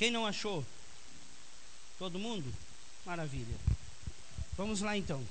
Quem 0.00 0.10
não 0.10 0.24
achou? 0.24 0.64
Todo 1.98 2.18
mundo? 2.18 2.50
Maravilha. 3.04 3.54
Vamos 4.56 4.80
lá 4.80 4.96
então. 4.96 5.22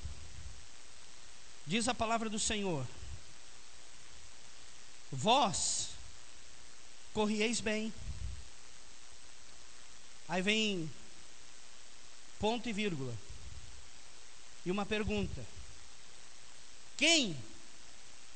Diz 1.66 1.88
a 1.88 1.96
palavra 1.96 2.30
do 2.30 2.38
Senhor: 2.38 2.86
Vós 5.12 5.90
corrieis 7.16 7.60
bem. 7.60 7.92
Aí 10.28 10.44
vem 10.44 10.88
ponto 12.38 12.70
e 12.70 12.72
vírgula. 12.72 13.18
E 14.64 14.70
uma 14.70 14.86
pergunta: 14.86 15.44
Quem 16.96 17.36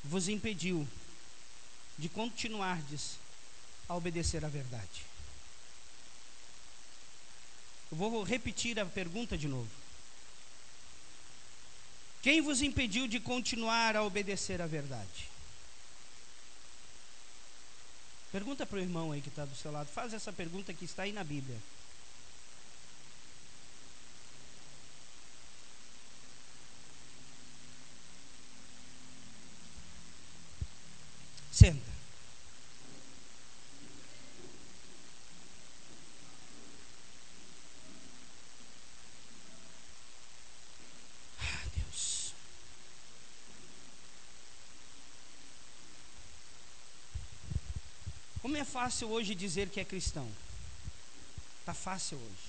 vos 0.02 0.28
impediu 0.28 0.84
de 1.96 2.08
continuardes 2.08 3.20
a 3.88 3.94
obedecer 3.94 4.44
à 4.44 4.48
verdade? 4.48 5.13
Eu 7.94 7.98
vou 8.10 8.24
repetir 8.24 8.80
a 8.80 8.84
pergunta 8.84 9.38
de 9.38 9.46
novo. 9.46 9.70
Quem 12.22 12.40
vos 12.40 12.60
impediu 12.60 13.06
de 13.06 13.20
continuar 13.20 13.94
a 13.94 14.02
obedecer 14.02 14.60
à 14.60 14.66
verdade? 14.66 15.30
Pergunta 18.32 18.66
para 18.66 18.78
o 18.78 18.80
irmão 18.80 19.12
aí 19.12 19.20
que 19.20 19.28
está 19.28 19.44
do 19.44 19.54
seu 19.54 19.70
lado. 19.70 19.86
Faz 19.90 20.12
essa 20.12 20.32
pergunta 20.32 20.74
que 20.74 20.84
está 20.84 21.04
aí 21.04 21.12
na 21.12 21.22
Bíblia. 21.22 21.56
Senta. 31.52 31.94
Ah, 41.40 41.66
Deus. 41.76 42.34
Como 48.42 48.56
é 48.56 48.63
fácil 48.74 49.08
hoje 49.08 49.34
dizer 49.34 49.68
que 49.70 49.78
é 49.78 49.84
cristão? 49.84 50.28
Tá 51.64 51.72
fácil 51.72 52.18
hoje. 52.18 52.48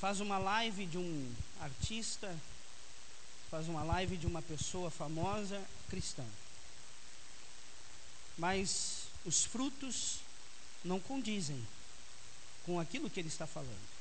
Faz 0.00 0.20
uma 0.20 0.38
live 0.38 0.86
de 0.86 0.98
um 0.98 1.32
artista, 1.60 2.36
faz 3.48 3.68
uma 3.68 3.84
live 3.84 4.16
de 4.16 4.26
uma 4.26 4.42
pessoa 4.42 4.90
famosa 4.90 5.62
cristã 5.88 6.24
mas 8.36 9.04
os 9.24 9.44
frutos 9.44 10.18
não 10.84 10.98
condizem 10.98 11.64
com 12.66 12.80
aquilo 12.80 13.08
que 13.08 13.20
ele 13.20 13.28
está 13.28 13.46
falando. 13.46 13.94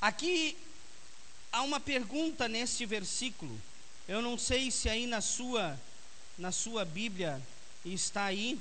Aqui 0.00 0.56
há 1.52 1.62
uma 1.62 1.80
pergunta 1.80 2.48
neste 2.48 2.86
versículo. 2.86 3.60
Eu 4.08 4.20
não 4.20 4.38
sei 4.38 4.70
se 4.70 4.88
aí 4.88 5.06
na 5.06 5.20
sua 5.20 5.78
na 6.38 6.50
sua 6.50 6.84
Bíblia 6.84 7.40
está 7.84 8.24
aí 8.24 8.60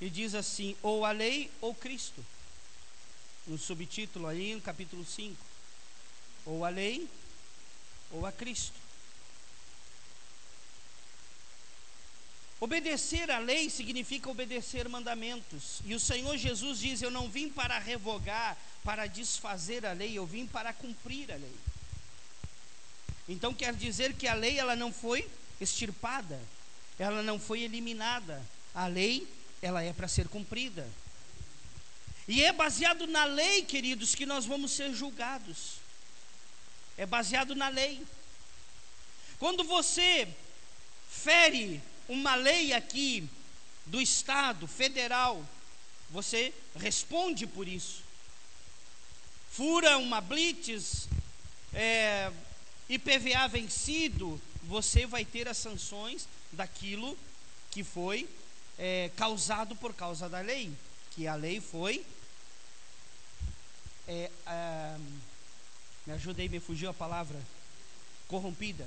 e 0.00 0.10
diz 0.10 0.34
assim: 0.34 0.76
ou 0.82 1.04
a 1.04 1.12
lei 1.12 1.50
ou 1.60 1.74
Cristo. 1.74 2.24
No 3.46 3.56
subtítulo 3.56 4.26
aí, 4.26 4.54
no 4.54 4.60
capítulo 4.60 5.04
5. 5.04 5.36
Ou 6.44 6.64
a 6.64 6.68
lei 6.68 7.08
ou 8.10 8.26
a 8.26 8.32
Cristo. 8.32 8.74
Obedecer 12.60 13.30
à 13.30 13.38
lei 13.38 13.70
significa 13.70 14.28
obedecer 14.28 14.88
mandamentos. 14.88 15.80
E 15.84 15.94
o 15.94 16.00
Senhor 16.00 16.36
Jesus 16.36 16.80
diz: 16.80 17.00
Eu 17.00 17.10
não 17.10 17.28
vim 17.28 17.48
para 17.48 17.78
revogar, 17.78 18.56
para 18.82 19.06
desfazer 19.06 19.86
a 19.86 19.92
lei, 19.92 20.18
eu 20.18 20.26
vim 20.26 20.46
para 20.46 20.72
cumprir 20.72 21.30
a 21.30 21.36
lei. 21.36 21.56
Então 23.28 23.54
quer 23.54 23.74
dizer 23.74 24.14
que 24.14 24.26
a 24.26 24.34
lei 24.34 24.58
ela 24.58 24.74
não 24.74 24.92
foi 24.92 25.28
extirpada, 25.60 26.40
ela 26.98 27.22
não 27.22 27.38
foi 27.38 27.62
eliminada. 27.62 28.42
A 28.74 28.86
lei, 28.86 29.26
ela 29.62 29.82
é 29.82 29.92
para 29.92 30.08
ser 30.08 30.28
cumprida. 30.28 30.88
E 32.26 32.42
é 32.42 32.52
baseado 32.52 33.06
na 33.06 33.24
lei, 33.24 33.62
queridos, 33.62 34.14
que 34.14 34.26
nós 34.26 34.44
vamos 34.44 34.72
ser 34.72 34.92
julgados. 34.92 35.76
É 36.96 37.06
baseado 37.06 37.54
na 37.54 37.68
lei. 37.68 38.04
Quando 39.38 39.64
você 39.64 40.28
fere 41.08 41.80
uma 42.08 42.34
lei 42.34 42.72
aqui 42.72 43.28
do 43.86 44.00
Estado 44.00 44.66
federal, 44.66 45.44
você 46.10 46.52
responde 46.76 47.46
por 47.46 47.68
isso. 47.68 48.02
Fura 49.50 49.96
uma 49.98 50.20
blitz, 50.20 51.08
é, 51.72 52.30
IPVA 52.88 53.48
vencido, 53.48 54.40
você 54.68 55.06
vai 55.06 55.24
ter 55.24 55.48
as 55.48 55.56
sanções 55.56 56.28
daquilo 56.52 57.18
que 57.70 57.82
foi 57.82 58.28
é, 58.78 59.10
causado 59.16 59.74
por 59.74 59.94
causa 59.94 60.28
da 60.28 60.40
lei, 60.40 60.70
que 61.12 61.26
a 61.26 61.34
lei 61.34 61.58
foi. 61.58 62.04
É, 64.06 64.30
é, 64.46 64.98
me 66.06 66.12
ajudei, 66.12 66.50
me 66.50 66.60
fugiu 66.60 66.90
a 66.90 66.94
palavra. 66.94 67.40
Corrompida. 68.28 68.86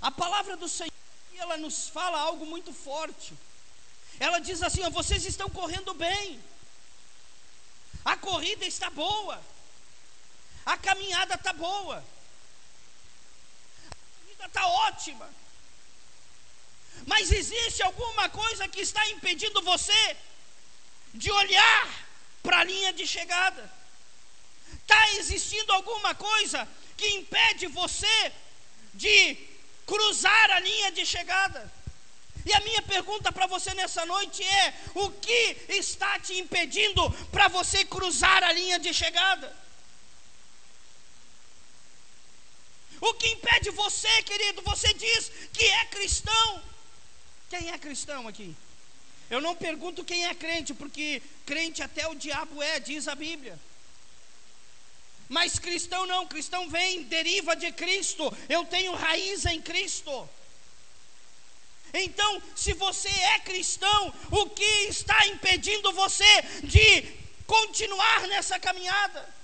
A 0.00 0.12
palavra 0.12 0.56
do 0.56 0.68
Senhor, 0.68 0.92
ela 1.36 1.56
nos 1.56 1.88
fala 1.88 2.20
algo 2.20 2.46
muito 2.46 2.72
forte. 2.72 3.34
Ela 4.20 4.38
diz 4.38 4.62
assim: 4.62 4.84
ó, 4.84 4.90
vocês 4.90 5.24
estão 5.24 5.50
correndo 5.50 5.92
bem, 5.92 6.40
a 8.04 8.16
corrida 8.16 8.64
está 8.64 8.88
boa, 8.90 9.42
a 10.66 10.76
caminhada 10.76 11.36
está 11.36 11.52
boa, 11.52 12.04
a 13.88 13.94
corrida 14.20 14.46
está 14.46 14.66
ótima. 14.66 15.30
Mas 17.06 17.30
existe 17.30 17.82
alguma 17.82 18.28
coisa 18.28 18.66
que 18.66 18.80
está 18.80 19.08
impedindo 19.10 19.62
você 19.62 20.16
de 21.14 21.30
olhar 21.30 22.06
para 22.42 22.58
a 22.58 22.64
linha 22.64 22.92
de 22.92 23.06
chegada? 23.06 23.72
Está 24.80 25.12
existindo 25.12 25.72
alguma 25.72 26.14
coisa 26.14 26.66
que 26.96 27.06
impede 27.10 27.68
você 27.68 28.32
de 28.94 29.36
cruzar 29.86 30.50
a 30.50 30.58
linha 30.58 30.90
de 30.90 31.06
chegada. 31.06 31.72
E 32.44 32.52
a 32.52 32.60
minha 32.60 32.82
pergunta 32.82 33.30
para 33.30 33.46
você 33.46 33.72
nessa 33.74 34.04
noite 34.06 34.42
é: 34.42 34.74
o 34.94 35.10
que 35.10 35.56
está 35.68 36.18
te 36.18 36.38
impedindo 36.38 37.08
para 37.30 37.48
você 37.48 37.84
cruzar 37.84 38.42
a 38.42 38.52
linha 38.52 38.78
de 38.78 38.92
chegada? 38.92 39.65
O 43.00 43.14
que 43.14 43.28
impede 43.28 43.70
você, 43.70 44.22
querido? 44.22 44.62
Você 44.62 44.92
diz 44.94 45.30
que 45.52 45.64
é 45.64 45.84
cristão. 45.86 46.62
Quem 47.50 47.70
é 47.70 47.78
cristão 47.78 48.26
aqui? 48.26 48.54
Eu 49.28 49.40
não 49.40 49.54
pergunto 49.54 50.04
quem 50.04 50.26
é 50.26 50.34
crente, 50.34 50.72
porque 50.72 51.22
crente 51.44 51.82
até 51.82 52.06
o 52.08 52.14
diabo 52.14 52.62
é, 52.62 52.78
diz 52.78 53.08
a 53.08 53.14
Bíblia. 53.14 53.58
Mas 55.28 55.58
cristão 55.58 56.06
não, 56.06 56.26
cristão 56.26 56.68
vem, 56.70 57.02
deriva 57.04 57.56
de 57.56 57.72
Cristo. 57.72 58.32
Eu 58.48 58.64
tenho 58.64 58.94
raiz 58.94 59.44
em 59.44 59.60
Cristo. 59.60 60.28
Então, 61.92 62.42
se 62.54 62.72
você 62.74 63.08
é 63.08 63.38
cristão, 63.40 64.14
o 64.30 64.50
que 64.50 64.88
está 64.88 65.26
impedindo 65.26 65.92
você 65.92 66.42
de 66.62 67.02
continuar 67.46 68.26
nessa 68.28 68.58
caminhada? 68.58 69.35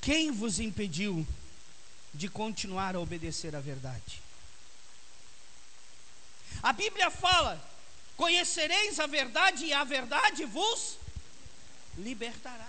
Quem 0.00 0.30
vos 0.30 0.58
impediu 0.58 1.26
de 2.14 2.28
continuar 2.28 2.96
a 2.96 3.00
obedecer 3.00 3.54
à 3.54 3.60
verdade? 3.60 4.22
A 6.62 6.72
Bíblia 6.72 7.10
fala: 7.10 7.62
conhecereis 8.16 8.98
a 8.98 9.06
verdade 9.06 9.66
e 9.66 9.72
a 9.72 9.84
verdade 9.84 10.44
vos 10.46 10.96
libertará. 11.98 12.68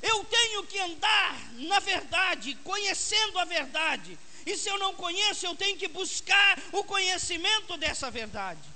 Eu 0.00 0.24
tenho 0.24 0.66
que 0.66 0.78
andar 0.78 1.52
na 1.54 1.78
verdade, 1.80 2.54
conhecendo 2.64 3.38
a 3.38 3.44
verdade. 3.44 4.18
E 4.44 4.56
se 4.56 4.68
eu 4.68 4.78
não 4.78 4.94
conheço, 4.94 5.46
eu 5.46 5.54
tenho 5.54 5.78
que 5.78 5.86
buscar 5.86 6.58
o 6.72 6.82
conhecimento 6.82 7.76
dessa 7.76 8.10
verdade, 8.10 8.68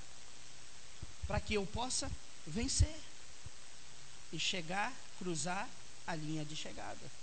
para 1.27 1.41
que 1.41 1.55
eu 1.55 1.65
possa 1.65 2.09
vencer 2.45 3.06
e 4.31 4.39
chegar, 4.39 4.93
cruzar 5.17 5.67
a 6.05 6.15
linha 6.15 6.43
de 6.45 6.55
chegada. 6.55 7.17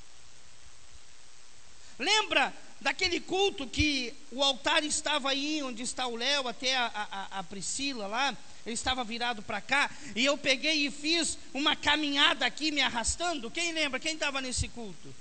Lembra 1.99 2.53
daquele 2.81 3.21
culto 3.21 3.67
que 3.67 4.13
o 4.33 4.43
altar 4.43 4.83
estava 4.83 5.31
aí, 5.31 5.63
onde 5.63 5.83
está 5.83 6.07
o 6.07 6.17
Léo, 6.17 6.49
até 6.49 6.77
a, 6.77 6.87
a, 6.87 7.39
a, 7.39 7.43
Priscila 7.45 8.07
lá, 8.07 8.37
ele 8.67 8.75
estava 8.75 9.05
virado 9.05 9.43
para 9.43 9.61
cá, 9.61 9.91
e 10.15 10.25
eu 10.25 10.37
peguei 10.37 10.87
e 10.87 10.91
fiz 10.91 11.39
uma 11.53 11.77
caminhada 11.77 12.45
aqui 12.45 12.73
me 12.73 12.81
arrastando. 12.81 13.51
Quem 13.51 13.73
lembra? 13.73 14.01
Quem 14.01 14.15
estava 14.15 14.41
nesse 14.41 14.69
culto? 14.69 15.15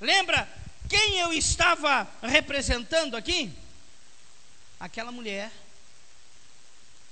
Lembra 0.00 0.48
quem 0.88 1.18
eu 1.18 1.32
estava 1.32 2.08
representando 2.22 3.16
aqui? 3.16 3.52
Aquela 4.78 5.12
mulher 5.12 5.50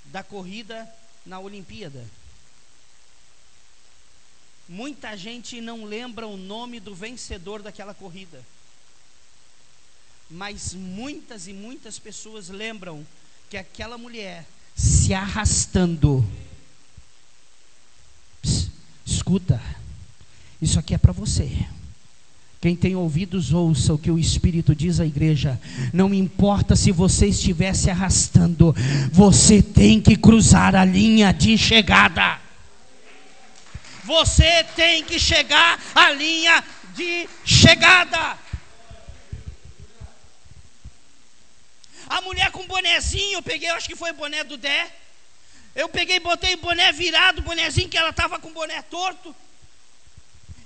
da 0.07 0.23
corrida 0.23 0.93
na 1.25 1.39
Olimpíada. 1.39 2.05
Muita 4.73 5.15
gente 5.19 5.61
não 5.61 5.85
lembra 5.85 6.27
o 6.27 6.35
nome 6.35 6.81
do 6.81 6.95
vencedor 6.95 7.61
daquela 7.63 7.93
corrida. 7.93 8.43
Mas 10.31 10.73
muitas 10.73 11.47
e 11.47 11.53
muitas 11.53 11.99
pessoas 11.99 12.49
lembram 12.49 13.07
que 13.51 13.59
aquela 13.59 13.99
mulher 13.99 14.47
se 14.75 15.13
arrastando. 15.13 16.27
Pss, 18.41 18.71
escuta, 19.05 19.63
isso 20.63 20.79
aqui 20.79 20.95
é 20.95 20.99
para 20.99 21.13
você. 21.13 21.67
Quem 22.59 22.75
tem 22.75 22.97
ouvidos, 22.97 23.53
ouça 23.53 23.93
o 23.93 23.99
que 23.99 24.11
o 24.11 24.19
Espírito 24.19 24.75
diz 24.75 25.01
à 25.01 25.05
igreja. 25.05 25.61
Não 25.93 26.15
importa 26.15 26.75
se 26.77 26.91
você 26.91 27.27
estivesse 27.27 27.91
arrastando, 27.91 28.75
você 29.13 29.61
tem 29.61 30.01
que 30.01 30.17
cruzar 30.17 30.75
a 30.75 30.83
linha 30.83 31.31
de 31.31 31.59
chegada. 31.59 32.42
Você 34.05 34.65
tem 34.77 35.05
que 35.05 35.19
chegar 35.19 35.81
à 35.95 36.11
linha 36.11 36.65
de 36.95 37.29
chegada. 37.45 38.39
A 42.09 42.21
mulher 42.21 42.51
com 42.51 42.67
bonezinho, 42.67 43.39
eu 43.39 43.43
peguei, 43.43 43.69
acho 43.71 43.89
que 43.89 43.97
foi 43.97 44.11
o 44.11 44.15
boné 44.15 44.45
do 44.45 44.57
Dé. 44.57 44.93
Eu 45.75 45.89
peguei, 45.89 46.21
botei 46.21 46.55
o 46.55 46.59
boné 46.59 46.93
virado, 46.93 47.41
bonezinho 47.43 47.89
que 47.89 47.97
ela 47.97 48.11
estava 48.11 48.39
com 48.39 48.49
o 48.49 48.53
boné 48.53 48.83
torto. 48.83 49.35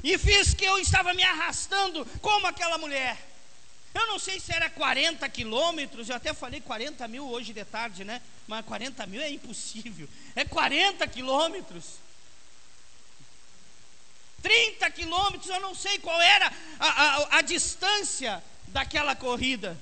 E 0.02 0.16
fiz 0.18 0.54
que 0.54 0.64
eu 0.64 0.78
estava 0.78 1.12
me 1.14 1.22
arrastando 1.22 2.04
como 2.20 2.46
aquela 2.46 2.78
mulher. 2.78 3.16
Eu 3.94 4.06
não 4.06 4.18
sei 4.18 4.40
se 4.40 4.52
era 4.52 4.68
40 4.68 5.28
quilômetros, 5.28 6.08
eu 6.08 6.16
até 6.16 6.34
falei 6.34 6.60
40 6.60 7.06
mil 7.08 7.28
hoje 7.28 7.52
de 7.52 7.64
tarde, 7.64 8.04
né? 8.04 8.20
Mas 8.46 8.64
40 8.64 9.06
mil 9.06 9.20
é 9.20 9.30
impossível. 9.30 10.08
É 10.34 10.44
40 10.44 11.06
quilômetros. 11.06 12.05
30 14.42 14.90
quilômetros, 14.90 15.48
eu 15.48 15.60
não 15.60 15.74
sei 15.74 15.98
qual 15.98 16.20
era 16.20 16.52
a, 16.78 16.88
a, 16.88 17.38
a 17.38 17.42
distância 17.42 18.42
daquela 18.68 19.16
corrida. 19.16 19.78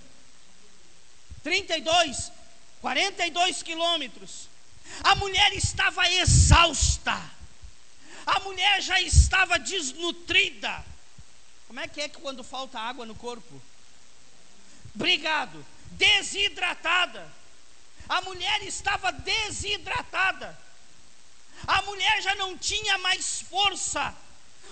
32, 1.42 2.32
42 2.80 3.62
quilômetros. 3.62 4.48
A 5.02 5.14
mulher 5.14 5.52
estava 5.52 6.08
exausta. 6.08 7.20
A 8.26 8.40
mulher 8.40 8.80
já 8.80 9.00
estava 9.00 9.58
desnutrida. 9.58 10.84
Como 11.66 11.80
é 11.80 11.88
que 11.88 12.00
é 12.00 12.08
que 12.08 12.20
quando 12.20 12.44
falta 12.44 12.78
água 12.78 13.04
no 13.04 13.14
corpo? 13.14 13.60
Obrigado. 14.94 15.64
Desidratada. 15.92 17.30
A 18.08 18.20
mulher 18.22 18.62
estava 18.62 19.10
desidratada. 19.12 20.58
A 21.66 21.82
mulher 21.82 22.22
já 22.22 22.34
não 22.34 22.56
tinha 22.56 22.96
mais 22.98 23.40
força. 23.42 24.14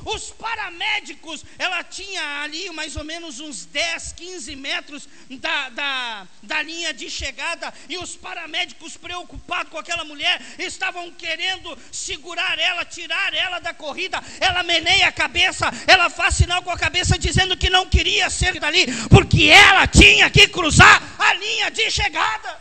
Os 0.05 0.31
paramédicos, 0.31 1.45
ela 1.59 1.83
tinha 1.85 2.43
ali 2.43 2.71
mais 2.71 2.97
ou 2.97 3.05
menos 3.05 3.41
uns 3.41 3.65
10, 3.65 4.13
15 4.13 4.57
metros 4.57 5.09
da, 5.31 5.69
da, 5.71 6.27
da 6.43 6.63
linha 6.63 6.93
de 6.93 7.09
chegada, 7.09 7.73
e 7.89 7.99
os 7.99 8.17
paramédicos, 8.17 8.97
preocupados 8.97 9.71
com 9.71 9.79
aquela 9.79 10.05
mulher, 10.05 10.41
estavam 10.59 11.11
querendo 11.13 11.79
segurar 11.91 12.59
ela, 12.59 12.85
tirar 12.85 13.33
ela 13.35 13.59
da 13.59 13.73
corrida. 13.73 14.23
Ela 14.41 14.63
meneia 14.63 15.09
a 15.09 15.13
cabeça, 15.13 15.71
ela 15.87 16.11
faz 16.11 16.37
sinal 16.37 16.63
com 16.63 16.71
a 16.71 16.79
cabeça, 16.79 17.19
dizendo 17.19 17.57
que 17.57 17.71
não 17.71 17.89
queria 17.89 18.29
ser 18.31 18.59
dali, 18.59 18.87
porque 19.09 19.45
ela 19.45 19.87
tinha 19.87 20.29
que 20.31 20.49
cruzar 20.49 21.03
a 21.19 21.35
linha 21.35 21.71
de 21.71 21.91
chegada. 21.91 22.61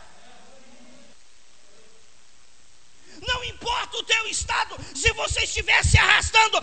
Não 3.26 3.44
importa 3.44 3.96
o 3.98 4.02
teu 4.02 4.26
estado, 4.26 4.76
se 4.94 5.12
você 5.12 5.44
estiver 5.44 5.84
se 5.84 5.96
arrastando, 5.96 6.60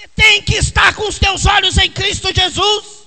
você 0.00 0.08
tem 0.08 0.42
que 0.42 0.54
estar 0.54 0.94
com 0.94 1.06
os 1.06 1.18
teus 1.18 1.44
olhos 1.44 1.76
em 1.76 1.90
Cristo 1.90 2.34
Jesus. 2.34 3.00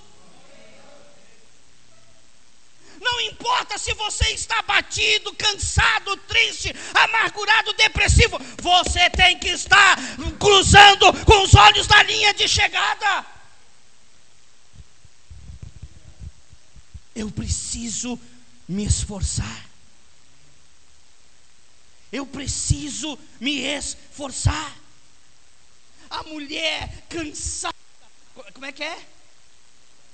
Não 3.02 3.20
importa 3.22 3.78
se 3.80 3.94
você 3.96 4.30
está 4.30 4.62
batido, 4.62 5.34
cansado, 5.34 6.16
triste, 6.18 6.74
amargurado, 6.94 7.74
depressivo, 7.74 8.40
você 8.62 9.10
tem 9.10 9.40
que 9.40 9.50
estar 9.50 9.98
cruzando 10.40 11.12
com 11.26 11.42
os 11.44 11.56
olhos 11.56 11.88
da 11.88 12.02
linha 12.04 12.34
de 12.34 12.48
chegada. 12.48 13.26
Eu 17.16 17.32
preciso 17.32 18.20
me 18.68 18.86
esforçar. 18.86 19.66
Eu 22.12 22.26
preciso 22.28 23.18
me 23.40 23.62
esforçar 23.62 24.83
a 26.14 26.24
mulher 26.24 27.06
cansada, 27.10 27.74
como 28.54 28.66
é 28.66 28.72
que 28.72 28.84
é? 28.84 29.06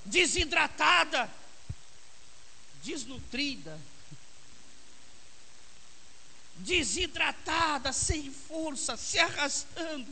Desidratada, 0.06 1.30
desnutrida, 2.81 3.78
desidratada, 6.56 7.92
sem 7.92 8.31
força, 8.31 8.96
se 8.96 9.19
arrastando. 9.19 10.07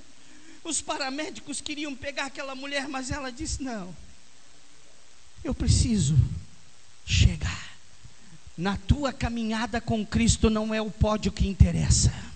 Os 0.61 0.81
paramédicos 0.81 1.61
queriam 1.61 1.95
pegar 1.95 2.25
aquela 2.25 2.53
mulher, 2.53 2.89
mas 2.89 3.09
ela 3.09 3.31
disse: 3.31 3.63
Não, 3.63 3.95
eu 5.43 5.53
preciso 5.53 6.17
chegar. 7.05 7.77
Na 8.57 8.75
tua 8.75 9.13
caminhada 9.13 9.79
com 9.79 10.05
Cristo 10.05 10.49
não 10.49 10.73
é 10.73 10.81
o 10.81 10.91
pódio 10.91 11.31
que 11.31 11.47
interessa. 11.47 12.26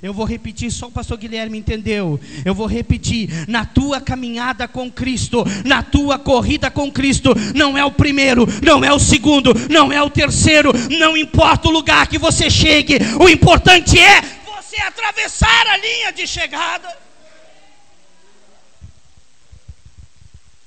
Eu 0.00 0.14
vou 0.14 0.24
repetir, 0.24 0.70
só 0.70 0.86
o 0.86 0.92
pastor 0.92 1.18
Guilherme 1.18 1.58
entendeu. 1.58 2.20
Eu 2.44 2.54
vou 2.54 2.66
repetir: 2.66 3.48
na 3.48 3.64
tua 3.64 4.00
caminhada 4.00 4.68
com 4.68 4.90
Cristo, 4.90 5.44
na 5.64 5.82
tua 5.82 6.18
corrida 6.18 6.70
com 6.70 6.90
Cristo, 6.90 7.34
não 7.54 7.76
é 7.76 7.84
o 7.84 7.90
primeiro, 7.90 8.46
não 8.62 8.84
é 8.84 8.92
o 8.92 8.98
segundo, 8.98 9.52
não 9.68 9.90
é 9.90 10.00
o 10.00 10.10
terceiro, 10.10 10.72
não 10.98 11.16
importa 11.16 11.68
o 11.68 11.72
lugar 11.72 12.06
que 12.06 12.18
você 12.18 12.48
chegue, 12.48 12.98
o 13.20 13.28
importante 13.28 13.98
é 13.98 14.20
você 14.46 14.76
atravessar 14.76 15.66
a 15.66 15.76
linha 15.76 16.12
de 16.12 16.26
chegada. 16.26 16.96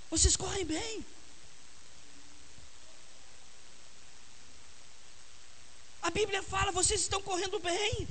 Vocês 0.09 0.35
correm 0.35 0.65
bem. 0.65 1.05
A 6.01 6.09
Bíblia 6.09 6.43
fala, 6.43 6.71
vocês 6.71 6.99
estão 6.99 7.21
correndo 7.21 7.59
bem. 7.59 8.07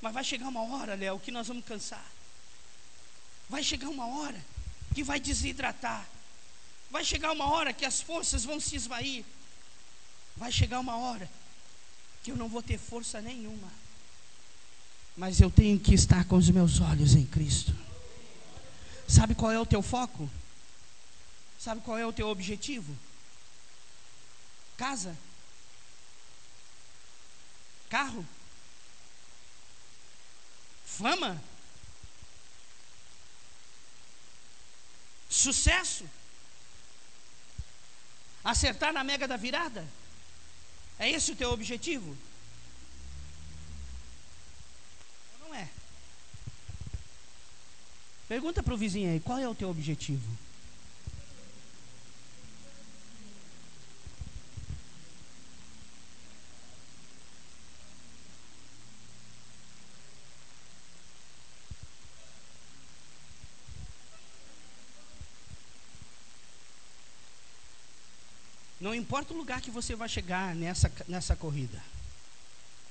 Mas 0.00 0.12
vai 0.12 0.24
chegar 0.24 0.48
uma 0.48 0.62
hora, 0.62 0.94
Léo, 0.94 1.18
que 1.18 1.30
nós 1.30 1.48
vamos 1.48 1.64
cansar. 1.64 2.04
Vai 3.48 3.62
chegar 3.62 3.88
uma 3.88 4.06
hora 4.06 4.44
que 4.94 5.02
vai 5.02 5.20
desidratar. 5.20 6.06
Vai 6.90 7.04
chegar 7.04 7.32
uma 7.32 7.50
hora 7.50 7.72
que 7.72 7.84
as 7.84 8.00
forças 8.00 8.44
vão 8.44 8.60
se 8.60 8.76
esvair. 8.76 9.24
Vai 10.36 10.52
chegar 10.52 10.80
uma 10.80 10.96
hora 10.96 11.28
que 12.22 12.30
eu 12.30 12.36
não 12.36 12.48
vou 12.48 12.62
ter 12.62 12.78
força 12.78 13.20
nenhuma. 13.20 13.70
Mas 15.16 15.40
eu 15.40 15.50
tenho 15.50 15.78
que 15.78 15.94
estar 15.94 16.24
com 16.26 16.36
os 16.36 16.50
meus 16.50 16.80
olhos 16.80 17.14
em 17.14 17.24
Cristo. 17.24 17.74
Sabe 19.08 19.34
qual 19.34 19.50
é 19.50 19.58
o 19.58 19.64
teu 19.64 19.80
foco? 19.80 20.28
Sabe 21.58 21.80
qual 21.80 21.96
é 21.96 22.06
o 22.06 22.12
teu 22.12 22.28
objetivo? 22.28 22.94
Casa? 24.76 25.16
Carro? 27.88 28.26
Fama? 30.98 31.42
Sucesso? 35.28 36.08
Acertar 38.42 38.92
na 38.92 39.04
mega 39.04 39.28
da 39.28 39.36
virada? 39.36 39.86
É 40.98 41.10
esse 41.10 41.32
o 41.32 41.36
teu 41.36 41.50
objetivo? 41.50 42.16
Ou 45.34 45.48
não 45.48 45.54
é? 45.54 45.68
Pergunta 48.26 48.62
para 48.62 48.72
o 48.72 48.78
vizinho 48.78 49.10
aí, 49.10 49.20
qual 49.20 49.38
é 49.38 49.46
o 49.46 49.54
teu 49.54 49.68
objetivo? 49.68 50.45
Não 68.86 68.94
importa 68.94 69.34
o 69.34 69.36
lugar 69.36 69.60
que 69.60 69.68
você 69.68 69.96
vai 69.96 70.08
chegar 70.08 70.54
nessa, 70.54 70.92
nessa 71.08 71.34
corrida. 71.34 71.82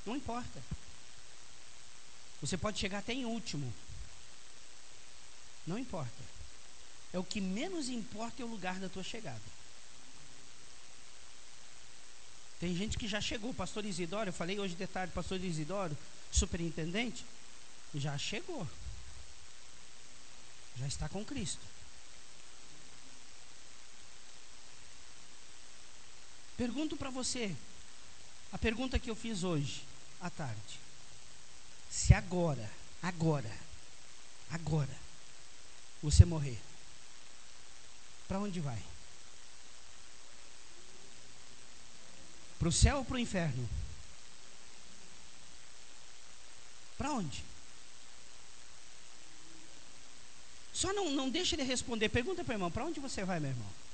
Não 0.06 0.14
importa. 0.14 0.62
Você 2.42 2.58
pode 2.58 2.78
chegar 2.78 2.98
até 2.98 3.14
em 3.14 3.24
último. 3.24 3.74
Não 5.66 5.80
importa. 5.80 6.22
É 7.14 7.18
o 7.18 7.24
que 7.24 7.40
menos 7.40 7.88
importa 7.88 8.42
é 8.42 8.46
o 8.46 8.50
lugar 8.50 8.78
da 8.78 8.90
tua 8.90 9.04
chegada. 9.04 9.42
Tem 12.60 12.76
gente 12.76 12.98
que 12.98 13.08
já 13.08 13.22
chegou, 13.22 13.54
pastor 13.54 13.86
Isidoro, 13.86 14.28
eu 14.28 14.34
falei 14.34 14.60
hoje 14.60 14.76
de 14.76 14.88
tarde, 14.88 15.14
pastor 15.14 15.42
Isidoro, 15.42 15.98
superintendente, 16.30 17.26
já 17.94 18.18
chegou. 18.18 18.68
Já 20.76 20.88
está 20.88 21.08
com 21.08 21.24
Cristo. 21.24 21.75
Pergunto 26.58 26.96
para 26.96 27.10
você, 27.10 27.56
a 28.52 28.58
pergunta 28.58 28.98
que 28.98 29.10
eu 29.10 29.16
fiz 29.16 29.44
hoje 29.44 29.84
à 30.22 30.30
tarde. 30.30 30.80
Se 31.90 32.14
agora, 32.14 32.70
agora, 33.02 33.52
agora, 34.50 34.96
você 36.02 36.24
morrer, 36.24 36.60
para 38.28 38.40
onde 38.40 38.60
vai? 38.60 38.82
Para 42.58 42.70
o 42.70 42.72
céu 42.72 42.98
ou 42.98 43.06
para 43.06 43.16
o 43.16 43.20
inferno? 43.20 43.70
Para 46.98 47.12
onde? 47.12 47.44
Só 50.74 50.94
não, 50.94 51.10
não 51.12 51.30
deixa 51.30 51.56
ele 51.56 51.64
responder. 51.64 52.10
Pergunta 52.10 52.44
para 52.44 52.54
o 52.54 52.56
irmão: 52.56 52.72
para 52.72 52.86
onde 52.86 53.00
você 53.00 53.24
vai, 53.24 53.40
meu 53.40 53.52
irmão? 53.52 53.85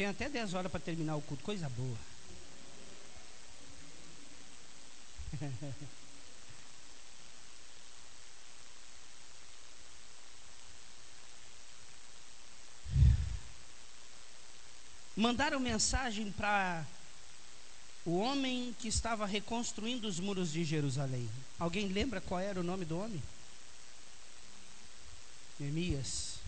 Tenho 0.00 0.12
até 0.12 0.30
10 0.30 0.54
horas 0.54 0.72
para 0.72 0.80
terminar 0.80 1.14
o 1.16 1.20
culto, 1.20 1.44
coisa 1.44 1.68
boa. 1.68 1.98
Mandaram 15.14 15.60
mensagem 15.60 16.32
para 16.32 16.86
o 18.06 18.16
homem 18.20 18.74
que 18.78 18.88
estava 18.88 19.26
reconstruindo 19.26 20.08
os 20.08 20.18
muros 20.18 20.50
de 20.50 20.64
Jerusalém. 20.64 21.28
Alguém 21.58 21.88
lembra 21.88 22.22
qual 22.22 22.40
era 22.40 22.58
o 22.58 22.64
nome 22.64 22.86
do 22.86 22.98
homem? 22.98 23.22
Neemias 25.58 26.39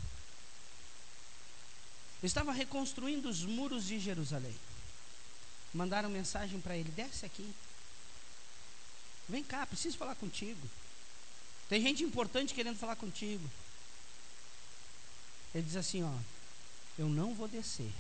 estava 2.27 2.53
reconstruindo 2.53 3.29
os 3.29 3.45
muros 3.45 3.87
de 3.87 3.99
Jerusalém. 3.99 4.55
Mandaram 5.75 6.09
mensagem 6.09 6.61
para 6.61 6.77
ele: 6.77 6.91
desce 6.93 7.27
aqui. 7.27 7.53
Vem 9.29 9.43
cá, 9.43 9.67
preciso 9.67 9.97
falar 9.97 10.15
contigo. 10.15 10.69
Tem 11.69 11.81
gente 11.81 12.05
importante 12.05 12.55
querendo 12.55 12.79
falar 12.79 12.97
contigo. 12.97 13.49
Ele 15.55 15.65
diz 15.65 15.77
assim: 15.77 16.03
ó, 16.03 16.15
eu 16.99 17.09
não 17.09 17.35
vou 17.35 17.49
descer. 17.49 17.93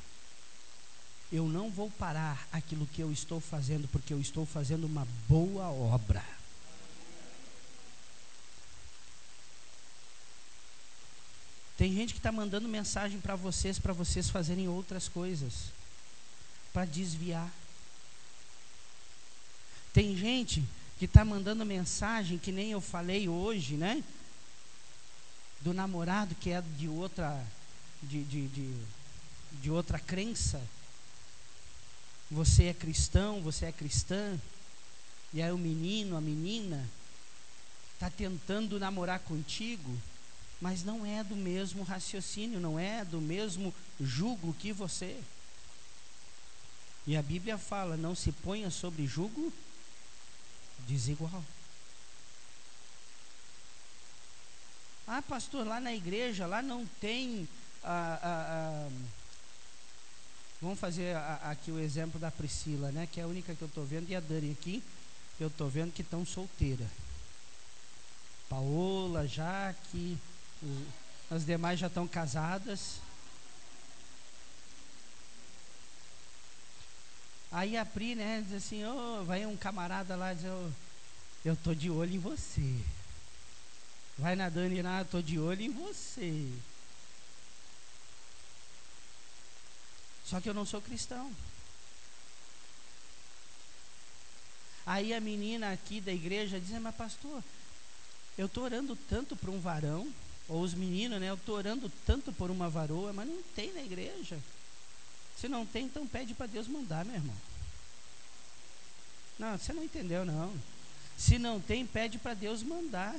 Eu 1.32 1.48
não 1.48 1.70
vou 1.70 1.90
parar 1.90 2.46
aquilo 2.52 2.86
que 2.86 3.00
eu 3.00 3.10
estou 3.10 3.40
fazendo, 3.40 3.88
porque 3.88 4.12
eu 4.12 4.20
estou 4.20 4.44
fazendo 4.44 4.84
uma 4.84 5.06
boa 5.26 5.70
obra. 5.70 6.22
Tem 11.82 11.92
gente 11.92 12.12
que 12.12 12.20
está 12.20 12.30
mandando 12.30 12.68
mensagem 12.68 13.20
para 13.20 13.34
vocês, 13.34 13.76
para 13.76 13.92
vocês 13.92 14.30
fazerem 14.30 14.68
outras 14.68 15.08
coisas, 15.08 15.72
para 16.72 16.84
desviar. 16.84 17.52
Tem 19.92 20.16
gente 20.16 20.62
que 20.96 21.06
está 21.06 21.24
mandando 21.24 21.66
mensagem, 21.66 22.38
que 22.38 22.52
nem 22.52 22.70
eu 22.70 22.80
falei 22.80 23.28
hoje, 23.28 23.74
né? 23.74 24.04
Do 25.60 25.74
namorado 25.74 26.36
que 26.36 26.50
é 26.50 26.62
de 26.78 26.86
outra, 26.86 27.44
de, 28.00 28.22
de, 28.22 28.46
de, 28.46 28.76
de 29.60 29.68
outra 29.68 29.98
crença. 29.98 30.62
Você 32.30 32.66
é 32.66 32.74
cristão, 32.74 33.42
você 33.42 33.66
é 33.66 33.72
cristã, 33.72 34.40
e 35.34 35.42
aí 35.42 35.50
o 35.50 35.58
menino, 35.58 36.16
a 36.16 36.20
menina, 36.20 36.88
está 37.94 38.08
tentando 38.08 38.78
namorar 38.78 39.18
contigo 39.18 39.98
mas 40.62 40.84
não 40.84 41.04
é 41.04 41.24
do 41.24 41.34
mesmo 41.34 41.82
raciocínio, 41.82 42.60
não 42.60 42.78
é 42.78 43.04
do 43.04 43.20
mesmo 43.20 43.74
jugo 44.00 44.54
que 44.54 44.72
você. 44.72 45.20
E 47.04 47.16
a 47.16 47.22
Bíblia 47.22 47.58
fala: 47.58 47.96
não 47.96 48.14
se 48.14 48.30
ponha 48.30 48.70
sobre 48.70 49.04
jugo 49.04 49.52
desigual. 50.86 51.44
Ah, 55.04 55.20
pastor, 55.20 55.66
lá 55.66 55.80
na 55.80 55.92
igreja, 55.92 56.46
lá 56.46 56.62
não 56.62 56.86
tem. 57.00 57.48
Ah, 57.82 58.20
ah, 58.22 58.46
ah, 58.48 58.90
vamos 60.60 60.78
fazer 60.78 61.16
aqui 61.42 61.72
o 61.72 61.80
exemplo 61.80 62.20
da 62.20 62.30
Priscila, 62.30 62.92
né? 62.92 63.08
Que 63.10 63.18
é 63.18 63.24
a 63.24 63.26
única 63.26 63.52
que 63.52 63.62
eu 63.62 63.68
estou 63.68 63.84
vendo, 63.84 64.08
e 64.08 64.14
a 64.14 64.20
Dani 64.20 64.52
aqui, 64.52 64.80
eu 65.40 65.48
estou 65.48 65.68
vendo 65.68 65.92
que 65.92 66.02
estão 66.02 66.24
solteira. 66.24 66.88
Paola, 68.48 69.26
Jaque, 69.26 70.16
as 71.30 71.44
demais 71.44 71.80
já 71.80 71.86
estão 71.86 72.06
casadas. 72.06 73.00
Aí 77.50 77.76
a 77.76 77.84
Pri, 77.84 78.14
né, 78.14 78.42
diz 78.46 78.64
assim, 78.64 78.84
oh, 78.84 79.24
vai 79.24 79.44
um 79.44 79.56
camarada 79.56 80.16
lá 80.16 80.32
diz, 80.32 80.44
oh, 80.46 80.70
eu 81.44 81.56
tô 81.56 81.74
de 81.74 81.90
olho 81.90 82.14
em 82.14 82.18
você. 82.18 82.80
Vai 84.18 84.36
na 84.36 84.48
Dani 84.48 84.80
lá, 84.82 85.04
tô 85.04 85.20
de 85.20 85.38
olho 85.38 85.62
em 85.62 85.70
você. 85.70 86.50
Só 90.24 90.40
que 90.40 90.48
eu 90.48 90.54
não 90.54 90.64
sou 90.64 90.80
cristão. 90.80 91.30
Aí 94.86 95.12
a 95.14 95.20
menina 95.20 95.72
aqui 95.72 96.00
da 96.00 96.12
igreja 96.12 96.60
diz, 96.60 96.70
mas 96.80 96.94
pastor, 96.94 97.42
eu 98.36 98.46
estou 98.46 98.64
orando 98.64 98.96
tanto 98.96 99.36
para 99.36 99.50
um 99.50 99.60
varão, 99.60 100.12
ou 100.52 100.60
os 100.60 100.74
meninos, 100.74 101.18
né? 101.18 101.30
Eu 101.30 101.34
estou 101.34 101.56
orando 101.56 101.90
tanto 102.04 102.30
por 102.30 102.50
uma 102.50 102.68
varoa, 102.68 103.10
mas 103.12 103.26
não 103.26 103.42
tem 103.56 103.72
na 103.72 103.80
igreja. 103.80 104.38
Se 105.38 105.48
não 105.48 105.64
tem, 105.64 105.86
então 105.86 106.06
pede 106.06 106.34
para 106.34 106.46
Deus 106.46 106.68
mandar, 106.68 107.06
meu 107.06 107.14
irmão. 107.14 107.34
Não, 109.38 109.56
você 109.56 109.72
não 109.72 109.82
entendeu, 109.82 110.26
não. 110.26 110.54
Se 111.16 111.38
não 111.38 111.58
tem, 111.58 111.86
pede 111.86 112.18
para 112.18 112.34
Deus 112.34 112.62
mandar. 112.62 113.18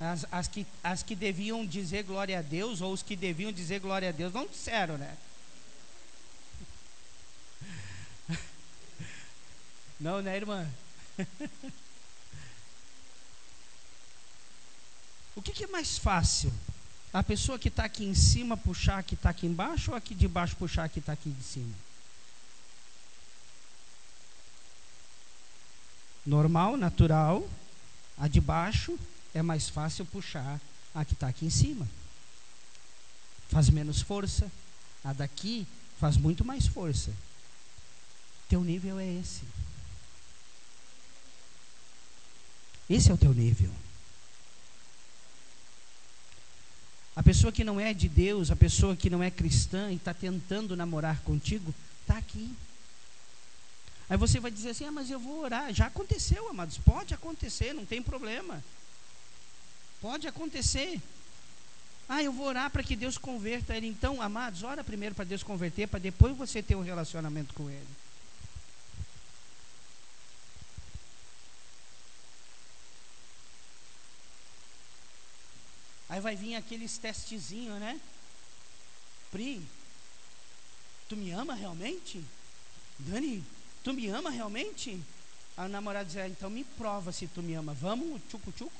As, 0.00 0.24
as, 0.32 0.48
que, 0.48 0.66
as 0.82 1.02
que 1.02 1.14
deviam 1.14 1.66
dizer 1.66 2.04
glória 2.04 2.38
a 2.38 2.42
Deus, 2.42 2.80
ou 2.80 2.90
os 2.90 3.02
que 3.02 3.14
deviam 3.14 3.52
dizer 3.52 3.78
glória 3.78 4.08
a 4.08 4.12
Deus, 4.12 4.32
não 4.32 4.46
disseram, 4.46 4.96
né? 4.96 5.18
Não, 10.00 10.22
né, 10.22 10.34
irmã? 10.34 10.66
O 15.34 15.42
que, 15.42 15.52
que 15.52 15.64
é 15.64 15.68
mais 15.68 15.98
fácil? 15.98 16.52
A 17.12 17.22
pessoa 17.22 17.58
que 17.58 17.68
está 17.68 17.84
aqui 17.84 18.04
em 18.04 18.14
cima 18.14 18.56
puxar 18.56 18.98
a 18.98 19.02
que 19.02 19.14
está 19.14 19.30
aqui 19.30 19.46
embaixo 19.46 19.90
ou 19.90 19.96
a 19.96 20.00
de 20.00 20.28
baixo 20.28 20.56
puxar 20.56 20.84
a 20.84 20.88
que 20.88 21.00
está 21.00 21.12
aqui 21.12 21.30
de 21.30 21.42
cima? 21.42 21.74
Normal, 26.24 26.76
natural. 26.76 27.48
A 28.16 28.28
de 28.28 28.40
baixo 28.40 28.98
é 29.34 29.42
mais 29.42 29.68
fácil 29.68 30.04
puxar 30.06 30.60
a 30.94 31.04
que 31.04 31.14
está 31.14 31.28
aqui 31.28 31.46
em 31.46 31.50
cima. 31.50 31.88
Faz 33.48 33.70
menos 33.70 34.00
força. 34.00 34.50
A 35.02 35.12
daqui 35.12 35.66
faz 35.98 36.16
muito 36.16 36.44
mais 36.44 36.66
força. 36.66 37.10
Teu 38.48 38.62
nível 38.62 39.00
é 39.00 39.06
esse. 39.06 39.42
Esse 42.88 43.10
é 43.10 43.14
o 43.14 43.18
teu 43.18 43.32
nível. 43.32 43.72
A 47.16 47.22
pessoa 47.22 47.52
que 47.52 47.64
não 47.64 47.80
é 47.80 47.92
de 47.92 48.08
Deus, 48.08 48.50
a 48.50 48.56
pessoa 48.56 48.94
que 48.94 49.10
não 49.10 49.22
é 49.22 49.30
cristã 49.30 49.90
e 49.90 49.96
está 49.96 50.14
tentando 50.14 50.76
namorar 50.76 51.20
contigo, 51.22 51.74
está 52.02 52.16
aqui. 52.16 52.54
Aí 54.08 54.16
você 54.16 54.40
vai 54.40 54.50
dizer 54.50 54.70
assim: 54.70 54.84
ah, 54.84 54.92
mas 54.92 55.10
eu 55.10 55.18
vou 55.18 55.40
orar. 55.40 55.72
Já 55.72 55.86
aconteceu, 55.86 56.48
amados. 56.48 56.78
Pode 56.78 57.14
acontecer, 57.14 57.72
não 57.72 57.84
tem 57.84 58.00
problema. 58.02 58.62
Pode 60.00 60.26
acontecer. 60.26 61.00
Ah, 62.08 62.22
eu 62.22 62.32
vou 62.32 62.46
orar 62.46 62.70
para 62.70 62.82
que 62.82 62.96
Deus 62.96 63.16
converta 63.16 63.76
ele. 63.76 63.86
Então, 63.86 64.20
amados, 64.20 64.62
ora 64.62 64.82
primeiro 64.82 65.14
para 65.14 65.24
Deus 65.24 65.44
converter, 65.44 65.86
para 65.86 66.00
depois 66.00 66.36
você 66.36 66.60
ter 66.60 66.74
um 66.74 66.82
relacionamento 66.82 67.54
com 67.54 67.70
ele. 67.70 67.86
Aí 76.10 76.20
vai 76.20 76.34
vir 76.34 76.56
aqueles 76.56 76.98
testezinhos, 76.98 77.78
né? 77.78 78.00
Pri, 79.30 79.64
tu 81.08 81.16
me 81.16 81.30
ama 81.30 81.54
realmente? 81.54 82.22
Dani, 82.98 83.44
tu 83.84 83.92
me 83.92 84.08
ama 84.08 84.28
realmente? 84.28 85.00
A 85.56 85.68
namorada 85.68 86.06
diz, 86.06 86.16
ah, 86.16 86.28
então 86.28 86.50
me 86.50 86.64
prova 86.64 87.12
se 87.12 87.28
tu 87.28 87.40
me 87.40 87.54
ama. 87.54 87.72
Vamos, 87.74 88.20
tchucu-tchucu? 88.28 88.72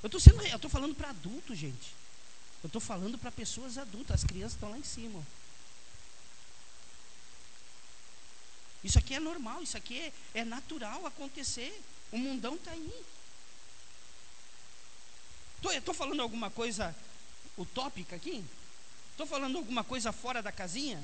Eu 0.00 0.06
estou 0.06 0.20
sendo, 0.20 0.40
eu 0.46 0.58
tô 0.60 0.68
falando 0.68 0.94
para 0.94 1.10
adultos, 1.10 1.58
gente. 1.58 1.92
Eu 2.62 2.68
estou 2.68 2.80
falando 2.80 3.18
para 3.18 3.32
pessoas 3.32 3.76
adultas. 3.76 4.22
As 4.22 4.24
crianças 4.24 4.52
estão 4.52 4.70
lá 4.70 4.78
em 4.78 4.84
cima. 4.84 5.26
Isso 8.84 8.96
aqui 8.96 9.14
é 9.14 9.18
normal, 9.18 9.60
isso 9.64 9.76
aqui 9.76 9.98
é, 9.98 10.12
é 10.34 10.44
natural 10.44 11.04
acontecer. 11.04 11.82
O 12.12 12.18
mundão 12.18 12.54
está 12.54 12.70
aí. 12.70 13.04
Estou 15.62 15.94
falando 15.94 16.20
alguma 16.20 16.50
coisa 16.50 16.94
utópica 17.56 18.16
aqui? 18.16 18.44
Estou 19.12 19.26
falando 19.26 19.56
alguma 19.56 19.82
coisa 19.82 20.12
fora 20.12 20.42
da 20.42 20.52
casinha? 20.52 21.02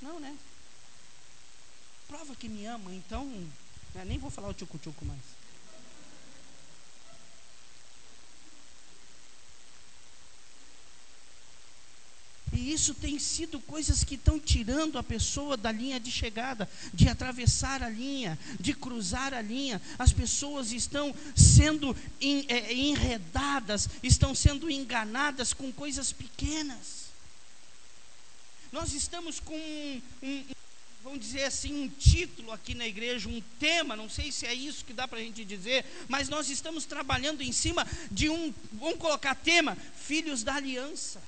Não, 0.00 0.20
né? 0.20 0.36
Prova 2.08 2.36
que 2.36 2.48
me 2.48 2.66
ama, 2.66 2.94
então. 2.94 3.26
Né, 3.94 4.04
nem 4.04 4.18
vou 4.18 4.30
falar 4.30 4.48
o 4.48 4.54
tchucu-tchucu 4.54 5.04
mais. 5.04 5.33
E 12.54 12.72
isso 12.72 12.94
tem 12.94 13.18
sido 13.18 13.58
coisas 13.58 14.04
que 14.04 14.14
estão 14.14 14.38
tirando 14.38 14.96
a 14.96 15.02
pessoa 15.02 15.56
da 15.56 15.72
linha 15.72 15.98
de 15.98 16.10
chegada, 16.10 16.70
de 16.92 17.08
atravessar 17.08 17.82
a 17.82 17.88
linha, 17.88 18.38
de 18.60 18.72
cruzar 18.72 19.34
a 19.34 19.42
linha. 19.42 19.82
As 19.98 20.12
pessoas 20.12 20.70
estão 20.70 21.12
sendo 21.34 21.96
é, 22.48 22.72
enredadas, 22.72 23.88
estão 24.04 24.34
sendo 24.34 24.70
enganadas 24.70 25.52
com 25.52 25.72
coisas 25.72 26.12
pequenas. 26.12 27.06
Nós 28.70 28.92
estamos 28.94 29.40
com 29.40 29.56
um, 29.56 30.02
um 30.22 30.44
vamos 31.02 31.20
dizer 31.20 31.44
assim, 31.44 31.74
um 31.74 31.88
título 31.88 32.52
aqui 32.52 32.74
na 32.74 32.86
igreja, 32.86 33.28
um 33.28 33.42
tema, 33.58 33.94
não 33.94 34.08
sei 34.08 34.32
se 34.32 34.46
é 34.46 34.54
isso 34.54 34.84
que 34.84 34.92
dá 34.92 35.06
para 35.06 35.18
a 35.18 35.22
gente 35.22 35.44
dizer, 35.44 35.84
mas 36.08 36.28
nós 36.28 36.48
estamos 36.48 36.86
trabalhando 36.86 37.42
em 37.42 37.52
cima 37.52 37.86
de 38.10 38.30
um, 38.30 38.54
vamos 38.72 38.98
colocar 38.98 39.34
tema, 39.34 39.76
Filhos 39.96 40.42
da 40.42 40.54
Aliança 40.54 41.20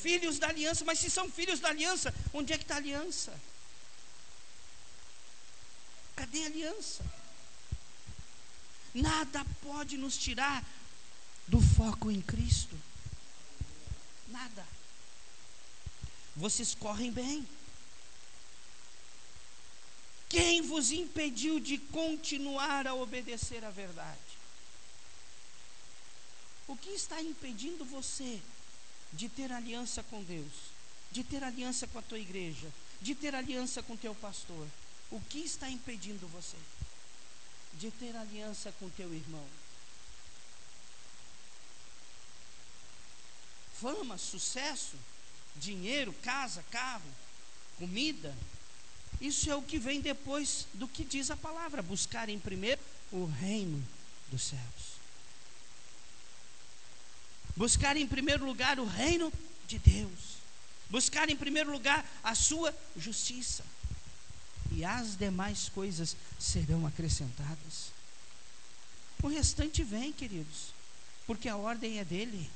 filhos 0.00 0.38
da 0.38 0.48
aliança. 0.48 0.84
Mas 0.84 0.98
se 0.98 1.10
são 1.10 1.30
filhos 1.30 1.60
da 1.60 1.68
aliança, 1.68 2.14
onde 2.32 2.52
é 2.52 2.58
que 2.58 2.64
está 2.64 2.74
a 2.74 2.78
aliança? 2.78 3.32
Cadê 6.16 6.42
a 6.42 6.46
aliança? 6.46 7.04
Nada 8.94 9.44
pode 9.62 9.96
nos 9.96 10.16
tirar 10.16 10.64
do 11.46 11.60
foco 11.60 12.10
em 12.10 12.20
Cristo. 12.20 12.76
Nada. 14.28 14.66
Vocês 16.36 16.74
correm 16.74 17.10
bem. 17.10 17.46
Quem 20.28 20.62
vos 20.62 20.92
impediu 20.92 21.58
de 21.58 21.76
continuar 21.76 22.86
a 22.86 22.94
obedecer 22.94 23.64
à 23.64 23.70
verdade? 23.70 24.38
O 26.68 26.76
que 26.76 26.90
está 26.90 27.20
impedindo 27.20 27.84
você 27.84 28.40
de 29.12 29.28
ter 29.28 29.52
aliança 29.52 30.02
com 30.04 30.22
Deus, 30.22 30.52
de 31.10 31.24
ter 31.24 31.42
aliança 31.42 31.86
com 31.86 31.98
a 31.98 32.02
tua 32.02 32.18
igreja, 32.18 32.68
de 33.00 33.14
ter 33.14 33.34
aliança 33.34 33.82
com 33.82 33.96
teu 33.96 34.14
pastor, 34.14 34.66
o 35.10 35.20
que 35.20 35.38
está 35.38 35.68
impedindo 35.68 36.26
você 36.28 36.56
de 37.74 37.90
ter 37.90 38.16
aliança 38.16 38.72
com 38.78 38.88
teu 38.90 39.12
irmão? 39.14 39.46
Fama, 43.80 44.18
sucesso, 44.18 44.96
dinheiro, 45.56 46.12
casa, 46.22 46.62
carro, 46.70 47.08
comida. 47.78 48.36
Isso 49.20 49.50
é 49.50 49.56
o 49.56 49.62
que 49.62 49.78
vem 49.78 50.00
depois 50.00 50.66
do 50.74 50.86
que 50.86 51.04
diz 51.04 51.30
a 51.30 51.36
palavra: 51.36 51.82
buscar 51.82 52.28
em 52.28 52.38
primeiro 52.38 52.80
o 53.10 53.24
reino 53.24 53.82
dos 54.30 54.42
céus. 54.42 54.89
Buscar 57.60 57.94
em 57.94 58.06
primeiro 58.06 58.46
lugar 58.46 58.80
o 58.80 58.86
reino 58.86 59.30
de 59.66 59.78
Deus. 59.78 60.38
Buscar 60.88 61.28
em 61.28 61.36
primeiro 61.36 61.70
lugar 61.70 62.10
a 62.24 62.34
sua 62.34 62.74
justiça. 62.96 63.62
E 64.72 64.82
as 64.82 65.14
demais 65.14 65.68
coisas 65.68 66.16
serão 66.38 66.86
acrescentadas. 66.86 67.92
O 69.22 69.28
restante 69.28 69.84
vem, 69.84 70.10
queridos, 70.10 70.72
porque 71.26 71.50
a 71.50 71.56
ordem 71.58 71.98
é 71.98 72.04
dele. 72.04 72.50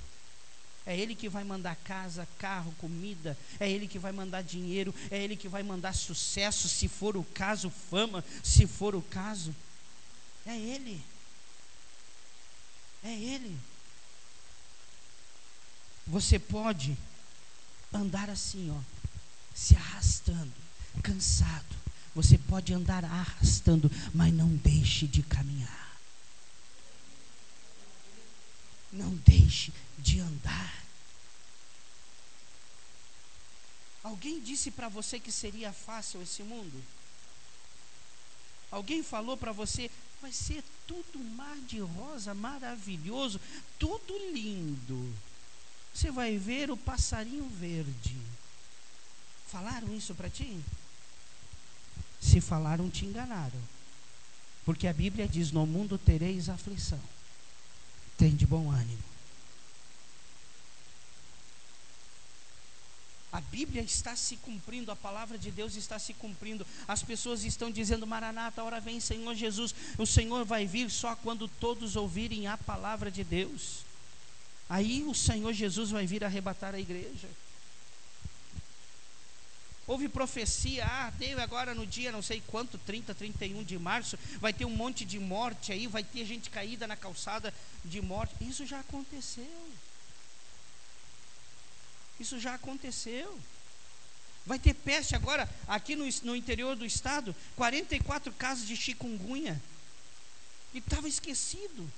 É 0.87 0.99
Ele 0.99 1.14
que 1.14 1.29
vai 1.29 1.45
mandar 1.45 1.77
casa, 1.77 2.27
carro, 2.38 2.75
comida. 2.79 3.37
É 3.61 3.71
Ele 3.71 3.87
que 3.87 3.99
vai 3.99 4.11
mandar 4.11 4.40
dinheiro. 4.40 4.95
É 5.11 5.23
Ele 5.23 5.37
que 5.37 5.49
vai 5.49 5.62
mandar 5.62 5.95
sucesso, 5.95 6.67
se 6.67 6.88
for 6.88 7.14
o 7.14 7.25
caso, 7.25 7.69
fama, 7.69 8.25
se 8.43 8.67
for 8.67 8.95
o 8.95 9.03
caso. 9.03 9.55
É 10.47 10.57
Ele. 10.57 10.99
É 13.03 13.12
Ele. 13.12 13.55
Você 16.07 16.38
pode 16.38 16.97
andar 17.93 18.29
assim, 18.29 18.71
ó, 18.71 18.81
se 19.55 19.75
arrastando, 19.75 20.53
cansado. 21.03 21.85
Você 22.14 22.37
pode 22.37 22.73
andar 22.73 23.05
arrastando, 23.05 23.90
mas 24.12 24.33
não 24.33 24.49
deixe 24.49 25.07
de 25.07 25.23
caminhar. 25.23 25.99
Não 28.93 29.14
deixe 29.17 29.73
de 29.99 30.21
andar. 30.21 30.85
Alguém 34.03 34.40
disse 34.40 34.71
para 34.71 34.88
você 34.88 35.19
que 35.19 35.33
seria 35.33 35.73
fácil 35.73 36.23
esse 36.23 36.43
mundo? 36.43 36.85
Alguém 38.71 39.03
falou 39.03 39.37
para 39.37 39.51
você, 39.51 39.90
vai 40.21 40.31
ser 40.31 40.62
tudo 40.87 41.19
mar 41.19 41.57
de 41.61 41.81
rosa, 41.81 42.35
maravilhoso, 42.35 43.40
tudo 43.79 44.17
lindo 44.33 45.12
você 45.95 46.11
vai 46.11 46.37
ver 46.37 46.73
o 46.73 46.77
passarinho 46.77 47.49
verde. 47.49 48.17
Falaram 49.47 49.95
isso 49.95 50.13
para 50.15 50.29
ti? 50.29 50.61
Se 52.21 52.41
falaram, 52.41 52.91
te 52.91 53.07
enganaram. 53.07 53.61
Porque 54.65 54.89
a 54.89 54.93
Bíblia 54.93 55.29
diz: 55.29 55.53
No 55.53 55.65
mundo 55.65 55.97
tereis 55.97 56.49
aflição. 56.49 57.01
Tem 58.19 58.35
de 58.35 58.45
bom 58.45 58.71
ânimo. 58.71 59.03
A 63.31 63.41
Bíblia 63.41 63.83
está 63.83 64.15
se 64.17 64.37
cumprindo, 64.37 64.91
a 64.91 64.97
palavra 64.97 65.37
de 65.37 65.51
Deus 65.51 65.75
está 65.75 65.99
se 65.99 66.15
cumprindo. 66.15 66.67
As 66.89 67.05
pessoas 67.05 67.45
estão 67.45 67.71
dizendo: 67.71 68.07
Maranata, 68.07 68.61
a 68.61 68.65
hora 68.65 68.81
vem, 68.81 68.99
Senhor 68.99 69.35
Jesus. 69.37 69.75
O 69.97 70.07
Senhor 70.07 70.45
vai 70.45 70.67
vir 70.67 70.91
só 70.91 71.15
quando 71.15 71.47
todos 71.47 71.95
ouvirem 71.95 72.49
a 72.49 72.59
palavra 72.59 73.13
de 73.13 73.23
Deus. 73.23 73.85
Aí 74.68 75.03
o 75.05 75.14
Senhor 75.14 75.53
Jesus 75.53 75.90
vai 75.90 76.07
vir 76.07 76.24
arrebatar 76.24 76.74
a 76.74 76.81
igreja. 76.81 77.29
Houve 79.87 80.09
profecia, 80.09 80.85
ah, 80.87 81.12
teve 81.18 81.40
agora 81.42 81.74
no 81.74 81.87
dia 81.87 82.11
não 82.11 82.22
sei 82.22 82.42
quanto, 82.46 82.79
30, 82.79 83.14
31 83.14 83.62
de 83.62 83.79
março, 83.79 84.18
vai 84.40 84.50
ter 84.50 84.64
um 84.64 84.70
monte 84.70 85.05
de 85.05 85.18
morte 85.18 85.72
aí, 85.72 85.87
vai 85.87 86.03
ter 86.03 86.24
gente 86.24 86.48
caída 86.48 86.87
na 86.87 86.96
calçada 86.96 87.53
de 87.85 88.00
morte. 88.00 88.35
Isso 88.40 88.64
já 88.64 88.81
aconteceu. 88.81 89.72
Isso 92.18 92.40
já 92.40 92.55
aconteceu. 92.55 93.38
Vai 94.46 94.59
ter 94.59 94.72
peste 94.72 95.14
agora, 95.14 95.48
aqui 95.66 95.94
no, 95.96 96.07
no 96.22 96.35
interior 96.35 96.77
do 96.77 96.87
estado, 96.87 97.35
44 97.57 98.33
casos 98.33 98.66
de 98.66 98.77
chikungunya. 98.77 99.61
E 100.72 100.79
estava 100.79 101.07
esquecido. 101.07 101.90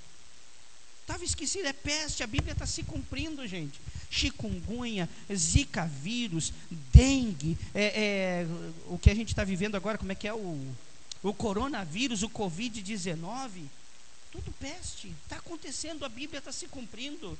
Estava 1.07 1.23
esquecido, 1.23 1.65
é 1.65 1.71
peste, 1.71 2.21
a 2.21 2.27
Bíblia 2.27 2.51
está 2.51 2.65
se 2.65 2.83
cumprindo, 2.83 3.47
gente. 3.47 3.79
Chikungunya, 4.11 5.07
zika 5.33 5.85
vírus, 5.85 6.51
dengue, 6.69 7.57
é, 7.73 7.85
é, 8.43 8.47
o 8.87 8.99
que 8.99 9.09
a 9.09 9.15
gente 9.15 9.29
está 9.29 9.45
vivendo 9.45 9.75
agora, 9.75 9.97
como 9.97 10.11
é 10.11 10.15
que 10.15 10.27
é 10.27 10.33
o, 10.33 10.75
o 11.23 11.33
coronavírus, 11.33 12.23
o 12.23 12.29
Covid-19, 12.29 13.69
tudo 14.33 14.51
peste, 14.59 15.15
está 15.23 15.37
acontecendo, 15.37 16.03
a 16.03 16.09
Bíblia 16.09 16.39
está 16.39 16.51
se 16.51 16.67
cumprindo. 16.67 17.37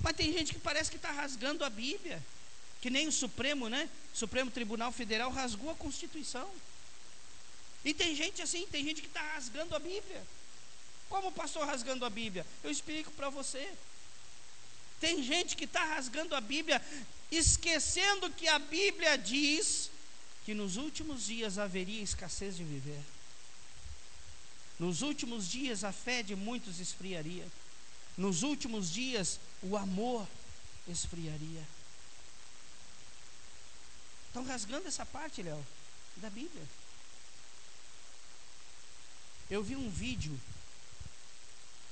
Mas 0.00 0.16
tem 0.16 0.32
gente 0.32 0.54
que 0.54 0.60
parece 0.60 0.90
que 0.90 0.96
está 0.96 1.12
rasgando 1.12 1.66
a 1.66 1.68
Bíblia, 1.68 2.24
que 2.80 2.88
nem 2.88 3.06
o 3.06 3.12
Supremo, 3.12 3.68
né? 3.68 3.90
O 4.14 4.16
Supremo 4.16 4.50
Tribunal 4.50 4.90
Federal 4.90 5.30
rasgou 5.30 5.68
a 5.68 5.74
Constituição. 5.74 6.48
E 7.84 7.92
tem 7.92 8.16
gente 8.16 8.40
assim, 8.40 8.66
tem 8.68 8.82
gente 8.82 9.02
que 9.02 9.08
está 9.08 9.20
rasgando 9.34 9.76
a 9.76 9.78
Bíblia. 9.78 10.24
Como 11.08 11.32
pastor 11.32 11.66
rasgando 11.66 12.04
a 12.04 12.10
Bíblia? 12.10 12.46
Eu 12.62 12.70
explico 12.70 13.10
para 13.12 13.30
você. 13.30 13.72
Tem 15.00 15.22
gente 15.22 15.56
que 15.56 15.64
está 15.64 15.84
rasgando 15.84 16.34
a 16.34 16.40
Bíblia, 16.40 16.82
esquecendo 17.30 18.30
que 18.30 18.48
a 18.48 18.58
Bíblia 18.58 19.16
diz 19.16 19.90
que 20.44 20.54
nos 20.54 20.76
últimos 20.76 21.26
dias 21.26 21.58
haveria 21.58 22.02
escassez 22.02 22.56
de 22.56 22.64
viver. 22.64 23.00
Nos 24.78 25.02
últimos 25.02 25.48
dias 25.48 25.84
a 25.84 25.92
fé 25.92 26.22
de 26.22 26.36
muitos 26.36 26.80
esfriaria. 26.80 27.46
Nos 28.16 28.42
últimos 28.42 28.90
dias 28.90 29.40
o 29.62 29.76
amor 29.76 30.26
esfriaria. 30.88 31.66
Estão 34.26 34.44
rasgando 34.44 34.86
essa 34.88 35.06
parte, 35.06 35.42
Léo, 35.42 35.64
da 36.16 36.30
Bíblia. 36.30 36.62
Eu 39.50 39.62
vi 39.62 39.74
um 39.74 39.88
vídeo 39.88 40.38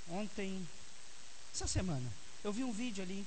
ontem, 0.08 0.66
essa 1.52 1.66
semana. 1.66 2.12
Eu 2.44 2.52
vi 2.52 2.64
um 2.64 2.72
vídeo 2.72 3.02
ali 3.02 3.26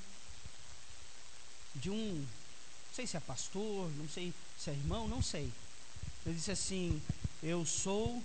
de 1.76 1.90
um, 1.90 2.16
não 2.16 2.94
sei 2.94 3.06
se 3.06 3.18
é 3.18 3.20
pastor, 3.20 3.92
não 3.98 4.08
sei 4.08 4.34
se 4.58 4.70
é 4.70 4.74
irmão, 4.74 5.08
não 5.08 5.22
sei. 5.22 5.52
Ele 6.26 6.36
disse 6.36 6.52
assim: 6.52 7.02
Eu 7.42 7.66
sou 7.66 8.22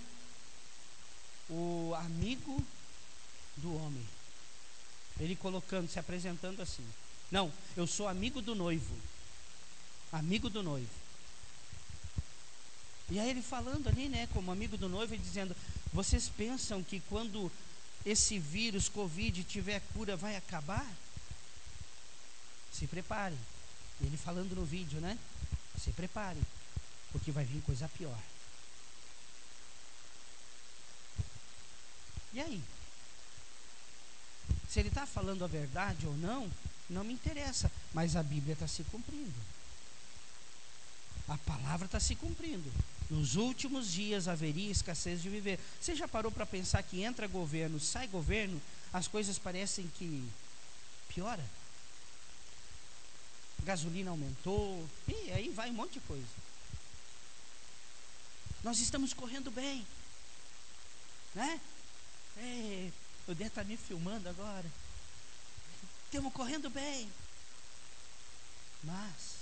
o 1.49 1.93
amigo 1.95 2.63
do 3.57 3.75
homem. 3.75 4.05
Ele 5.19 5.35
colocando, 5.35 5.89
se 5.89 5.99
apresentando 5.99 6.61
assim. 6.61 6.85
Não, 7.31 7.51
eu 7.75 7.87
sou 7.87 8.07
amigo 8.07 8.41
do 8.41 8.53
noivo. 8.53 8.95
Amigo 10.11 10.49
do 10.49 10.61
noivo. 10.61 11.05
E 13.09 13.19
aí 13.19 13.29
ele 13.29 13.41
falando 13.41 13.87
ali, 13.87 14.09
né, 14.09 14.27
como 14.33 14.51
amigo 14.51 14.77
do 14.77 14.89
noivo, 14.89 15.13
e 15.13 15.17
dizendo: 15.17 15.55
Vocês 15.93 16.27
pensam 16.27 16.83
que 16.83 16.99
quando 17.01 17.51
esse 18.05 18.37
vírus, 18.37 18.87
Covid, 18.87 19.43
tiver 19.43 19.81
cura, 19.93 20.15
vai 20.15 20.35
acabar? 20.35 20.85
Se 22.71 22.85
prepare. 22.85 23.35
Ele 24.01 24.17
falando 24.17 24.55
no 24.55 24.65
vídeo, 24.65 24.99
né? 24.99 25.17
Se 25.81 25.91
prepare, 25.91 26.39
porque 27.11 27.31
vai 27.31 27.43
vir 27.45 27.61
coisa 27.61 27.89
pior. 27.89 28.19
E 32.33 32.41
aí? 32.41 32.61
Se 34.69 34.79
ele 34.79 34.89
está 34.89 35.07
falando 35.07 35.43
a 35.43 35.47
verdade 35.47 36.05
ou 36.05 36.15
não, 36.17 36.51
não 36.89 37.03
me 37.03 37.13
interessa, 37.13 37.71
mas 37.93 38.15
a 38.15 38.21
Bíblia 38.21 38.53
está 38.53 38.67
se 38.67 38.83
cumprindo. 38.83 39.33
A 41.27 41.37
palavra 41.39 41.85
está 41.85 41.99
se 41.99 42.13
cumprindo. 42.15 42.71
Nos 43.09 43.35
últimos 43.35 43.91
dias 43.91 44.27
haveria 44.27 44.71
escassez 44.71 45.21
de 45.21 45.29
viver. 45.29 45.59
Você 45.79 45.95
já 45.95 46.07
parou 46.07 46.31
para 46.31 46.45
pensar 46.45 46.81
que 46.81 47.03
entra 47.03 47.27
governo, 47.27 47.79
sai 47.79 48.07
governo, 48.07 48.59
as 48.91 49.07
coisas 49.07 49.37
parecem 49.37 49.87
que 49.95 50.27
piora? 51.09 51.43
Gasolina 53.63 54.11
aumentou, 54.11 54.87
e 55.07 55.31
aí 55.31 55.49
vai 55.49 55.69
um 55.69 55.73
monte 55.73 55.93
de 55.93 55.99
coisa. 56.01 56.25
Nós 58.63 58.79
estamos 58.79 59.13
correndo 59.13 59.51
bem, 59.51 59.85
né? 61.33 61.61
Ei, 62.37 62.93
o 63.27 63.35
Dé 63.35 63.45
está 63.45 63.63
me 63.63 63.77
filmando 63.77 64.27
agora. 64.27 64.69
Estamos 66.05 66.33
correndo 66.33 66.69
bem. 66.69 67.11
Mas, 68.83 69.37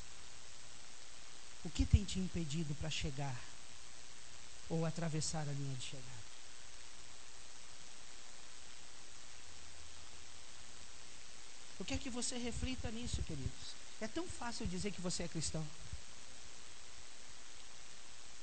o 1.64 1.70
que 1.70 1.86
tem 1.86 2.04
te 2.04 2.20
impedido 2.20 2.76
para 2.76 2.90
chegar 2.90 3.53
ou 4.70 4.86
atravessar 4.86 5.42
a 5.42 5.52
linha 5.52 5.76
de 5.76 5.86
chegada? 5.86 6.24
Eu 11.80 11.86
quero 11.86 12.00
que 12.00 12.10
você 12.10 12.38
reflita 12.38 12.90
nisso, 12.92 13.22
queridos. 13.24 13.76
É 14.00 14.08
tão 14.08 14.28
fácil 14.28 14.66
dizer 14.68 14.92
que 14.92 15.02
você 15.02 15.24
é 15.24 15.28
cristão. 15.28 15.66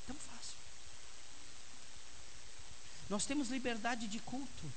Tão 0.06 0.16
fácil. 0.16 0.56
Nós 3.08 3.24
temos 3.24 3.48
liberdade 3.48 4.06
de 4.08 4.18
culto. 4.18 4.72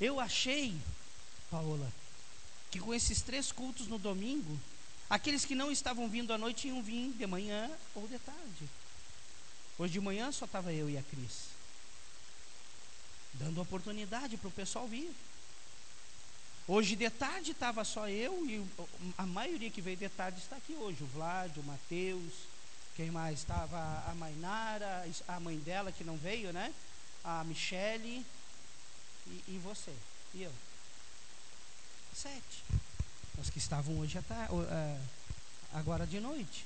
Eu 0.00 0.18
achei, 0.18 0.74
Paola, 1.50 1.92
que 2.70 2.80
com 2.80 2.94
esses 2.94 3.22
três 3.22 3.52
cultos 3.52 3.86
no 3.86 3.98
domingo, 3.98 4.58
aqueles 5.08 5.44
que 5.44 5.54
não 5.54 5.70
estavam 5.70 6.08
vindo 6.08 6.32
à 6.32 6.38
noite 6.38 6.68
iam 6.68 6.82
vir 6.82 7.12
de 7.12 7.26
manhã 7.26 7.70
ou 7.94 8.08
de 8.08 8.18
tarde. 8.18 8.68
Hoje 9.76 9.92
de 9.92 10.00
manhã 10.00 10.30
só 10.30 10.44
estava 10.44 10.72
eu 10.72 10.88
e 10.88 10.96
a 10.96 11.02
Cris. 11.02 11.48
Dando 13.34 13.60
oportunidade 13.60 14.36
para 14.36 14.48
o 14.48 14.52
pessoal 14.52 14.86
vir. 14.86 15.12
Hoje 16.66 16.96
de 16.96 17.10
tarde 17.10 17.50
estava 17.50 17.84
só 17.84 18.08
eu 18.08 18.46
e 18.46 18.64
a 19.18 19.26
maioria 19.26 19.70
que 19.70 19.82
veio 19.82 19.96
de 19.96 20.08
tarde 20.08 20.38
está 20.38 20.56
aqui 20.56 20.74
hoje. 20.74 21.02
O 21.02 21.06
Vlad, 21.08 21.56
o 21.58 21.62
Matheus, 21.64 22.32
quem 22.94 23.10
mais? 23.10 23.40
Estava 23.40 23.78
a 24.08 24.14
Mainara, 24.14 25.06
a 25.26 25.40
mãe 25.40 25.58
dela 25.58 25.90
que 25.90 26.04
não 26.04 26.16
veio, 26.16 26.52
né? 26.52 26.72
A 27.24 27.42
Michele 27.42 28.24
e, 29.26 29.44
e 29.48 29.60
você. 29.62 29.92
E 30.32 30.42
eu. 30.42 30.52
Sete. 32.14 32.64
Os 33.38 33.50
que 33.50 33.58
estavam 33.58 33.98
hoje 33.98 34.18
agora 35.72 36.06
de 36.06 36.20
noite. 36.20 36.64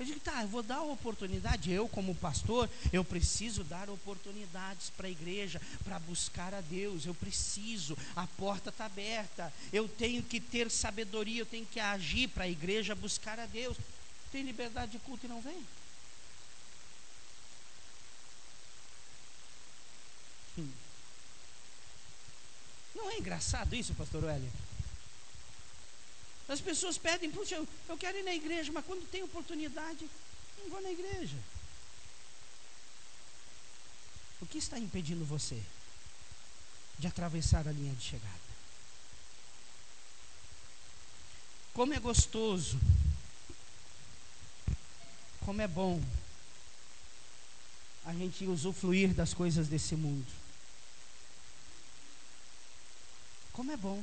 Eu 0.00 0.06
digo, 0.06 0.20
tá, 0.20 0.40
eu 0.40 0.48
vou 0.48 0.62
dar 0.62 0.80
oportunidade. 0.80 1.70
Eu, 1.70 1.86
como 1.86 2.14
pastor, 2.14 2.70
eu 2.90 3.04
preciso 3.04 3.62
dar 3.62 3.90
oportunidades 3.90 4.88
para 4.88 5.06
a 5.06 5.10
igreja, 5.10 5.60
para 5.84 5.98
buscar 5.98 6.54
a 6.54 6.62
Deus. 6.62 7.04
Eu 7.04 7.14
preciso, 7.14 7.94
a 8.16 8.26
porta 8.26 8.70
está 8.70 8.86
aberta. 8.86 9.52
Eu 9.70 9.86
tenho 9.86 10.22
que 10.22 10.40
ter 10.40 10.70
sabedoria, 10.70 11.42
eu 11.42 11.46
tenho 11.46 11.66
que 11.66 11.78
agir 11.78 12.28
para 12.28 12.44
a 12.44 12.48
igreja 12.48 12.94
buscar 12.94 13.38
a 13.38 13.44
Deus. 13.44 13.76
Tem 14.32 14.42
liberdade 14.42 14.92
de 14.92 14.98
culto 15.00 15.26
e 15.26 15.28
não 15.28 15.42
vem? 15.42 15.66
Hum. 20.56 20.70
Não 22.94 23.10
é 23.10 23.18
engraçado 23.18 23.76
isso, 23.76 23.92
pastor 23.92 24.24
Hélio? 24.24 24.50
As 26.50 26.60
pessoas 26.60 26.98
pedem, 26.98 27.30
puxa, 27.30 27.54
eu, 27.54 27.68
eu 27.88 27.96
quero 27.96 28.18
ir 28.18 28.24
na 28.24 28.34
igreja, 28.34 28.72
mas 28.72 28.84
quando 28.84 29.08
tem 29.08 29.22
oportunidade, 29.22 30.04
não 30.58 30.68
vou 30.68 30.82
na 30.82 30.90
igreja. 30.90 31.36
O 34.40 34.46
que 34.46 34.58
está 34.58 34.76
impedindo 34.76 35.24
você 35.24 35.62
de 36.98 37.06
atravessar 37.06 37.68
a 37.68 37.72
linha 37.72 37.94
de 37.94 38.02
chegada? 38.02 38.50
Como 41.72 41.94
é 41.94 42.00
gostoso, 42.00 42.80
como 45.44 45.62
é 45.62 45.68
bom 45.68 46.02
a 48.04 48.12
gente 48.12 48.44
usufruir 48.46 49.14
das 49.14 49.32
coisas 49.32 49.68
desse 49.68 49.94
mundo. 49.94 50.26
Como 53.52 53.70
é 53.70 53.76
bom. 53.76 54.02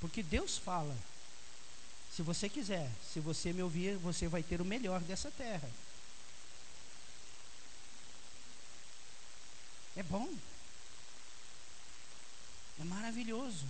Porque 0.00 0.22
Deus 0.22 0.56
fala: 0.56 0.96
se 2.10 2.22
você 2.22 2.48
quiser, 2.48 2.90
se 3.12 3.20
você 3.20 3.52
me 3.52 3.62
ouvir, 3.62 3.96
você 3.98 4.26
vai 4.26 4.42
ter 4.42 4.60
o 4.60 4.64
melhor 4.64 5.00
dessa 5.00 5.30
terra. 5.30 5.70
É 9.96 10.02
bom. 10.02 10.28
É 12.80 12.84
maravilhoso. 12.84 13.66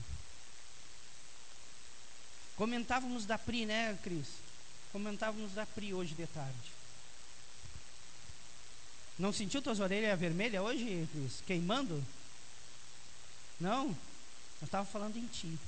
Comentávamos 2.56 3.24
da 3.24 3.38
Pri, 3.38 3.66
né, 3.66 3.98
Cris? 4.02 4.28
Comentávamos 4.92 5.52
da 5.52 5.66
Pri 5.66 5.92
hoje 5.92 6.14
de 6.14 6.26
tarde. 6.26 6.72
Não 9.18 9.32
sentiu 9.32 9.60
tuas 9.60 9.80
orelhas 9.80 10.18
vermelhas 10.18 10.62
hoje, 10.62 11.08
Cris? 11.12 11.42
Queimando? 11.46 12.04
Não? 13.58 13.88
Eu 14.60 14.64
estava 14.64 14.86
falando 14.86 15.16
em 15.16 15.26
ti. 15.26 15.58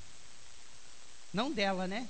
Não 1.33 1.51
dela, 1.51 1.87
né? 1.87 2.09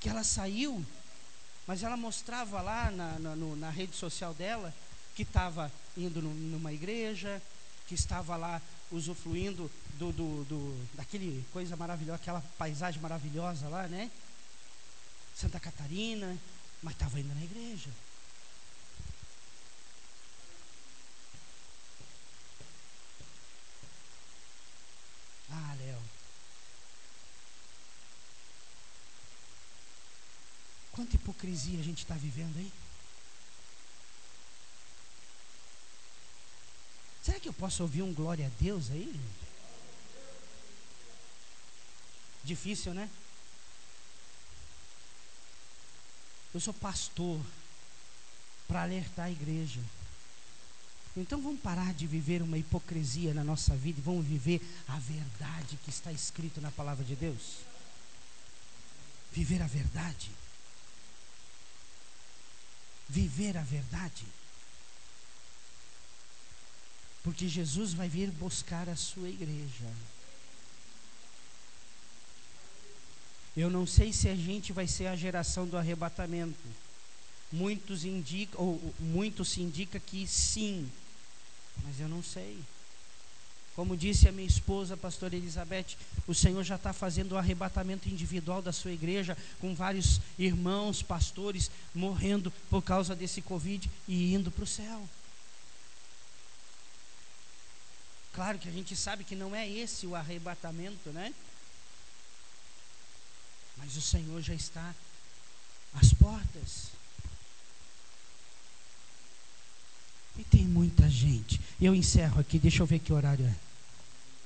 Que 0.00 0.08
ela 0.08 0.24
saiu, 0.24 0.84
mas 1.66 1.82
ela 1.82 1.96
mostrava 1.96 2.60
lá 2.60 2.90
na, 2.90 3.18
na, 3.18 3.36
no, 3.36 3.54
na 3.54 3.70
rede 3.70 3.94
social 3.94 4.34
dela 4.34 4.74
que 5.14 5.22
estava 5.22 5.70
indo 5.96 6.20
no, 6.20 6.34
numa 6.34 6.72
igreja, 6.72 7.40
que 7.86 7.94
estava 7.94 8.36
lá 8.36 8.60
usufruindo 8.90 9.70
do, 9.94 10.12
do, 10.12 10.44
do, 10.44 10.88
daquele 10.94 11.46
coisa 11.52 11.76
maravilhosa, 11.76 12.16
aquela 12.16 12.40
paisagem 12.58 13.00
maravilhosa 13.00 13.68
lá, 13.68 13.86
né? 13.86 14.10
Santa 15.34 15.60
Catarina, 15.60 16.38
mas 16.82 16.94
estava 16.94 17.20
indo 17.20 17.34
na 17.34 17.42
igreja. 17.42 17.90
Ah, 25.50 25.74
Léo, 25.78 25.98
Quanta 30.92 31.16
hipocrisia 31.16 31.80
a 31.80 31.82
gente 31.82 32.02
está 32.02 32.14
vivendo 32.14 32.56
aí? 32.58 32.70
Será 37.22 37.40
que 37.40 37.48
eu 37.48 37.52
posso 37.52 37.82
ouvir 37.82 38.02
um 38.02 38.12
glória 38.12 38.46
a 38.46 38.62
Deus 38.62 38.90
aí? 38.90 39.18
Difícil, 42.44 42.92
né? 42.92 43.08
Eu 46.52 46.60
sou 46.60 46.74
pastor 46.74 47.40
para 48.68 48.82
alertar 48.82 49.26
a 49.26 49.30
igreja. 49.30 49.80
Então 51.16 51.40
vamos 51.40 51.60
parar 51.60 51.94
de 51.94 52.06
viver 52.06 52.42
uma 52.42 52.58
hipocrisia 52.58 53.32
na 53.32 53.44
nossa 53.44 53.76
vida 53.76 54.00
e 54.00 54.02
vamos 54.02 54.26
viver 54.26 54.60
a 54.88 54.98
verdade 54.98 55.78
que 55.84 55.90
está 55.90 56.10
escrito 56.10 56.60
na 56.60 56.70
palavra 56.70 57.04
de 57.04 57.14
Deus. 57.14 57.58
Viver 59.30 59.62
a 59.62 59.66
verdade. 59.66 60.30
Viver 63.08 63.56
a 63.56 63.62
verdade. 63.62 64.24
Porque 67.22 67.48
Jesus 67.48 67.92
vai 67.92 68.08
vir 68.08 68.30
buscar 68.30 68.88
a 68.88 68.96
sua 68.96 69.28
igreja. 69.28 69.86
Eu 73.56 73.70
não 73.70 73.86
sei 73.86 74.12
se 74.12 74.28
a 74.28 74.34
gente 74.34 74.72
vai 74.72 74.86
ser 74.86 75.06
a 75.06 75.16
geração 75.16 75.66
do 75.66 75.76
arrebatamento. 75.76 76.58
Muitos 77.52 78.04
indicam, 78.04 78.60
ou 78.60 78.94
muito 78.98 79.44
se 79.44 79.60
indica 79.60 80.00
que 80.00 80.26
sim, 80.26 80.90
mas 81.84 82.00
eu 82.00 82.08
não 82.08 82.22
sei. 82.22 82.58
Como 83.74 83.96
disse 83.96 84.28
a 84.28 84.32
minha 84.32 84.46
esposa, 84.46 84.94
a 84.94 84.98
pastora 84.98 85.34
Elizabeth, 85.34 85.96
o 86.26 86.34
Senhor 86.34 86.62
já 86.62 86.76
está 86.76 86.92
fazendo 86.92 87.32
o 87.32 87.38
arrebatamento 87.38 88.08
individual 88.08 88.60
da 88.60 88.72
sua 88.72 88.92
igreja, 88.92 89.36
com 89.60 89.74
vários 89.74 90.20
irmãos, 90.38 91.02
pastores, 91.02 91.70
morrendo 91.94 92.50
por 92.68 92.82
causa 92.82 93.16
desse 93.16 93.40
Covid 93.40 93.90
e 94.06 94.34
indo 94.34 94.50
para 94.50 94.64
o 94.64 94.66
céu. 94.66 95.08
Claro 98.34 98.58
que 98.58 98.68
a 98.68 98.72
gente 98.72 98.94
sabe 98.94 99.24
que 99.24 99.34
não 99.34 99.54
é 99.54 99.68
esse 99.68 100.06
o 100.06 100.14
arrebatamento, 100.14 101.10
né? 101.10 101.34
Mas 103.76 103.96
o 103.96 104.02
Senhor 104.02 104.40
já 104.42 104.54
está 104.54 104.94
às 105.94 106.12
portas. 106.12 107.01
E 110.38 110.44
tem 110.44 110.64
muita 110.64 111.08
gente. 111.08 111.60
Eu 111.80 111.94
encerro 111.94 112.40
aqui, 112.40 112.58
deixa 112.58 112.82
eu 112.82 112.86
ver 112.86 112.98
que 112.98 113.12
horário 113.12 113.46
é. 113.46 113.54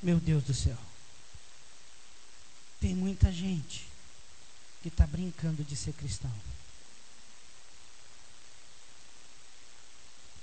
Meu 0.03 0.19
Deus 0.19 0.45
do 0.45 0.55
céu. 0.55 0.79
Tem 2.81 2.95
muita 2.95 3.33
gente 3.33 3.87
que 4.83 4.89
está 4.89 5.07
brincando 5.07 5.65
de 5.65 5.77
ser 5.77 5.93
cristão. 5.93 6.33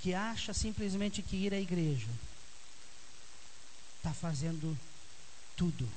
Que 0.02 0.14
acha 0.14 0.54
simplesmente 0.54 1.22
que 1.22 1.36
ir 1.36 1.54
à 1.54 1.60
igreja 1.60 2.10
está 3.98 4.14
fazendo 4.14 4.78
tudo 5.56 5.88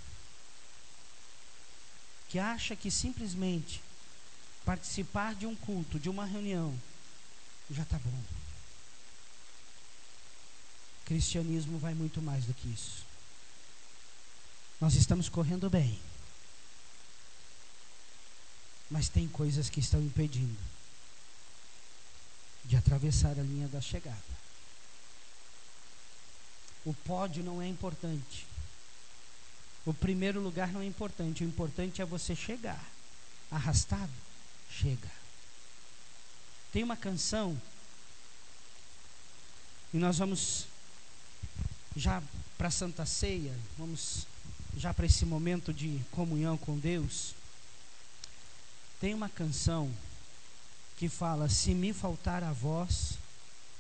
que 2.28 2.38
acha 2.38 2.74
que 2.74 2.90
simplesmente 2.90 3.80
participar 4.64 5.35
de 5.35 5.46
um 5.46 5.54
culto, 5.54 5.98
de 5.98 6.11
uma 6.11 6.26
reunião, 6.26 6.78
já 7.70 7.82
está 7.82 7.98
bom. 7.98 8.22
Cristianismo 11.07 11.79
vai 11.79 11.95
muito 11.95 12.21
mais 12.21 12.45
do 12.45 12.53
que 12.53 12.69
isso. 12.69 13.07
Nós 14.81 14.95
estamos 14.95 15.29
correndo 15.29 15.71
bem, 15.71 15.99
mas 18.90 19.09
tem 19.09 19.27
coisas 19.29 19.71
que 19.71 19.81
estão 19.81 20.03
impedindo 20.03 20.59
de 22.64 22.77
atravessar 22.77 23.38
a 23.38 23.42
linha 23.42 23.69
da 23.69 23.81
chegada. 23.81 24.37
O 26.85 26.92
pódio 26.92 27.42
não 27.42 27.62
é 27.62 27.69
importante. 27.69 28.47
O 29.87 29.95
primeiro 29.95 30.40
lugar 30.40 30.73
não 30.73 30.81
é 30.81 30.85
importante, 30.85 31.45
o 31.45 31.49
importante 31.49 32.03
é 32.03 32.05
você 32.05 32.35
chegar. 32.35 32.85
Arrastado, 33.49 34.12
chega. 34.69 35.11
Tem 36.73 36.83
uma 36.83 36.97
canção, 36.97 37.61
e 39.95 39.99
nós 39.99 40.19
vamos 40.19 40.66
já 41.96 42.22
para 42.59 42.68
a 42.68 42.70
Santa 42.70 43.06
Ceia, 43.06 43.54
vamos 43.78 44.26
já 44.76 44.92
para 44.92 45.06
esse 45.06 45.24
momento 45.24 45.72
de 45.72 46.00
comunhão 46.11 46.59
com 46.59 46.78
Deus. 46.78 47.35
Tem 49.00 49.14
uma 49.14 49.28
canção 49.28 49.90
que 50.98 51.09
fala: 51.09 51.48
Se 51.48 51.74
me 51.74 51.92
faltar 51.92 52.44
a 52.44 52.52
voz, 52.52 53.14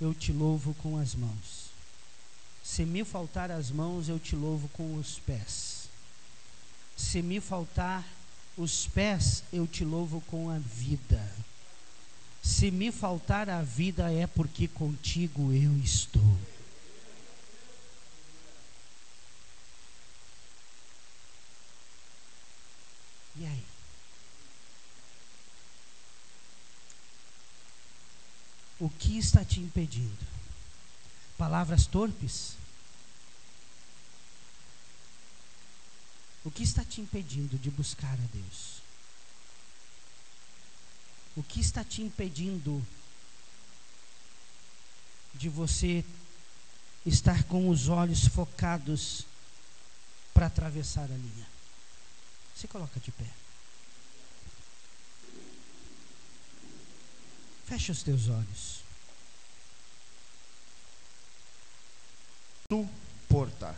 eu 0.00 0.14
te 0.14 0.32
louvo 0.32 0.74
com 0.74 0.98
as 0.98 1.14
mãos. 1.14 1.66
Se 2.64 2.84
me 2.84 3.04
faltar 3.04 3.50
as 3.50 3.70
mãos, 3.70 4.08
eu 4.08 4.18
te 4.18 4.34
louvo 4.34 4.68
com 4.70 4.96
os 4.96 5.18
pés. 5.20 5.88
Se 6.96 7.22
me 7.22 7.40
faltar 7.40 8.04
os 8.56 8.86
pés, 8.88 9.44
eu 9.52 9.66
te 9.66 9.84
louvo 9.84 10.20
com 10.22 10.50
a 10.50 10.58
vida. 10.58 11.22
Se 12.42 12.70
me 12.70 12.90
faltar 12.90 13.50
a 13.50 13.62
vida, 13.62 14.10
é 14.10 14.26
porque 14.26 14.66
contigo 14.66 15.52
eu 15.52 15.76
estou. 15.78 16.36
E 23.38 23.44
aí? 23.44 23.64
O 28.78 28.90
que 28.90 29.18
está 29.18 29.44
te 29.44 29.60
impedindo? 29.60 30.26
Palavras 31.38 31.86
torpes? 31.86 32.56
O 36.44 36.50
que 36.50 36.62
está 36.62 36.84
te 36.84 37.00
impedindo 37.00 37.58
de 37.58 37.70
buscar 37.70 38.12
a 38.12 38.26
Deus? 38.32 38.82
O 41.34 41.42
que 41.42 41.60
está 41.60 41.82
te 41.82 42.02
impedindo 42.02 42.86
de 45.34 45.48
você 45.48 46.04
estar 47.04 47.44
com 47.44 47.68
os 47.68 47.88
olhos 47.88 48.26
focados 48.28 49.26
para 50.32 50.46
atravessar 50.46 51.04
a 51.04 51.16
linha? 51.16 51.46
Se 52.54 52.68
coloca 52.68 53.00
de 53.00 53.10
pé. 53.10 53.45
Feche 57.66 57.90
os 57.90 58.02
teus 58.02 58.28
olhos. 58.28 58.80
Suportar. 62.70 63.74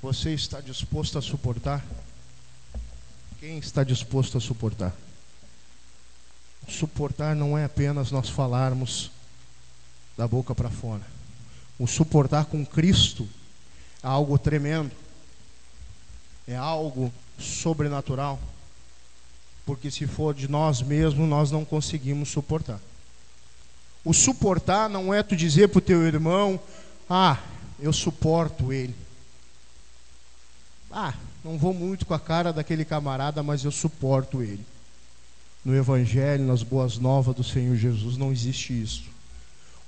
Você 0.00 0.32
está 0.32 0.60
disposto 0.60 1.18
a 1.18 1.22
suportar? 1.22 1.84
Quem 3.40 3.58
está 3.58 3.82
disposto 3.82 4.38
a 4.38 4.40
suportar? 4.40 4.94
Suportar 6.68 7.34
não 7.34 7.58
é 7.58 7.64
apenas 7.64 8.10
nós 8.10 8.28
falarmos 8.28 9.10
da 10.16 10.26
boca 10.28 10.54
para 10.54 10.70
fora. 10.70 11.02
O 11.78 11.86
suportar 11.86 12.46
com 12.46 12.64
Cristo 12.64 13.28
é 14.02 14.06
algo 14.06 14.38
tremendo, 14.38 14.92
é 16.46 16.56
algo 16.56 17.12
sobrenatural, 17.38 18.38
porque 19.66 19.90
se 19.90 20.06
for 20.06 20.34
de 20.34 20.48
nós 20.48 20.82
mesmos, 20.82 21.28
nós 21.28 21.50
não 21.50 21.64
conseguimos 21.64 22.28
suportar. 22.28 22.80
O 24.04 24.12
suportar 24.12 24.88
não 24.90 25.14
é 25.14 25.22
tu 25.22 25.34
dizer 25.34 25.68
para 25.68 25.78
o 25.78 25.82
teu 25.82 26.02
irmão, 26.06 26.60
ah, 27.08 27.38
eu 27.80 27.92
suporto 27.92 28.72
ele. 28.72 28.94
Ah, 30.90 31.14
não 31.42 31.58
vou 31.58 31.72
muito 31.72 32.04
com 32.04 32.14
a 32.14 32.20
cara 32.20 32.52
daquele 32.52 32.84
camarada, 32.84 33.42
mas 33.42 33.64
eu 33.64 33.70
suporto 33.70 34.42
ele. 34.42 34.64
No 35.64 35.74
Evangelho, 35.74 36.44
nas 36.44 36.62
boas 36.62 36.98
novas 36.98 37.34
do 37.34 37.42
Senhor 37.42 37.74
Jesus, 37.76 38.18
não 38.18 38.30
existe 38.30 38.80
isso. 38.80 39.04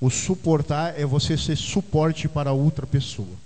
O 0.01 0.11
suportar 0.11 0.99
é 0.99 1.05
você 1.05 1.37
ser 1.37 1.57
suporte 1.57 2.29
para 2.29 2.53
outra 2.53 2.87
pessoa. 2.87 3.37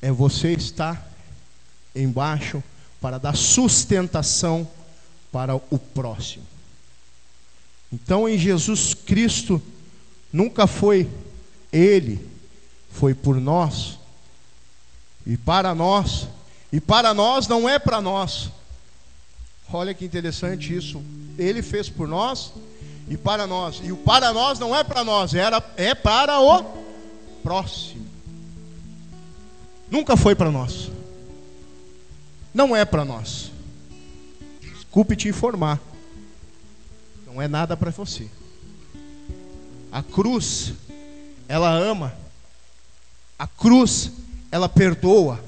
É 0.00 0.12
você 0.12 0.52
estar 0.52 1.10
embaixo 1.94 2.62
para 3.06 3.18
dar 3.18 3.36
sustentação 3.36 4.68
para 5.30 5.54
o 5.54 5.78
próximo. 5.78 6.44
Então, 7.92 8.28
em 8.28 8.36
Jesus 8.36 8.94
Cristo, 8.94 9.62
nunca 10.32 10.66
foi 10.66 11.08
Ele, 11.72 12.28
foi 12.90 13.14
por 13.14 13.36
nós 13.40 13.96
e 15.24 15.36
para 15.36 15.72
nós, 15.72 16.26
e 16.72 16.80
para 16.80 17.14
nós 17.14 17.46
não 17.46 17.68
é 17.68 17.78
para 17.78 18.00
nós. 18.00 18.50
Olha 19.72 19.94
que 19.94 20.04
interessante 20.04 20.76
isso. 20.76 21.00
Ele 21.38 21.62
fez 21.62 21.88
por 21.88 22.08
nós 22.08 22.52
e 23.08 23.16
para 23.16 23.46
nós. 23.46 23.80
E 23.84 23.92
o 23.92 23.96
para 23.96 24.32
nós 24.32 24.58
não 24.58 24.74
é 24.74 24.82
para 24.82 25.04
nós, 25.04 25.32
era 25.32 25.62
é 25.76 25.94
para 25.94 26.40
o 26.40 26.64
próximo. 27.44 28.04
Nunca 29.88 30.16
foi 30.16 30.34
para 30.34 30.50
nós. 30.50 30.95
Não 32.56 32.74
é 32.74 32.86
para 32.86 33.04
nós. 33.04 33.52
Desculpe 34.62 35.14
te 35.14 35.28
informar. 35.28 35.78
Não 37.26 37.42
é 37.42 37.46
nada 37.46 37.76
para 37.76 37.90
você. 37.90 38.30
A 39.92 40.02
cruz, 40.02 40.72
ela 41.46 41.70
ama. 41.70 42.16
A 43.38 43.46
cruz, 43.46 44.10
ela 44.50 44.70
perdoa. 44.70 45.38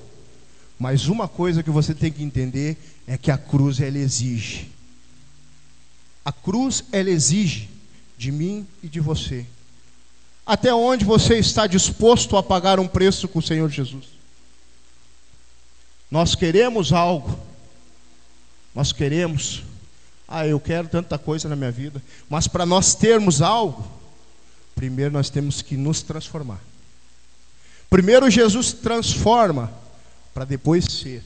Mas 0.79 1.09
uma 1.09 1.27
coisa 1.27 1.62
que 1.62 1.71
você 1.71 1.94
tem 1.94 2.12
que 2.12 2.23
entender 2.23 2.77
é 3.07 3.16
que 3.16 3.31
a 3.31 3.38
cruz 3.38 3.81
ela 3.81 3.97
exige. 3.97 4.71
A 6.23 6.31
cruz, 6.31 6.85
ela 6.92 7.09
exige 7.09 7.71
de 8.18 8.31
mim 8.31 8.66
e 8.83 8.87
de 8.87 9.01
você. 9.01 9.47
Até 10.44 10.75
onde 10.75 11.07
você 11.07 11.38
está 11.38 11.66
disposto 11.66 12.37
a 12.37 12.42
pagar 12.42 12.79
um 12.79 12.87
preço 12.87 13.27
com 13.27 13.38
o 13.38 13.42
Senhor 13.42 13.71
Jesus? 13.71 14.17
Nós 16.11 16.35
queremos 16.35 16.92
algo, 16.92 17.38
nós 18.75 18.92
queremos, 18.92 19.62
ah, 20.27 20.47
eu 20.47 20.59
quero 20.59 20.88
tanta 20.88 21.18
coisa 21.18 21.49
na 21.49 21.57
minha 21.57 21.71
vida, 21.71 22.03
mas 22.29 22.49
para 22.49 22.64
nós 22.64 22.94
termos 22.94 23.42
algo, 23.42 23.87
primeiro 24.75 25.12
nós 25.12 25.29
temos 25.29 25.61
que 25.61 25.77
nos 25.77 26.03
transformar. 26.03 26.61
Primeiro 27.90 28.31
Jesus 28.31 28.73
transforma, 28.73 29.73
para 30.33 30.44
depois 30.44 30.85
ser. 30.85 31.23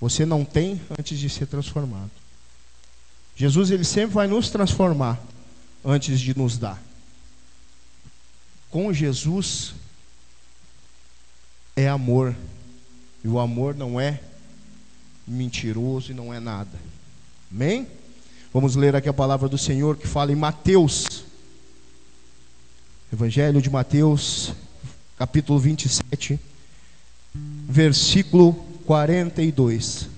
Você 0.00 0.24
não 0.24 0.44
tem 0.44 0.80
antes 0.98 1.18
de 1.18 1.28
ser 1.28 1.46
transformado. 1.46 2.10
Jesus 3.34 3.70
ele 3.70 3.84
sempre 3.84 4.14
vai 4.14 4.26
nos 4.26 4.48
transformar 4.48 5.20
antes 5.84 6.18
de 6.20 6.36
nos 6.36 6.56
dar. 6.56 6.82
Com 8.70 8.92
Jesus 8.92 9.74
é 11.74 11.88
amor. 11.88 12.34
E 13.26 13.28
o 13.28 13.40
amor 13.40 13.74
não 13.74 14.00
é 14.00 14.20
mentiroso 15.26 16.12
e 16.12 16.14
não 16.14 16.32
é 16.32 16.38
nada. 16.38 16.78
Amém? 17.50 17.88
Vamos 18.54 18.76
ler 18.76 18.94
aqui 18.94 19.08
a 19.08 19.12
palavra 19.12 19.48
do 19.48 19.58
Senhor 19.58 19.96
que 19.96 20.06
fala 20.06 20.30
em 20.30 20.36
Mateus. 20.36 21.24
Evangelho 23.12 23.60
de 23.60 23.68
Mateus, 23.68 24.52
capítulo 25.18 25.58
27, 25.58 26.38
versículo 27.68 28.52
42. 28.86 30.08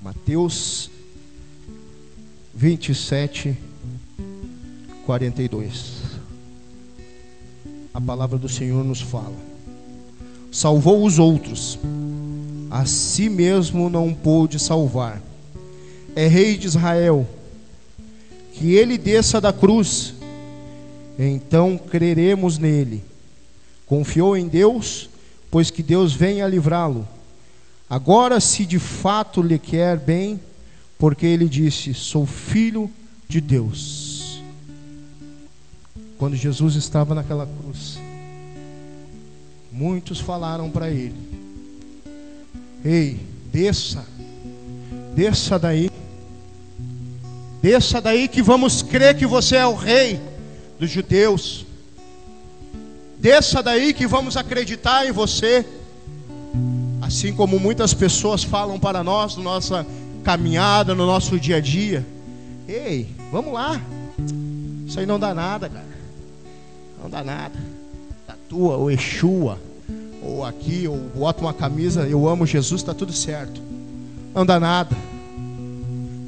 Mateus 0.00 0.90
27, 2.54 3.54
42. 5.04 5.92
A 7.92 8.00
palavra 8.00 8.38
do 8.38 8.48
Senhor 8.48 8.82
nos 8.82 9.02
fala: 9.02 9.51
Salvou 10.52 11.06
os 11.06 11.18
outros, 11.18 11.78
a 12.70 12.84
si 12.84 13.30
mesmo 13.30 13.88
não 13.88 14.12
pôde 14.12 14.58
salvar. 14.58 15.20
É 16.14 16.26
rei 16.26 16.58
de 16.58 16.66
Israel, 16.66 17.26
que 18.52 18.74
ele 18.74 18.98
desça 18.98 19.40
da 19.40 19.50
cruz, 19.50 20.12
então 21.18 21.78
creremos 21.78 22.58
nele. 22.58 23.02
Confiou 23.86 24.36
em 24.36 24.46
Deus, 24.46 25.08
pois 25.50 25.70
que 25.70 25.82
Deus 25.82 26.12
venha 26.12 26.46
livrá-lo. 26.46 27.08
Agora, 27.88 28.38
se 28.38 28.66
de 28.66 28.78
fato 28.78 29.40
lhe 29.40 29.58
quer 29.58 29.98
bem, 29.98 30.38
porque 30.98 31.24
ele 31.24 31.48
disse: 31.48 31.94
Sou 31.94 32.26
filho 32.26 32.90
de 33.26 33.40
Deus. 33.40 34.42
Quando 36.18 36.36
Jesus 36.36 36.74
estava 36.76 37.14
naquela 37.14 37.46
cruz, 37.46 37.98
muitos 39.72 40.20
falaram 40.20 40.70
para 40.70 40.90
ele: 40.90 41.16
Ei, 42.84 43.18
desça, 43.50 44.04
desça 45.14 45.58
daí, 45.58 45.90
desça 47.62 48.00
daí 48.00 48.28
que 48.28 48.42
vamos 48.42 48.82
crer 48.82 49.16
que 49.16 49.26
você 49.26 49.56
é 49.56 49.66
o 49.66 49.74
rei 49.74 50.20
dos 50.78 50.90
judeus. 50.90 51.64
Desça 53.18 53.62
daí 53.62 53.94
que 53.94 54.06
vamos 54.06 54.36
acreditar 54.36 55.06
em 55.06 55.12
você. 55.12 55.64
Assim 57.00 57.32
como 57.32 57.58
muitas 57.58 57.94
pessoas 57.94 58.42
falam 58.42 58.80
para 58.80 59.04
nós, 59.04 59.36
na 59.36 59.44
nossa 59.44 59.86
caminhada, 60.24 60.94
no 60.94 61.06
nosso 61.06 61.38
dia 61.38 61.56
a 61.56 61.60
dia. 61.60 62.04
Ei, 62.66 63.08
vamos 63.30 63.52
lá. 63.52 63.80
Isso 64.86 64.98
aí 64.98 65.06
não 65.06 65.20
dá 65.20 65.32
nada, 65.32 65.68
cara. 65.68 65.86
Não 67.00 67.08
dá 67.08 67.22
nada. 67.22 67.71
Tatua 68.52 68.76
ou 68.76 68.90
Exua, 68.90 69.58
ou 70.22 70.44
aqui, 70.44 70.86
ou 70.86 70.98
bota 71.14 71.40
uma 71.40 71.54
camisa, 71.54 72.02
eu 72.06 72.28
amo 72.28 72.46
Jesus, 72.46 72.82
está 72.82 72.92
tudo 72.92 73.12
certo. 73.12 73.60
Não 74.34 74.44
dá 74.44 74.60
nada. 74.60 74.94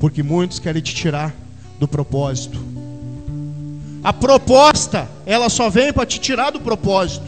Porque 0.00 0.22
muitos 0.22 0.58
querem 0.58 0.80
te 0.80 0.94
tirar 0.94 1.34
do 1.78 1.86
propósito. 1.86 2.58
A 4.02 4.12
proposta, 4.12 5.06
ela 5.26 5.50
só 5.50 5.68
vem 5.68 5.92
para 5.92 6.06
te 6.06 6.18
tirar 6.18 6.50
do 6.50 6.60
propósito. 6.60 7.26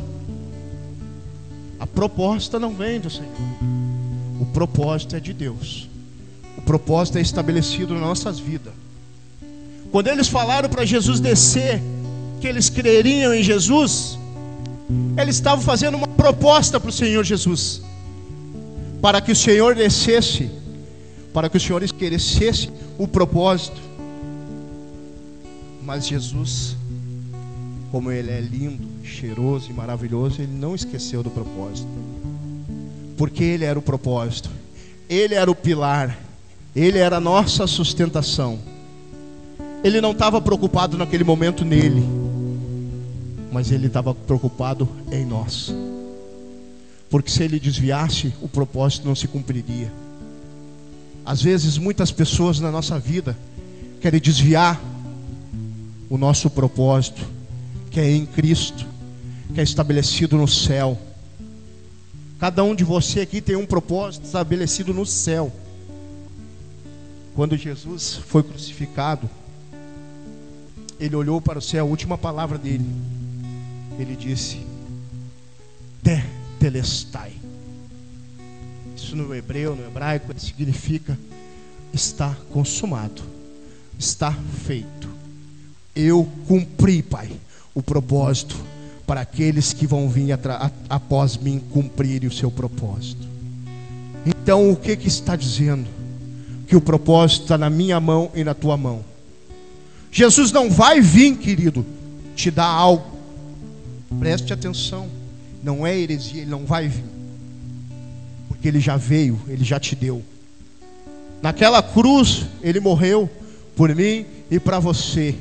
A 1.78 1.86
proposta 1.86 2.58
não 2.58 2.74
vem 2.74 2.98
do 2.98 3.10
Senhor. 3.10 3.30
O 4.40 4.46
propósito 4.46 5.14
é 5.14 5.20
de 5.20 5.34
Deus. 5.34 5.88
O 6.56 6.62
propósito 6.62 7.18
é 7.18 7.20
estabelecido 7.20 7.92
nas 7.92 8.02
nossas 8.02 8.38
vidas. 8.38 8.72
Quando 9.92 10.08
eles 10.08 10.26
falaram 10.26 10.68
para 10.70 10.86
Jesus 10.86 11.20
descer, 11.20 11.82
que 12.40 12.46
eles 12.46 12.68
creriam 12.68 13.32
em 13.32 13.42
Jesus, 13.42 14.18
eles 15.16 15.36
estavam 15.36 15.64
fazendo 15.64 15.96
uma 15.96 16.08
proposta 16.08 16.78
para 16.78 16.90
o 16.90 16.92
Senhor 16.92 17.24
Jesus, 17.24 17.82
para 19.02 19.20
que 19.20 19.32
o 19.32 19.36
Senhor 19.36 19.74
descesse, 19.74 20.50
para 21.32 21.48
que 21.48 21.56
o 21.56 21.60
Senhor 21.60 21.82
esquecesse 21.82 22.70
o 22.98 23.06
propósito 23.06 23.86
mas 25.86 26.08
Jesus, 26.08 26.76
como 27.92 28.10
Ele 28.10 28.32
é 28.32 28.40
lindo, 28.40 28.88
cheiroso 29.04 29.70
e 29.70 29.72
maravilhoso, 29.72 30.42
Ele 30.42 30.52
não 30.52 30.74
esqueceu 30.74 31.22
do 31.22 31.30
propósito. 31.30 31.86
Porque 33.16 33.44
Ele 33.44 33.64
era 33.64 33.78
o 33.78 33.82
propósito, 33.82 34.50
Ele 35.08 35.36
era 35.36 35.48
o 35.48 35.54
pilar, 35.54 36.18
Ele 36.74 36.98
era 36.98 37.18
a 37.18 37.20
nossa 37.20 37.68
sustentação. 37.68 38.58
Ele 39.84 40.00
não 40.00 40.10
estava 40.10 40.40
preocupado 40.40 40.98
naquele 40.98 41.22
momento 41.22 41.64
nele, 41.64 42.02
mas 43.52 43.70
Ele 43.70 43.86
estava 43.86 44.14
preocupado 44.14 44.88
em 45.10 45.24
nós. 45.24 45.74
Porque 47.08 47.30
se 47.30 47.42
Ele 47.42 47.60
desviasse, 47.60 48.34
o 48.40 48.48
propósito 48.48 49.06
não 49.06 49.14
se 49.14 49.28
cumpriria. 49.28 49.92
Às 51.24 51.42
vezes, 51.42 51.78
muitas 51.78 52.12
pessoas 52.12 52.60
na 52.60 52.70
nossa 52.70 52.98
vida 52.98 53.36
querem 54.00 54.20
desviar 54.20 54.80
o 56.08 56.16
nosso 56.16 56.48
propósito, 56.48 57.26
que 57.90 57.98
é 57.98 58.10
em 58.10 58.24
Cristo, 58.24 58.86
que 59.52 59.60
é 59.60 59.62
estabelecido 59.62 60.36
no 60.36 60.46
céu. 60.46 60.98
Cada 62.38 62.62
um 62.62 62.74
de 62.74 62.84
você 62.84 63.20
aqui 63.20 63.40
tem 63.40 63.56
um 63.56 63.66
propósito 63.66 64.24
estabelecido 64.24 64.92
no 64.92 65.06
céu. 65.06 65.50
Quando 67.34 67.56
Jesus 67.56 68.20
foi 68.26 68.42
crucificado, 68.42 69.28
ele 71.00 71.16
olhou 71.16 71.40
para 71.40 71.58
o 71.58 71.62
céu, 71.62 71.86
a 71.86 71.88
última 71.88 72.16
palavra 72.16 72.56
dele, 72.56 72.86
ele 73.98 74.16
disse: 74.16 74.58
Te 76.02 76.22
telestai. 76.58 77.32
Isso 78.96 79.14
no 79.14 79.34
hebreu, 79.34 79.76
no 79.76 79.86
hebraico, 79.86 80.32
significa 80.38 81.18
está 81.92 82.36
consumado, 82.50 83.22
está 83.98 84.32
feito 84.66 85.16
eu 85.96 86.28
cumpri, 86.46 87.02
Pai, 87.02 87.30
o 87.74 87.82
propósito 87.82 88.54
para 89.06 89.22
aqueles 89.22 89.72
que 89.72 89.86
vão 89.86 90.10
vir 90.10 90.38
após 90.90 91.38
mim 91.38 91.58
cumprirem 91.70 92.28
o 92.28 92.32
seu 92.32 92.50
propósito. 92.50 93.26
Então, 94.26 94.70
o 94.70 94.76
que, 94.76 94.94
que 94.96 95.08
está 95.08 95.34
dizendo? 95.34 95.86
Que 96.66 96.76
o 96.76 96.80
propósito 96.80 97.42
está 97.42 97.56
na 97.56 97.70
minha 97.70 97.98
mão 97.98 98.30
e 98.34 98.44
na 98.44 98.52
tua 98.52 98.76
mão. 98.76 99.02
Jesus 100.12 100.52
não 100.52 100.70
vai 100.70 101.00
vir, 101.00 101.36
querido, 101.36 101.86
te 102.34 102.50
dar 102.50 102.66
algo. 102.66 103.15
Preste 104.18 104.52
atenção. 104.52 105.08
Não 105.62 105.86
é 105.86 105.98
heresia, 105.98 106.42
ele 106.42 106.50
não 106.50 106.64
vai 106.64 106.88
vir. 106.88 107.04
Porque 108.48 108.68
ele 108.68 108.80
já 108.80 108.96
veio, 108.96 109.40
ele 109.48 109.64
já 109.64 109.80
te 109.80 109.96
deu. 109.96 110.22
Naquela 111.42 111.82
cruz, 111.82 112.46
ele 112.62 112.80
morreu 112.80 113.28
por 113.74 113.94
mim 113.94 114.26
e 114.50 114.58
para 114.58 114.78
você. 114.78 115.34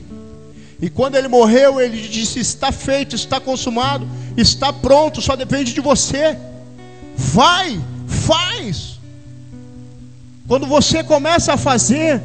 E 0.82 0.90
quando 0.90 1.16
ele 1.16 1.28
morreu, 1.28 1.80
ele 1.80 2.02
disse: 2.08 2.40
Está 2.40 2.72
feito, 2.72 3.16
está 3.16 3.40
consumado, 3.40 4.08
está 4.36 4.74
pronto, 4.74 5.22
só 5.22 5.36
depende 5.36 5.74
de 5.74 5.82
você. 5.82 6.38
Vai, 7.16 7.80
faz. 8.08 9.00
Quando 10.48 10.68
você 10.68 11.04
começa 11.04 11.54
a 11.54 11.58
fazer, 11.58 12.22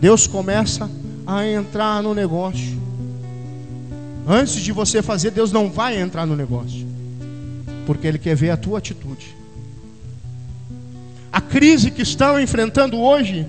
Deus 0.00 0.26
começa 0.26 0.90
a 1.26 1.46
entrar 1.46 2.02
no 2.02 2.14
negócio. 2.14 2.87
Antes 4.30 4.56
de 4.56 4.72
você 4.72 5.02
fazer, 5.02 5.30
Deus 5.30 5.50
não 5.50 5.70
vai 5.70 5.98
entrar 5.98 6.26
no 6.26 6.36
negócio, 6.36 6.86
porque 7.86 8.06
Ele 8.06 8.18
quer 8.18 8.36
ver 8.36 8.50
a 8.50 8.58
tua 8.58 8.76
atitude. 8.76 9.34
A 11.32 11.40
crise 11.40 11.90
que 11.90 12.02
estão 12.02 12.38
enfrentando 12.38 12.98
hoje, 12.98 13.46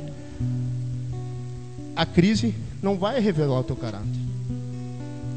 a 1.97 2.05
crise 2.05 2.55
não 2.81 2.97
vai 2.97 3.19
revelar 3.19 3.59
o 3.59 3.63
teu 3.65 3.75
caráter. 3.75 4.07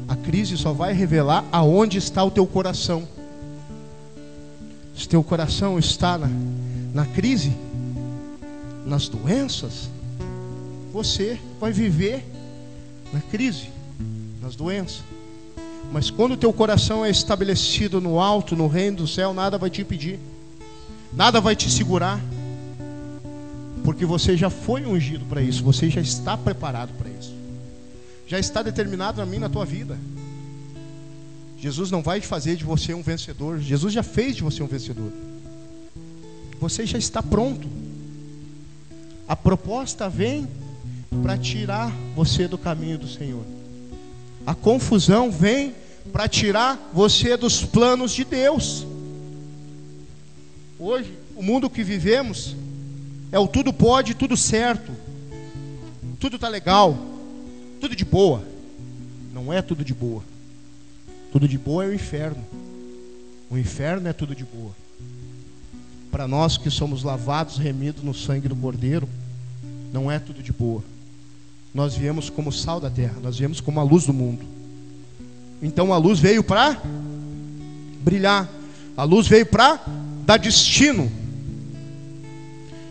A 0.07 0.15
crise 0.15 0.57
só 0.57 0.71
vai 0.71 0.93
revelar 0.93 1.43
aonde 1.51 1.97
está 1.97 2.23
o 2.23 2.31
teu 2.31 2.47
coração. 2.47 3.05
Se 4.95 5.09
teu 5.09 5.21
coração 5.21 5.77
está 5.77 6.17
na, 6.17 6.29
na 6.93 7.05
crise, 7.05 7.51
nas 8.85 9.09
doenças, 9.09 9.89
você 10.93 11.37
vai 11.59 11.73
viver 11.73 12.23
na 13.11 13.19
crise, 13.19 13.67
nas 14.41 14.55
doenças. 14.55 15.03
Mas 15.93 16.09
quando 16.09 16.31
o 16.31 16.37
teu 16.37 16.51
coração 16.51 17.05
é 17.05 17.11
estabelecido 17.11 18.01
no 18.01 18.19
alto, 18.19 18.55
no 18.55 18.65
reino 18.65 18.97
do 18.97 19.07
céu, 19.07 19.31
nada 19.31 19.59
vai 19.59 19.69
te 19.69 19.81
impedir. 19.81 20.19
Nada 21.13 21.39
vai 21.39 21.55
te 21.55 21.69
segurar. 21.69 22.19
Porque 23.83 24.03
você 24.03 24.35
já 24.35 24.49
foi 24.49 24.87
ungido 24.87 25.23
para 25.25 25.39
isso, 25.39 25.63
você 25.63 25.91
já 25.91 26.01
está 26.01 26.35
preparado 26.35 26.91
para 26.97 27.11
isso. 27.11 27.31
Já 28.25 28.39
está 28.39 28.63
determinado 28.63 29.21
a 29.21 29.25
mim 29.25 29.37
na 29.37 29.49
tua 29.49 29.65
vida. 29.65 29.95
Jesus 31.59 31.91
não 31.91 32.01
vai 32.01 32.19
fazer 32.21 32.55
de 32.55 32.63
você 32.63 32.95
um 32.95 33.03
vencedor, 33.03 33.59
Jesus 33.59 33.93
já 33.93 34.01
fez 34.01 34.35
de 34.35 34.41
você 34.41 34.63
um 34.63 34.67
vencedor. 34.67 35.11
Você 36.59 36.87
já 36.87 36.97
está 36.97 37.21
pronto. 37.21 37.67
A 39.27 39.35
proposta 39.35 40.09
vem 40.09 40.47
para 41.21 41.37
tirar 41.37 41.93
você 42.15 42.47
do 42.47 42.57
caminho 42.57 42.97
do 42.97 43.07
Senhor. 43.07 43.43
A 44.45 44.55
confusão 44.55 45.29
vem 45.29 45.82
para 46.11 46.27
tirar 46.27 46.89
você 46.93 47.37
dos 47.37 47.63
planos 47.63 48.13
de 48.13 48.23
Deus. 48.23 48.85
Hoje, 50.77 51.17
o 51.35 51.41
mundo 51.41 51.69
que 51.69 51.83
vivemos 51.83 52.55
é 53.31 53.39
o 53.39 53.47
tudo 53.47 53.71
pode, 53.71 54.13
tudo 54.13 54.35
certo, 54.35 54.91
tudo 56.19 56.37
tá 56.37 56.47
legal, 56.47 56.97
tudo 57.79 57.95
de 57.95 58.05
boa. 58.05 58.43
Não 59.33 59.51
é 59.51 59.61
tudo 59.61 59.83
de 59.83 59.93
boa. 59.93 60.23
Tudo 61.31 61.47
de 61.47 61.57
boa 61.57 61.83
é 61.83 61.87
o 61.87 61.93
inferno. 61.93 62.45
O 63.49 63.57
inferno 63.57 64.07
é 64.07 64.13
tudo 64.13 64.35
de 64.35 64.43
boa. 64.43 64.71
Para 66.11 66.27
nós 66.27 66.57
que 66.57 66.69
somos 66.69 67.03
lavados, 67.03 67.57
remidos 67.57 68.03
no 68.03 68.13
sangue 68.13 68.47
do 68.47 68.55
Cordeiro, 68.55 69.09
não 69.91 70.11
é 70.11 70.19
tudo 70.19 70.43
de 70.43 70.53
boa. 70.53 70.83
Nós 71.73 71.95
viemos 71.95 72.29
como 72.29 72.51
sal 72.51 72.79
da 72.79 72.89
terra, 72.89 73.19
nós 73.21 73.37
viemos 73.39 73.59
como 73.59 73.79
a 73.79 73.83
luz 73.83 74.05
do 74.05 74.13
mundo. 74.13 74.45
Então 75.63 75.93
a 75.93 75.97
luz 75.97 76.19
veio 76.19 76.43
para 76.43 76.77
brilhar, 78.03 78.49
a 78.97 79.03
luz 79.05 79.29
veio 79.29 79.45
para 79.45 79.79
dar 80.25 80.37
destino. 80.37 81.09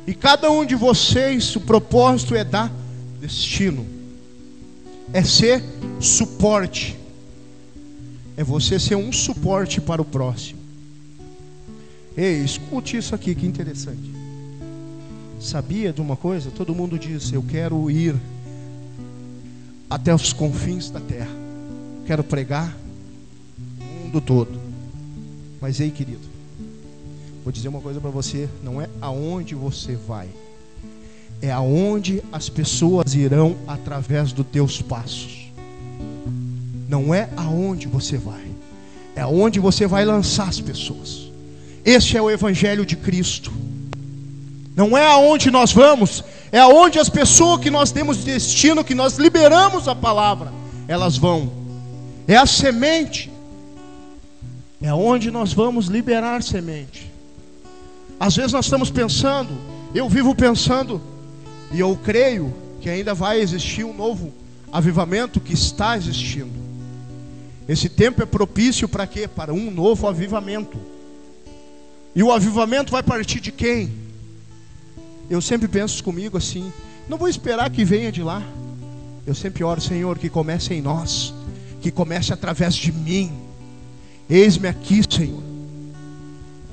E 0.07 0.15
cada 0.15 0.51
um 0.51 0.65
de 0.65 0.75
vocês, 0.75 1.55
o 1.55 1.61
propósito 1.61 2.35
é 2.35 2.43
dar 2.43 2.73
destino, 3.21 3.87
é 5.13 5.23
ser 5.23 5.63
suporte, 6.01 6.99
é 8.39 8.43
você 8.43 8.81
ser 8.81 8.97
um 8.97 9.13
suporte 9.13 9.79
para 9.79 10.01
o 10.01 10.05
próximo. 10.05 10.59
Ei, 12.17 12.43
escute 12.43 12.97
isso 12.97 13.15
aqui, 13.15 13.35
que 13.35 13.47
interessante. 13.47 14.11
Sabia 15.39 15.93
de 15.93 16.01
uma 16.01 16.17
coisa? 16.17 16.51
Todo 16.51 16.75
mundo 16.75 16.99
diz: 16.99 17.33
Eu 17.33 17.43
quero 17.43 17.91
ir 17.91 18.15
até 19.91 20.15
os 20.15 20.33
confins 20.33 20.89
da 20.89 21.01
terra 21.01 21.42
quero 22.07 22.25
pregar 22.25 22.75
o 23.81 24.05
mundo 24.05 24.21
todo. 24.21 24.61
Mas 25.61 25.81
ei, 25.81 25.91
querido, 25.91 26.21
vou 27.45 27.53
dizer 27.53 27.69
uma 27.69 27.81
coisa 27.81 28.01
para 28.01 28.11
você: 28.11 28.49
não 28.63 28.81
é 28.81 28.89
aonde 29.01 29.55
você 29.55 29.95
vai, 29.95 30.29
é 31.41 31.51
aonde 31.51 32.23
as 32.33 32.49
pessoas 32.49 33.15
irão 33.15 33.57
através 33.67 34.33
dos 34.33 34.47
teus 34.47 34.83
passos. 34.83 35.51
Não 36.89 37.15
é 37.15 37.31
aonde 37.37 37.87
você 37.87 38.19
vai, 38.19 38.45
é 39.17 39.21
aonde 39.21 39.61
você 39.61 39.87
vai 39.87 40.05
lançar 40.05 40.49
as 40.49 40.61
pessoas. 40.61 41.31
Esse 41.85 42.17
é 42.17 42.23
o 42.23 42.31
Evangelho 42.31 42.85
de 42.85 42.97
Cristo. 42.97 43.53
Não 44.75 44.97
é 44.97 45.07
aonde 45.07 45.51
nós 45.51 45.73
vamos, 45.73 46.25
é 46.51 46.59
aonde 46.59 46.99
as 46.99 47.09
pessoas 47.09 47.61
que 47.61 47.71
nós 47.71 47.93
temos 47.93 48.19
destino, 48.19 48.85
que 48.85 48.95
nós 48.95 49.17
liberamos 49.17 49.87
a 49.87 49.95
palavra, 49.95 50.53
elas 50.89 51.17
vão 51.17 51.62
é 52.27 52.37
a 52.37 52.47
semente. 52.47 53.31
É 54.81 54.93
onde 54.93 55.31
nós 55.31 55.53
vamos 55.53 55.87
liberar 55.87 56.43
semente. 56.43 57.11
Às 58.19 58.37
vezes 58.37 58.53
nós 58.53 58.67
estamos 58.67 58.91
pensando, 58.91 59.51
eu 59.95 60.09
vivo 60.09 60.35
pensando, 60.35 61.01
e 61.73 61.81
eu 61.81 61.97
creio 62.03 62.53
que 62.81 62.89
ainda 62.89 63.15
vai 63.15 63.41
existir 63.41 63.85
um 63.85 63.95
novo 63.95 64.33
avivamento 64.73 65.41
que 65.41 65.55
está 65.55 65.97
existindo. 65.97 66.51
Esse 67.69 67.89
tempo 67.89 68.23
é 68.23 68.27
propício 68.27 68.89
para 68.89 69.07
quê? 69.07 69.29
Para 69.29 69.53
um 69.53 69.71
novo 69.71 70.09
avivamento. 70.09 70.79
E 72.15 72.23
o 72.23 72.33
avivamento 72.33 72.91
vai 72.91 73.03
partir 73.03 73.41
de 73.41 73.53
quem? 73.53 73.93
Eu 75.31 75.41
sempre 75.41 75.69
penso 75.69 76.03
comigo 76.03 76.37
assim: 76.37 76.73
não 77.09 77.17
vou 77.17 77.29
esperar 77.29 77.71
que 77.71 77.85
venha 77.85 78.11
de 78.11 78.23
lá. 78.23 78.43
Eu 79.25 79.35
sempre 79.35 79.63
oro, 79.63 79.81
Senhor, 79.81 80.19
que 80.19 80.29
comece 80.29 80.75
em 80.75 80.83
nós 80.83 81.33
que 81.83 81.91
comece 81.91 82.33
através 82.33 82.75
de 82.75 82.93
mim. 82.93 83.33
Eis-me 84.31 84.69
aqui, 84.69 85.03
Senhor. 85.09 85.43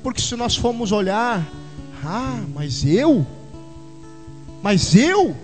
Porque 0.02 0.20
se 0.20 0.36
nós 0.36 0.56
formos 0.56 0.92
olhar, 0.92 1.46
ah, 2.02 2.40
mas 2.54 2.84
eu, 2.86 3.26
mas 4.62 4.94
eu, 4.94 5.36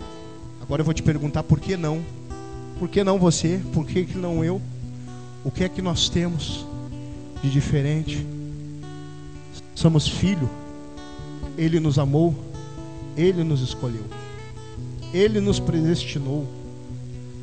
agora 0.62 0.80
eu 0.80 0.84
vou 0.84 0.94
te 0.94 1.02
perguntar 1.02 1.42
por 1.42 1.60
que 1.60 1.76
não? 1.76 2.02
Por 2.78 2.88
que 2.88 3.02
não 3.02 3.18
você? 3.18 3.60
Por 3.72 3.84
que, 3.84 4.04
que 4.04 4.16
não 4.16 4.42
eu? 4.44 4.62
O 5.44 5.50
que 5.50 5.64
é 5.64 5.68
que 5.68 5.82
nós 5.82 6.08
temos 6.08 6.64
de 7.42 7.50
diferente? 7.50 8.24
Somos 9.74 10.08
filho, 10.08 10.48
Ele 11.58 11.80
nos 11.80 11.98
amou, 11.98 12.34
Ele 13.16 13.44
nos 13.44 13.60
escolheu, 13.60 14.04
Ele 15.12 15.40
nos 15.40 15.58
predestinou, 15.58 16.46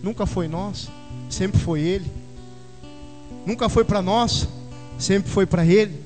nunca 0.01 0.25
foi 0.25 0.47
nós 0.47 0.89
sempre 1.29 1.59
foi 1.59 1.81
Ele. 1.81 2.11
Nunca 3.45 3.67
foi 3.69 3.83
para 3.83 4.01
nós, 4.01 4.47
sempre 4.97 5.29
foi 5.29 5.45
para 5.45 5.65
Ele. 5.65 6.01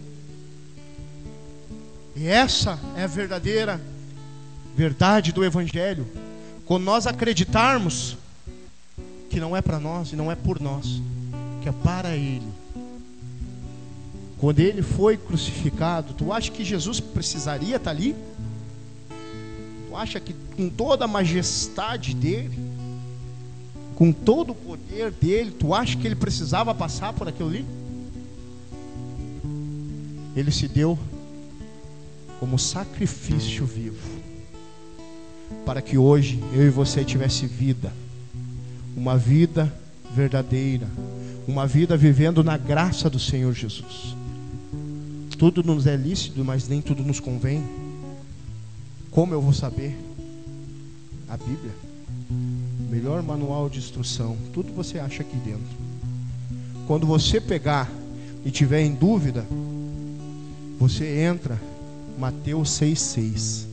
E 2.16 2.28
essa 2.28 2.80
é 2.95 3.03
a 3.03 3.08
verdadeira 3.08 3.80
verdade 4.76 5.32
do 5.32 5.43
Evangelho. 5.43 6.08
Quando 6.66 6.84
nós 6.84 7.08
acreditarmos 7.08 8.18
que 9.30 9.39
não 9.39 9.55
é 9.55 9.62
para 9.62 9.80
nós 9.80 10.12
e 10.12 10.16
não 10.16 10.32
é 10.32 10.36
por 10.36 10.60
nós, 10.60 11.01
que 11.62 11.70
é 11.70 11.72
para 11.72 12.16
Ele. 12.16 12.47
Quando 14.38 14.60
Ele 14.60 14.82
foi 14.82 15.18
crucificado, 15.18 16.14
tu 16.14 16.32
acha 16.32 16.51
que 16.51 16.64
Jesus 16.64 16.99
precisaria 16.99 17.78
estar 17.78 17.91
ali? 17.91 18.16
Tu 19.88 19.95
acha 19.95 20.20
que 20.20 20.34
com 20.55 20.70
toda 20.70 21.05
a 21.05 21.08
majestade 21.08 22.14
dele, 22.14 22.58
com 23.98 24.12
todo 24.12 24.52
o 24.52 24.56
poder 24.56 25.10
dele, 25.10 25.50
tu 25.50 25.74
acha 25.74 25.98
que 25.98 26.06
ele 26.06 26.16
precisava 26.16 26.74
passar 26.76 27.14
por 27.14 27.28
aquilo 27.28 27.50
ali? 27.50 27.66
Ele 30.36 30.52
se 30.52 30.68
deu 30.68 31.00
como 32.39 32.60
sacrifício 32.60 33.66
vivo, 33.66 33.98
para 35.66 35.82
que 35.82 35.98
hoje 35.98 36.39
eu 36.54 36.68
e 36.68 36.70
você 36.70 37.04
tivesse 37.04 37.48
vida, 37.48 37.91
uma 38.95 39.18
vida 39.18 39.74
verdadeira, 40.14 40.88
uma 41.48 41.66
vida 41.66 41.98
vivendo 41.98 42.43
na 42.43 42.56
graça 42.56 43.10
do 43.10 43.18
Senhor 43.18 43.52
Jesus. 43.52 44.16
Tudo 45.39 45.64
nos 45.64 45.88
é 45.88 45.95
lícito, 45.95 46.45
mas 46.45 46.68
nem 46.68 46.84
tudo 46.84 47.02
nos 47.02 47.20
convém. 47.20 47.64
Como 49.10 49.34
eu 49.34 49.41
vou 49.41 49.54
saber? 49.54 49.98
A 51.28 51.36
Bíblia 51.36 51.87
melhor 52.90 53.22
manual 53.22 53.70
de 53.70 53.80
instrução, 53.80 54.38
tudo 54.54 54.72
você 54.74 55.00
acha 55.00 55.22
aqui 55.22 55.36
dentro. 55.38 55.78
Quando 56.88 57.06
você 57.06 57.42
pegar 57.42 57.92
e 58.46 58.52
tiver 58.52 58.82
em 58.82 58.94
dúvida, 58.94 59.46
você 60.80 61.22
entra 61.22 61.60
Mateus 62.18 62.70
6:6. 62.72 63.68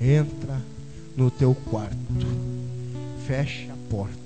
Entra 0.00 0.60
no 1.16 1.30
teu 1.30 1.54
quarto. 1.54 1.96
Fecha 3.26 3.72
a 3.72 3.90
porta. 3.90 4.16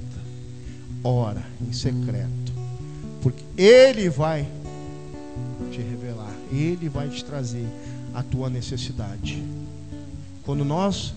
Ora 1.05 1.45
em 1.61 1.73
secreto. 1.73 2.53
Porque 3.23 3.45
ele 3.57 4.09
vai 4.09 4.49
te 5.71 5.81
revelar, 5.81 6.35
ele 6.51 6.89
vai 6.89 7.09
te 7.09 7.25
trazer 7.25 7.66
a 8.12 8.23
tua 8.23 8.51
necessidade. 8.51 9.43
Quando 10.43 10.64
nós 10.64 11.14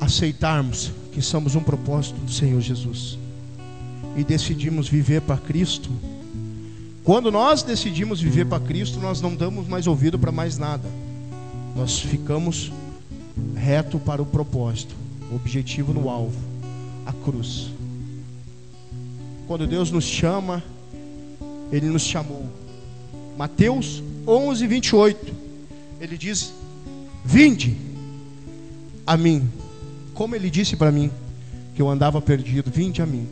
aceitarmos 0.00 0.92
que 1.12 1.22
somos 1.22 1.54
um 1.54 1.62
propósito 1.62 2.18
do 2.20 2.30
Senhor 2.30 2.60
Jesus 2.60 3.18
e 4.16 4.24
decidimos 4.24 4.88
viver 4.88 5.20
para 5.20 5.36
Cristo, 5.36 5.90
quando 7.04 7.30
nós 7.30 7.62
decidimos 7.62 8.20
viver 8.20 8.46
para 8.46 8.58
Cristo, 8.58 8.98
nós 8.98 9.20
não 9.20 9.34
damos 9.36 9.68
mais 9.68 9.86
ouvido 9.86 10.18
para 10.18 10.32
mais 10.32 10.58
nada. 10.58 10.88
Nós 11.76 12.00
ficamos 12.00 12.72
reto 13.54 13.98
para 13.98 14.20
o 14.20 14.26
propósito, 14.26 14.94
o 15.30 15.36
objetivo 15.36 15.92
no 15.92 16.08
alvo, 16.08 16.38
a 17.04 17.12
cruz. 17.12 17.68
Quando 19.46 19.66
Deus 19.66 19.90
nos 19.90 20.04
chama, 20.04 20.64
Ele 21.70 21.86
nos 21.86 22.02
chamou. 22.02 22.46
Mateus 23.36 24.02
11, 24.26 24.66
28. 24.66 25.34
Ele 26.00 26.18
diz: 26.18 26.52
Vinde 27.24 27.76
a 29.06 29.16
mim 29.16 29.48
como 30.16 30.34
ele 30.34 30.50
disse 30.50 30.74
para 30.74 30.90
mim: 30.90 31.10
que 31.76 31.82
eu 31.82 31.90
andava 31.90 32.20
perdido, 32.22 32.70
vinde 32.70 33.02
a 33.02 33.06
mim. 33.06 33.28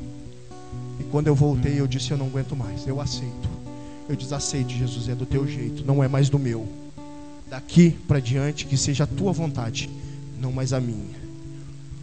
E 1.01 1.05
quando 1.05 1.27
eu 1.27 1.35
voltei, 1.35 1.81
eu 1.81 1.87
disse: 1.87 2.11
Eu 2.11 2.19
não 2.19 2.27
aguento 2.27 2.55
mais, 2.55 2.87
eu 2.87 3.01
aceito. 3.01 3.49
Eu 4.07 4.15
desaceito, 4.15 4.71
Jesus, 4.71 5.09
é 5.09 5.15
do 5.15 5.25
teu 5.25 5.49
jeito, 5.49 5.83
não 5.85 6.05
é 6.05 6.09
mais 6.09 6.29
do 6.29 6.39
meu. 6.39 6.69
Daqui 7.49 7.91
para 8.07 8.21
diante, 8.21 8.67
que 8.67 8.77
seja 8.77 9.05
a 9.05 9.07
tua 9.07 9.33
vontade, 9.33 9.89
não 10.39 10.53
mais 10.53 10.75
a 10.75 10.81
minha. 10.81 11.25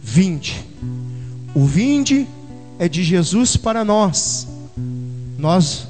Vinde. 0.02 0.64
O 1.54 1.64
vinde 1.64 2.26
é 2.76 2.88
de 2.88 3.04
Jesus 3.04 3.56
para 3.56 3.84
nós. 3.84 4.48
Nós 5.38 5.86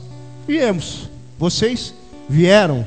viemos, 0.47 1.09
vocês 1.39 1.95
vieram, 2.29 2.85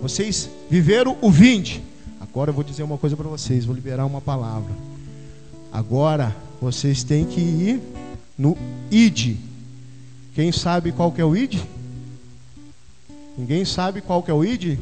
vocês 0.00 0.48
viveram 0.70 1.16
o 1.20 1.28
vinde. 1.28 1.82
Agora 2.20 2.50
eu 2.50 2.54
vou 2.54 2.62
dizer 2.62 2.84
uma 2.84 2.98
coisa 2.98 3.16
para 3.16 3.26
vocês, 3.28 3.64
vou 3.64 3.74
liberar 3.74 4.06
uma 4.06 4.20
palavra. 4.20 4.89
Agora 5.72 6.34
vocês 6.60 7.02
têm 7.04 7.24
que 7.24 7.40
ir 7.40 7.80
no 8.36 8.56
id. 8.90 9.36
Quem 10.34 10.50
sabe 10.52 10.92
qual 10.92 11.12
que 11.12 11.20
é 11.20 11.24
o 11.24 11.36
id? 11.36 11.60
Ninguém 13.36 13.64
sabe 13.64 14.00
qual 14.00 14.22
que 14.22 14.30
é 14.30 14.34
o 14.34 14.44
id? 14.44 14.78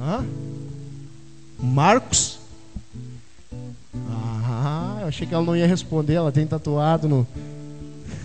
Hã? 0.00 0.24
Marcos? 1.58 2.38
Ah, 4.08 4.98
eu 5.02 5.08
achei 5.08 5.26
que 5.26 5.34
ela 5.34 5.44
não 5.44 5.56
ia 5.56 5.66
responder, 5.66 6.14
ela 6.14 6.32
tem 6.32 6.46
tatuado 6.46 7.08
no. 7.08 7.26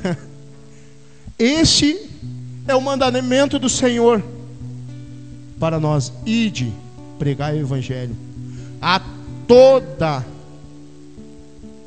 Este 1.38 2.10
é 2.68 2.76
o 2.76 2.82
mandamento 2.82 3.58
do 3.58 3.70
Senhor 3.70 4.24
para 5.60 5.80
nós: 5.80 6.14
ide, 6.26 6.72
pregar 7.18 7.54
o 7.54 7.58
Evangelho 7.58 8.16
a 8.82 9.00
toda 9.52 10.26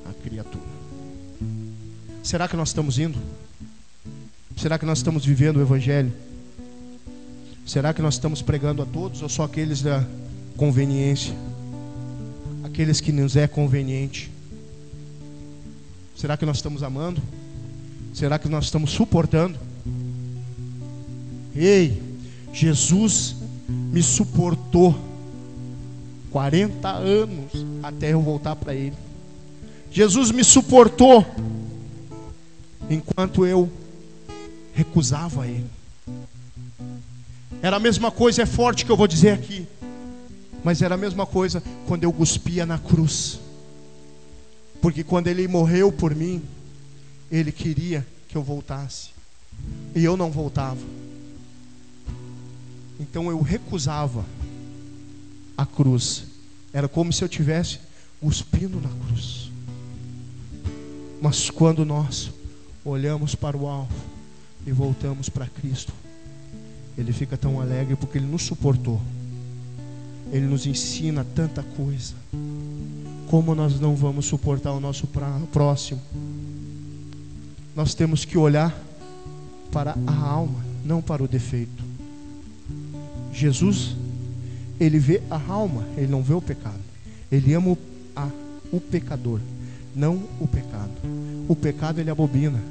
a 0.05 0.13
criatura. 0.23 0.63
Será 2.23 2.47
que 2.47 2.57
nós 2.57 2.69
estamos 2.69 2.99
indo? 2.99 3.19
Será 4.55 4.79
que 4.79 4.85
nós 4.85 4.99
estamos 4.99 5.25
vivendo 5.25 5.57
o 5.57 5.63
Evangelho? 5.63 6.13
Será 7.65 7.95
que 7.95 8.03
nós 8.03 8.15
estamos 8.15 8.43
pregando 8.43 8.83
a 8.83 8.85
todos 8.85 9.23
ou 9.23 9.31
só 9.31 9.45
aqueles 9.45 9.81
da 9.81 10.07
conveniência? 10.59 11.35
Aqueles 12.65 13.01
que 13.01 13.11
nos 13.11 13.35
é 13.35 13.49
conveniente? 13.49 14.31
Será 16.15 16.37
que 16.37 16.45
nós 16.45 16.59
estamos 16.59 16.83
amando? 16.83 17.23
Será 18.13 18.39
que 18.39 18.47
nós 18.47 18.67
estamos 18.67 18.91
suportando? 18.91 19.59
Ei, 21.57 22.03
Jesus 22.53 23.37
me 23.91 24.03
suportou 24.03 25.14
40 26.35 26.89
anos 26.89 27.53
até 27.81 28.13
eu 28.13 28.21
voltar 28.21 28.57
para 28.57 28.75
Ele. 28.75 28.97
Jesus 29.89 30.33
me 30.33 30.43
suportou 30.43 31.25
enquanto 32.91 33.47
eu 33.47 33.71
recusava 34.75 35.47
Ele. 35.47 35.71
Era 37.63 37.77
a 37.77 37.79
mesma 37.79 38.11
coisa, 38.11 38.43
é 38.43 38.47
forte 38.47 38.85
que 38.85 38.91
eu 38.91 38.97
vou 38.97 39.07
dizer 39.07 39.31
aqui, 39.31 39.65
mas 40.65 40.83
era 40.83 40.97
a 40.97 40.99
mesma 40.99 41.25
coisa 41.25 41.63
quando 41.87 42.03
eu 42.03 42.13
cuspia 42.13 42.67
na 42.67 42.81
cruz, 42.81 43.39
porque 44.83 45.05
quando 45.05 45.29
Ele 45.29 45.47
morreu 45.47 45.93
por 45.93 46.17
mim, 46.17 46.43
Ele 47.31 47.53
queria 47.53 48.05
que 48.27 48.35
eu 48.35 48.43
voltasse, 48.43 49.11
e 49.95 50.03
eu 50.05 50.17
não 50.17 50.33
voltava. 50.33 50.83
Então 52.99 53.31
eu 53.31 53.41
recusava 53.41 54.25
a 55.57 55.65
cruz. 55.65 56.25
Era 56.73 56.89
como 56.89 57.13
se 57.13 57.23
eu 57.23 57.29
tivesse 57.29 57.79
cuspindo 58.21 58.81
na 58.81 58.89
cruz. 58.89 59.51
Mas 61.21 61.51
quando 61.51 61.85
nós 61.85 62.31
olhamos 62.85 63.35
para 63.35 63.57
o 63.57 63.67
alvo 63.67 63.95
e 64.67 64.73
voltamos 64.73 65.29
para 65.29 65.47
Cristo, 65.47 65.93
Ele 66.99 67.13
fica 67.13 67.37
tão 67.37 67.61
alegre 67.61 67.97
porque 67.97 68.19
Ele 68.19 68.27
nos 68.27 68.43
suportou. 68.43 69.01
Ele 70.33 70.47
nos 70.47 70.67
ensina 70.67 71.25
tanta 71.35 71.63
coisa. 71.63 72.15
Como 73.29 73.55
nós 73.55 73.79
não 73.79 73.95
vamos 73.95 74.27
suportar 74.27 74.73
o 74.73 74.81
nosso 74.81 75.09
próximo? 75.53 76.01
Nós 77.75 77.95
temos 77.95 78.25
que 78.25 78.39
olhar 78.39 78.77
para 79.73 79.97
a 80.07 80.15
alma, 80.15 80.65
não 80.85 81.03
para 81.03 81.23
o 81.23 81.29
defeito. 81.29 81.83
Jesus, 83.33 83.97
ele 84.85 84.99
vê 84.99 85.23
a 85.31 85.41
alma, 85.51 85.87
ele 85.97 86.09
não 86.09 86.23
vê 86.23 86.35
o 86.35 86.43
pecado. 86.43 86.81
Ele 87.31 87.55
ama 87.55 87.71
o, 87.71 87.79
a, 88.15 88.29
o 88.73 88.81
pecador, 88.81 89.41
não 89.95 90.23
o 90.41 90.47
pecado. 90.47 90.93
O 91.49 91.57
pecado 91.57 92.01
ele 92.01 92.11
abobina. 92.11 92.63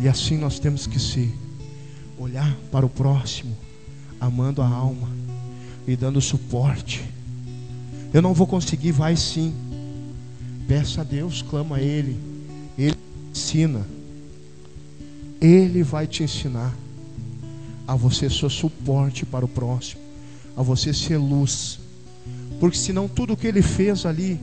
E 0.00 0.08
assim 0.08 0.36
nós 0.36 0.58
temos 0.58 0.86
que 0.86 1.00
ser 1.00 1.32
olhar 2.18 2.56
para 2.70 2.86
o 2.86 2.88
próximo, 2.88 3.56
amando 4.20 4.62
a 4.62 4.68
alma 4.68 5.08
e 5.86 5.96
dando 5.96 6.20
suporte. 6.20 7.04
Eu 8.12 8.22
não 8.22 8.32
vou 8.32 8.46
conseguir, 8.46 8.92
vai 8.92 9.16
sim. 9.16 9.54
Peça 10.66 11.00
a 11.00 11.04
Deus, 11.04 11.42
clama 11.42 11.76
a 11.76 11.82
Ele. 11.82 12.16
Ele 12.76 12.96
ensina. 13.30 13.86
Ele 15.40 15.82
vai 15.82 16.06
te 16.06 16.22
ensinar 16.22 16.74
a 17.86 17.94
você 17.94 18.28
ser 18.28 18.50
suporte 18.50 19.24
para 19.24 19.44
o 19.44 19.48
próximo, 19.48 20.02
a 20.56 20.62
você 20.62 20.92
ser 20.92 21.16
luz. 21.16 21.78
Porque 22.60 22.76
senão 22.76 23.08
tudo 23.08 23.36
que 23.36 23.46
ele 23.46 23.62
fez 23.62 24.04
ali 24.04 24.40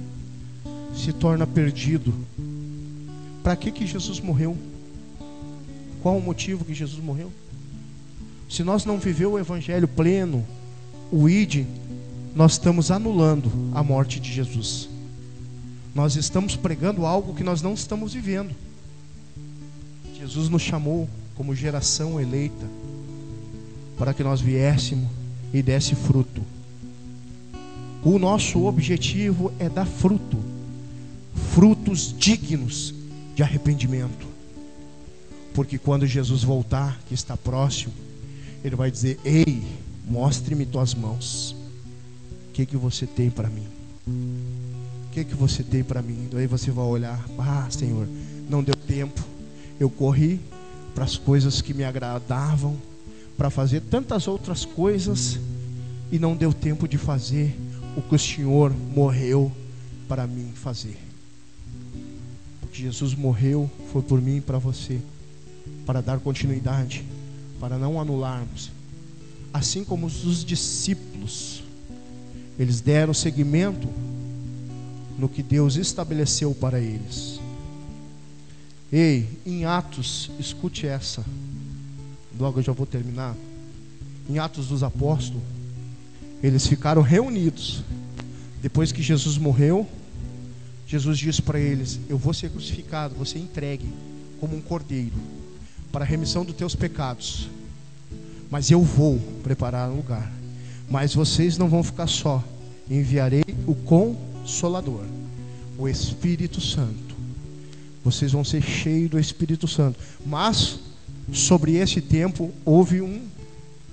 se 0.95 1.11
torna 1.11 1.45
perdido. 1.45 2.13
Para 3.43 3.55
que 3.55 3.71
que 3.71 3.85
Jesus 3.85 4.19
morreu? 4.19 4.57
Qual 6.01 6.17
o 6.17 6.21
motivo 6.21 6.63
que 6.63 6.73
Jesus 6.73 7.03
morreu? 7.03 7.31
Se 8.49 8.63
nós 8.63 8.85
não 8.85 8.97
viveu 8.97 9.33
o 9.33 9.39
evangelho 9.39 9.87
pleno, 9.87 10.45
o 11.11 11.27
id, 11.27 11.65
nós 12.35 12.53
estamos 12.53 12.91
anulando 12.91 13.51
a 13.73 13.83
morte 13.83 14.19
de 14.19 14.31
Jesus. 14.31 14.89
Nós 15.93 16.15
estamos 16.15 16.55
pregando 16.55 17.05
algo 17.05 17.33
que 17.33 17.43
nós 17.43 17.61
não 17.61 17.73
estamos 17.73 18.13
vivendo. 18.13 18.53
Jesus 20.17 20.49
nos 20.49 20.61
chamou 20.61 21.09
como 21.35 21.55
geração 21.55 22.19
eleita 22.19 22.65
para 23.97 24.13
que 24.13 24.23
nós 24.23 24.41
viéssemos 24.41 25.07
e 25.55 25.63
desse 25.63 25.95
fruto. 25.95 26.41
O 28.03 28.19
nosso 28.19 28.65
objetivo 28.65 29.53
é 29.57 29.69
dar 29.69 29.85
fruto, 29.85 30.37
frutos 31.53 32.13
dignos 32.17 32.93
de 33.33 33.41
arrependimento. 33.41 34.27
Porque 35.53 35.77
quando 35.77 36.05
Jesus 36.05 36.43
voltar, 36.43 36.99
que 37.07 37.13
está 37.13 37.37
próximo, 37.37 37.93
ele 38.65 38.75
vai 38.75 38.91
dizer: 38.91 39.17
Ei, 39.23 39.63
mostre-me 40.05 40.65
tuas 40.65 40.93
mãos. 40.93 41.55
O 42.49 42.51
que 42.51 42.65
que 42.65 42.75
você 42.75 43.07
tem 43.07 43.29
para 43.29 43.49
mim? 43.49 43.67
O 44.05 45.11
que 45.13 45.23
que 45.23 45.35
você 45.35 45.63
tem 45.63 45.85
para 45.85 46.01
mim? 46.01 46.27
Daí 46.33 46.47
você 46.47 46.69
vai 46.69 46.83
olhar: 46.83 47.25
Ah, 47.39 47.65
Senhor, 47.71 48.05
não 48.49 48.61
deu 48.61 48.75
tempo. 48.75 49.23
Eu 49.79 49.89
corri 49.89 50.41
para 50.93 51.05
as 51.05 51.15
coisas 51.15 51.61
que 51.61 51.73
me 51.73 51.85
agradavam 51.85 52.75
para 53.37 53.49
fazer 53.49 53.81
tantas 53.81 54.27
outras 54.27 54.65
coisas 54.65 55.39
e 56.11 56.17
não 56.17 56.35
deu 56.35 56.53
tempo 56.53 56.87
de 56.87 56.97
fazer 56.97 57.55
o 57.95 58.01
que 58.01 58.15
o 58.15 58.19
Senhor 58.19 58.71
morreu 58.93 59.51
para 60.07 60.25
mim 60.27 60.51
fazer. 60.53 60.97
Porque 62.61 62.81
Jesus 62.81 63.13
morreu 63.13 63.69
foi 63.91 64.01
por 64.01 64.21
mim 64.21 64.37
e 64.37 64.41
para 64.41 64.57
você, 64.57 64.99
para 65.85 66.01
dar 66.01 66.19
continuidade, 66.19 67.03
para 67.59 67.77
não 67.77 67.99
anularmos. 67.99 68.71
Assim 69.53 69.83
como 69.83 70.05
os 70.05 70.43
discípulos, 70.43 71.63
eles 72.59 72.81
deram 72.81 73.13
seguimento 73.13 73.87
no 75.17 75.29
que 75.29 75.41
Deus 75.41 75.75
estabeleceu 75.75 76.53
para 76.53 76.79
eles. 76.79 77.39
Ei, 78.91 79.27
em 79.45 79.65
Atos, 79.65 80.29
escute 80.39 80.85
essa 80.85 81.23
logo 82.39 82.59
eu 82.59 82.63
já 82.63 82.71
vou 82.71 82.85
terminar. 82.85 83.35
Em 84.29 84.39
Atos 84.39 84.67
dos 84.67 84.83
Apóstolos, 84.83 85.43
eles 86.41 86.67
ficaram 86.67 87.01
reunidos. 87.01 87.83
Depois 88.61 88.91
que 88.91 89.01
Jesus 89.01 89.37
morreu, 89.37 89.87
Jesus 90.87 91.17
disse 91.17 91.41
para 91.41 91.59
eles: 91.59 91.99
Eu 92.09 92.17
vou 92.17 92.33
ser 92.33 92.49
crucificado, 92.49 93.15
vou 93.15 93.25
ser 93.25 93.39
entregue 93.39 93.87
como 94.39 94.55
um 94.55 94.61
cordeiro 94.61 95.13
para 95.91 96.03
a 96.03 96.07
remissão 96.07 96.43
dos 96.43 96.55
teus 96.55 96.75
pecados. 96.75 97.49
Mas 98.49 98.69
eu 98.69 98.81
vou 98.81 99.19
preparar 99.43 99.89
um 99.89 99.97
lugar. 99.97 100.31
Mas 100.89 101.15
vocês 101.15 101.57
não 101.57 101.67
vão 101.67 101.83
ficar 101.83 102.07
só. 102.07 102.43
Enviarei 102.89 103.43
o 103.65 103.73
Consolador, 103.73 105.03
o 105.77 105.87
Espírito 105.87 106.61
Santo. 106.61 107.15
Vocês 108.03 108.33
vão 108.33 108.43
ser 108.43 108.61
cheios 108.61 109.09
do 109.09 109.19
Espírito 109.19 109.67
Santo. 109.67 109.97
Mas 110.23 110.79
sobre 111.31 111.75
esse 111.75 112.01
tempo 112.01 112.51
houve 112.63 113.01
um 113.01 113.21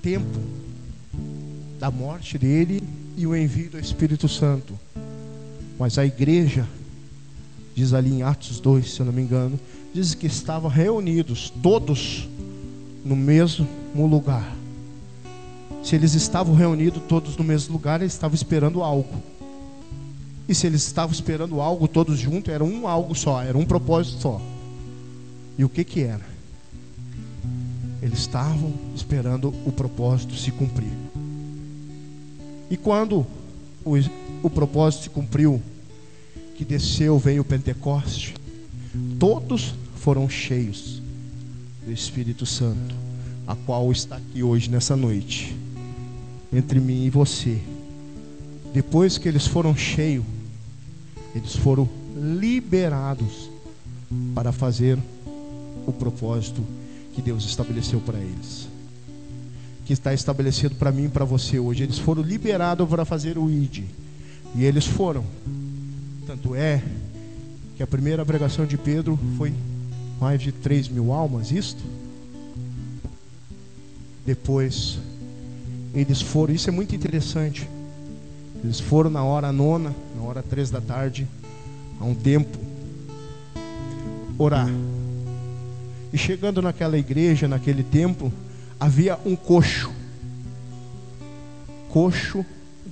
tempo 0.03 0.41
da 1.79 1.91
morte 1.91 2.39
dele 2.39 2.83
e 3.17 3.27
o 3.27 3.35
envio 3.35 3.71
do 3.71 3.79
Espírito 3.79 4.29
Santo. 4.29 4.79
Mas 5.79 5.99
a 5.99 6.07
igreja 6.07 6.67
diz 7.75 7.93
ali 7.93 8.13
em 8.13 8.23
Atos 8.23 8.61
2, 8.61 8.93
se 8.93 9.01
eu 9.01 9.07
não 9.07 9.13
me 9.13 9.23
engano, 9.23 9.59
diz 9.95 10.15
que 10.15 10.27
estavam 10.27 10.71
reunidos 10.71 11.51
todos 11.63 12.29
no 13.05 13.17
mesmo 13.17 13.67
lugar. 14.07 14.57
Se 15.83 15.97
eles 15.97 16.15
estavam 16.15 16.55
reunidos 16.55 17.03
todos 17.09 17.37
no 17.37 17.43
mesmo 17.43 17.73
lugar, 17.73 18.01
eles 18.01 18.13
estavam 18.13 18.35
esperando 18.35 18.83
algo. 18.83 19.23
E 20.49 20.55
se 20.55 20.67
eles 20.67 20.87
estavam 20.87 21.13
esperando 21.13 21.61
algo 21.61 21.89
todos 21.89 22.19
juntos, 22.19 22.53
era 22.53 22.63
um 22.63 22.87
algo 22.87 23.15
só, 23.15 23.43
era 23.43 23.57
um 23.57 23.65
propósito 23.65 24.21
só. 24.21 24.41
E 25.59 25.65
o 25.65 25.69
que 25.69 25.83
que 25.83 26.03
era? 26.03 26.32
Eles 28.03 28.19
estavam 28.19 28.73
esperando 28.97 29.55
o 29.65 29.71
propósito 29.71 30.35
se 30.35 30.51
cumprir. 30.51 30.93
E 32.69 32.77
quando 32.77 33.25
o, 33.85 33.95
o 34.43 34.51
propósito 34.51 35.05
se 35.05 35.11
cumpriu, 35.11 35.63
que 36.57 36.65
desceu, 36.65 37.19
veio 37.19 37.43
o 37.43 37.45
Pentecoste, 37.45 38.35
todos 39.19 39.75
foram 39.97 40.29
cheios 40.29 41.01
do 41.85 41.93
Espírito 41.93 42.45
Santo, 42.45 42.95
a 43.47 43.55
qual 43.55 43.93
está 43.93 44.17
aqui 44.17 44.43
hoje 44.43 44.69
nessa 44.69 44.97
noite 44.97 45.57
entre 46.53 46.81
mim 46.81 47.05
e 47.05 47.11
você. 47.11 47.59
Depois 48.75 49.17
que 49.17 49.29
eles 49.29 49.47
foram 49.47 49.77
cheios, 49.77 50.25
eles 51.35 51.55
foram 51.57 51.89
liberados 52.17 53.51
para 54.35 54.53
fazer 54.53 54.99
o 55.87 55.93
propósito 55.93 56.63
que 57.13 57.23
Deus 57.23 57.45
estabeleceu 57.45 58.01
para 58.01 58.19
eles. 58.19 58.69
Que 59.85 59.93
está 59.93 60.15
estabelecido 60.15 60.75
para 60.77 60.93
mim 60.93 61.05
e 61.05 61.09
para 61.09 61.25
você 61.25 61.59
hoje. 61.59 61.83
Eles 61.83 61.99
foram 61.99 62.23
liberados 62.23 62.89
para 62.89 63.05
fazer 63.05 63.39
o 63.39 63.51
ID. 63.51 63.85
E 64.55 64.65
eles 64.65 64.87
foram. 64.87 65.25
Tanto 66.27 66.55
é 66.55 66.83
que 67.77 67.83
a 67.83 67.87
primeira 67.87 68.25
pregação 68.25 68.67
de 68.67 68.79
Pedro 68.79 69.19
foi 69.37 69.53
mais 70.21 70.41
de 70.41 70.53
3 70.53 70.89
mil 70.89 71.13
almas, 71.13 71.51
isto? 71.51 71.83
Depois 74.25 74.99
eles 75.95 76.23
foram, 76.23 76.55
isso 76.55 76.69
é 76.69 76.73
muito 76.73 76.95
interessante. 76.95 77.69
Eles 78.63 78.79
foram 78.79 79.11
na 79.11 79.25
hora 79.25 79.51
nona, 79.53 79.95
na 80.17 80.23
hora 80.23 80.43
três 80.43 80.71
da 80.71 80.81
tarde, 80.81 81.27
a 82.01 82.05
um 82.05 82.15
tempo, 82.15 82.57
orar. 84.39 84.69
E 86.13 86.19
chegando 86.19 86.61
naquela 86.61 86.99
igreja, 86.99 87.49
naquele 87.49 87.83
templo, 87.83 88.33
havia 88.79 89.19
um 89.25 89.35
coxo. 89.35 89.91
Coxo 91.89 92.45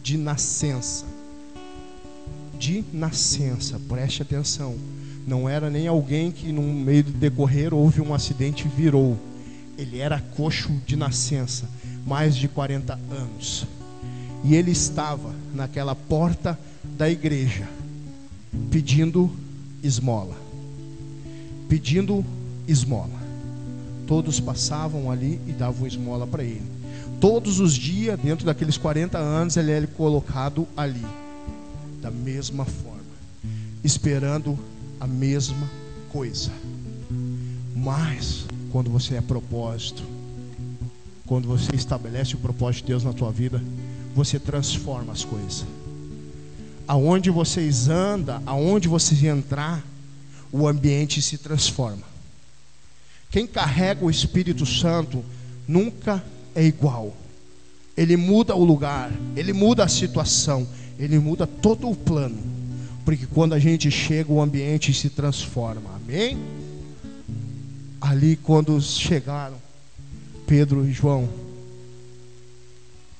de 0.03 0.17
nascença. 0.17 1.05
De 2.59 2.85
nascença, 2.93 3.79
preste 3.89 4.23
atenção. 4.23 4.75
Não 5.27 5.49
era 5.49 5.69
nem 5.69 5.87
alguém 5.87 6.33
que 6.33 6.51
no 6.51 6.63
meio 6.63 7.05
do 7.05 7.13
decorrer 7.13 7.75
houve 7.75 8.01
um 8.01 8.15
acidente 8.15 8.67
e 8.67 8.69
virou. 8.69 9.19
Ele 9.77 9.99
era 9.99 10.19
coxo 10.19 10.71
de 10.87 10.97
nascença 10.97 11.69
mais 12.07 12.35
de 12.35 12.49
40 12.49 12.99
anos. 13.11 13.67
E 14.43 14.55
ele 14.55 14.71
estava 14.71 15.35
naquela 15.55 15.95
porta 15.95 16.59
da 16.97 17.11
igreja, 17.11 17.69
pedindo 18.71 19.31
esmola. 19.83 20.37
Pedindo 21.69 22.25
esmola. 22.71 23.19
Todos 24.07 24.41
passavam 24.41 25.11
ali 25.11 25.41
e 25.47 25.53
davam 25.53 25.87
esmola 25.87 26.27
para 26.27 26.43
ele. 26.43 26.81
Todos 27.21 27.61
os 27.61 27.75
dias, 27.75 28.19
dentro 28.19 28.47
daqueles 28.47 28.77
40 28.77 29.19
anos, 29.19 29.57
ele 29.57 29.71
era 29.71 29.87
colocado 29.87 30.67
ali, 30.77 31.05
da 32.01 32.11
mesma 32.11 32.65
forma, 32.65 33.01
esperando 33.85 34.59
a 34.99 35.07
mesma 35.07 35.69
coisa. 36.11 36.51
Mas, 37.77 38.47
quando 38.73 38.91
você 38.91 39.17
é 39.17 39.21
propósito, 39.21 40.03
quando 41.27 41.47
você 41.47 41.75
estabelece 41.77 42.35
o 42.35 42.39
propósito 42.39 42.87
de 42.87 42.89
Deus 42.89 43.05
na 43.05 43.13
tua 43.13 43.31
vida, 43.31 43.63
você 44.15 44.39
transforma 44.39 45.13
as 45.13 45.25
coisas. 45.25 45.65
Aonde 46.89 47.31
vocês 47.31 47.89
andam, 47.89 48.43
aonde 48.45 48.89
vocês 48.89 49.23
entrar, 49.23 49.85
o 50.51 50.67
ambiente 50.67 51.23
se 51.23 51.39
transforma. 51.39 52.10
Quem 53.31 53.47
carrega 53.47 54.05
o 54.05 54.11
Espírito 54.11 54.67
Santo 54.67 55.25
nunca 55.67 56.23
é 56.55 56.65
igual. 56.65 57.17
Ele 57.97 58.17
muda 58.17 58.57
o 58.57 58.65
lugar, 58.65 59.13
ele 59.37 59.53
muda 59.53 59.85
a 59.85 59.89
situação, 59.89 60.67
ele 60.99 61.19
muda 61.19 61.47
todo 61.47 61.89
o 61.89 61.95
plano. 61.95 62.39
Porque 63.05 63.27
quando 63.27 63.55
a 63.55 63.59
gente 63.59 63.91
chega, 63.91 64.33
o 64.33 64.41
ambiente 64.41 64.93
se 64.93 65.09
transforma. 65.09 65.91
Amém? 65.97 66.39
Ali, 68.01 68.37
quando 68.37 68.81
chegaram, 68.81 69.57
Pedro 70.47 70.87
e 70.87 70.93
João. 70.93 71.29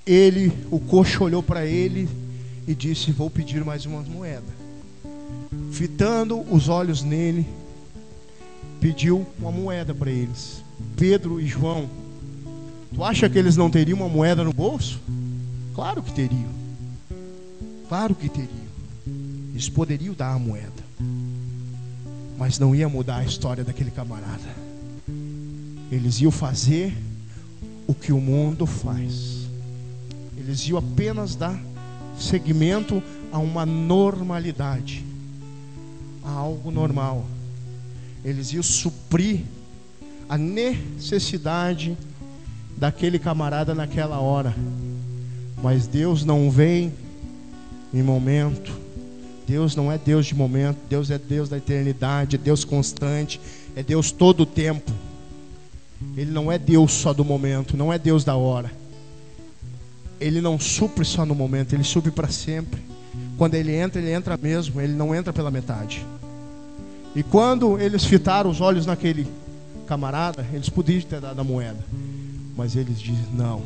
Ele, 0.07 0.53
o 0.71 0.81
coxo 0.81 1.23
olhou 1.23 1.43
para 1.43 1.67
ele 1.67 2.09
e 2.67 2.75
disse: 2.75 3.13
Vou 3.13 3.31
pedir 3.31 3.65
mais 3.65 3.87
uma 3.87 4.01
moeda. 4.03 4.61
Fitando 5.71 6.41
os 6.53 6.69
olhos 6.69 7.03
nele, 7.03 7.47
pediu 8.81 9.27
uma 9.39 9.53
moeda 9.53 9.95
para 9.95 10.11
eles. 10.11 10.65
Pedro 10.97 11.41
e 11.41 11.47
João, 11.47 11.89
tu 12.95 13.05
acha 13.05 13.29
que 13.29 13.39
eles 13.39 13.57
não 13.57 13.71
teriam 13.71 13.99
uma 13.99 14.09
moeda 14.09 14.43
no 14.43 14.53
bolso? 14.53 14.99
Claro 15.75 16.03
que 16.03 16.13
teriam. 16.13 16.49
Claro 17.89 18.15
que 18.15 18.29
teriam. 18.29 18.71
Eles 19.53 19.69
poderiam 19.69 20.15
dar 20.15 20.33
a 20.33 20.39
moeda, 20.39 20.83
mas 22.39 22.59
não 22.59 22.75
ia 22.75 22.89
mudar 22.89 23.19
a 23.19 23.25
história 23.25 23.63
daquele 23.63 23.91
camarada. 23.91 24.57
Eles 25.93 26.21
iam 26.21 26.31
fazer 26.31 26.97
o 27.87 27.93
que 27.93 28.13
o 28.13 28.21
mundo 28.21 28.65
faz. 28.65 29.49
Eles 30.39 30.67
iam 30.69 30.79
apenas 30.79 31.35
dar 31.35 31.61
seguimento 32.19 33.03
a 33.33 33.39
uma 33.39 33.67
normalidade, 33.67 35.05
a 36.25 36.31
algo 36.31 36.71
normal. 36.71 37.27
Eles 38.25 38.53
iam 38.53 38.63
suprir 38.63 39.41
a 40.29 40.37
necessidade 40.37 41.97
daquele 42.77 43.19
camarada 43.19 43.75
naquela 43.75 44.19
hora. 44.19 44.55
Mas 45.63 45.87
Deus 45.87 46.25
não 46.25 46.51
vem 46.51 46.93
em 47.93 48.03
momento. 48.03 48.73
Deus 49.47 49.75
não 49.75 49.91
é 49.91 49.99
Deus 49.99 50.27
de 50.27 50.35
momento, 50.35 50.79
Deus 50.89 51.11
é 51.11 51.19
Deus 51.19 51.49
da 51.49 51.57
eternidade, 51.57 52.37
é 52.37 52.39
Deus 52.39 52.65
constante, 52.65 53.41
é 53.75 53.83
Deus 53.83 54.13
todo 54.13 54.45
o 54.45 54.47
tempo. 54.47 54.93
Ele 56.17 56.31
não 56.31 56.53
é 56.53 56.59
Deus 56.59 56.93
só 56.93 57.13
do 57.13 57.25
momento, 57.25 57.77
não 57.77 57.93
é 57.93 57.99
Deus 57.99 58.23
da 58.23 58.37
hora. 58.37 58.71
Ele 60.21 60.41
não 60.41 60.59
supre 60.59 61.05
só 61.05 61.27
no 61.27 61.35
momento, 61.35 61.73
ele 61.73 61.83
supre 61.83 62.13
para 62.13 62.29
sempre. 62.29 62.81
Quando 63.37 63.55
ele 63.55 63.75
entra, 63.75 64.01
ele 64.01 64.13
entra 64.13 64.37
mesmo, 64.37 64.81
ele 64.81 64.93
não 64.93 65.13
entra 65.15 65.33
pela 65.33 65.51
metade. 65.51 66.07
E 67.15 67.23
quando 67.23 67.79
eles 67.79 68.05
fitaram 68.05 68.51
os 68.51 68.61
olhos 68.61 68.87
naquele 68.87 69.27
camarada, 69.87 70.47
eles 70.53 70.69
podiam 70.69 71.01
ter 71.03 71.21
dado 71.21 71.41
a 71.41 71.45
moeda. 71.45 71.85
Mas 72.57 72.77
eles 72.77 73.01
dizem: 73.01 73.27
não, 73.35 73.63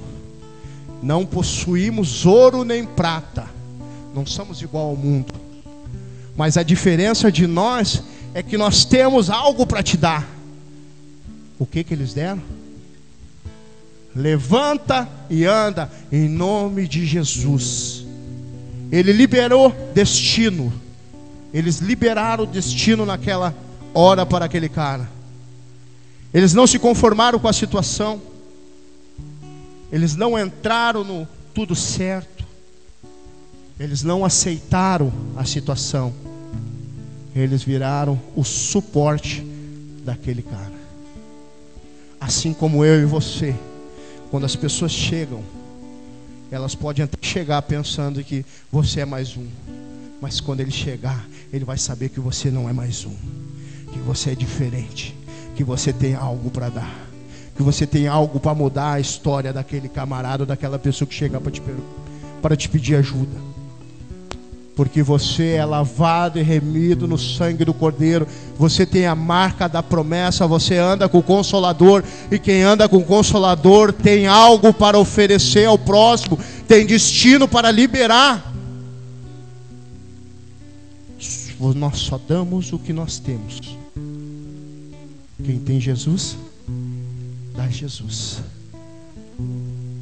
não 1.02 1.26
possuímos 1.26 2.24
ouro 2.24 2.64
nem 2.64 2.84
prata, 2.84 3.46
não 4.14 4.24
somos 4.24 4.62
igual 4.62 4.90
ao 4.90 4.96
mundo. 4.96 5.32
Mas 6.36 6.56
a 6.56 6.62
diferença 6.62 7.30
de 7.30 7.46
nós 7.46 8.02
é 8.32 8.42
que 8.42 8.56
nós 8.56 8.84
temos 8.84 9.30
algo 9.30 9.66
para 9.66 9.82
te 9.82 9.96
dar. 9.96 10.26
O 11.58 11.66
que 11.66 11.84
que 11.84 11.94
eles 11.94 12.14
deram? 12.14 12.42
Levanta 14.14 15.08
e 15.28 15.44
anda 15.44 15.90
em 16.10 16.28
nome 16.28 16.86
de 16.86 17.04
Jesus. 17.04 18.04
Ele 18.90 19.12
liberou 19.12 19.74
destino. 19.92 20.72
Eles 21.54 21.78
liberaram 21.78 22.42
o 22.42 22.46
destino 22.48 23.06
naquela 23.06 23.54
hora 23.94 24.26
para 24.26 24.44
aquele 24.44 24.68
cara. 24.68 25.08
Eles 26.32 26.52
não 26.52 26.66
se 26.66 26.80
conformaram 26.80 27.38
com 27.38 27.46
a 27.46 27.52
situação. 27.52 28.20
Eles 29.92 30.16
não 30.16 30.36
entraram 30.36 31.04
no 31.04 31.28
tudo 31.54 31.76
certo. 31.76 32.44
Eles 33.78 34.02
não 34.02 34.24
aceitaram 34.24 35.12
a 35.36 35.44
situação. 35.44 36.12
Eles 37.36 37.62
viraram 37.62 38.20
o 38.34 38.42
suporte 38.42 39.46
daquele 40.04 40.42
cara. 40.42 40.74
Assim 42.20 42.52
como 42.52 42.84
eu 42.84 43.00
e 43.00 43.04
você, 43.04 43.54
quando 44.28 44.44
as 44.44 44.56
pessoas 44.56 44.90
chegam, 44.90 45.42
elas 46.50 46.74
podem 46.74 47.04
até 47.04 47.16
chegar 47.20 47.62
pensando 47.62 48.22
que 48.24 48.44
você 48.72 49.00
é 49.00 49.04
mais 49.04 49.36
um, 49.36 49.46
mas 50.20 50.40
quando 50.40 50.60
ele 50.60 50.70
chegar, 50.70 51.24
ele 51.54 51.64
vai 51.64 51.78
saber 51.78 52.08
que 52.08 52.18
você 52.18 52.50
não 52.50 52.68
é 52.68 52.72
mais 52.72 53.04
um, 53.04 53.14
que 53.92 53.98
você 54.00 54.30
é 54.30 54.34
diferente, 54.34 55.16
que 55.54 55.62
você 55.62 55.92
tem 55.92 56.14
algo 56.14 56.50
para 56.50 56.68
dar, 56.68 57.06
que 57.56 57.62
você 57.62 57.86
tem 57.86 58.08
algo 58.08 58.40
para 58.40 58.52
mudar 58.52 58.94
a 58.94 59.00
história 59.00 59.52
daquele 59.52 59.88
camarada, 59.88 60.44
daquela 60.44 60.80
pessoa 60.80 61.06
que 61.06 61.14
chega 61.14 61.40
para 61.40 61.52
te, 61.52 61.62
te 62.58 62.68
pedir 62.68 62.96
ajuda. 62.96 63.54
porque 64.74 65.00
você 65.00 65.52
é 65.52 65.64
lavado 65.64 66.40
e 66.40 66.42
remido 66.42 67.06
no 67.06 67.16
sangue 67.16 67.64
do 67.64 67.72
Cordeiro, 67.72 68.26
você 68.58 68.84
tem 68.84 69.06
a 69.06 69.14
marca 69.14 69.68
da 69.68 69.80
promessa, 69.80 70.48
você 70.48 70.76
anda 70.76 71.08
com 71.08 71.18
o 71.18 71.22
Consolador, 71.22 72.02
e 72.32 72.38
quem 72.40 72.62
anda 72.64 72.88
com 72.88 72.96
o 72.96 73.04
Consolador 73.04 73.92
tem 73.92 74.26
algo 74.26 74.74
para 74.74 74.98
oferecer 74.98 75.66
ao 75.66 75.78
próximo, 75.78 76.36
tem 76.66 76.84
destino 76.84 77.46
para 77.46 77.70
liberar. 77.70 78.53
Nós 81.58 81.98
só 81.98 82.18
damos 82.18 82.72
o 82.72 82.78
que 82.78 82.92
nós 82.92 83.18
temos. 83.18 83.60
Quem 85.44 85.58
tem 85.58 85.80
Jesus, 85.80 86.36
dá 87.54 87.68
Jesus. 87.68 88.42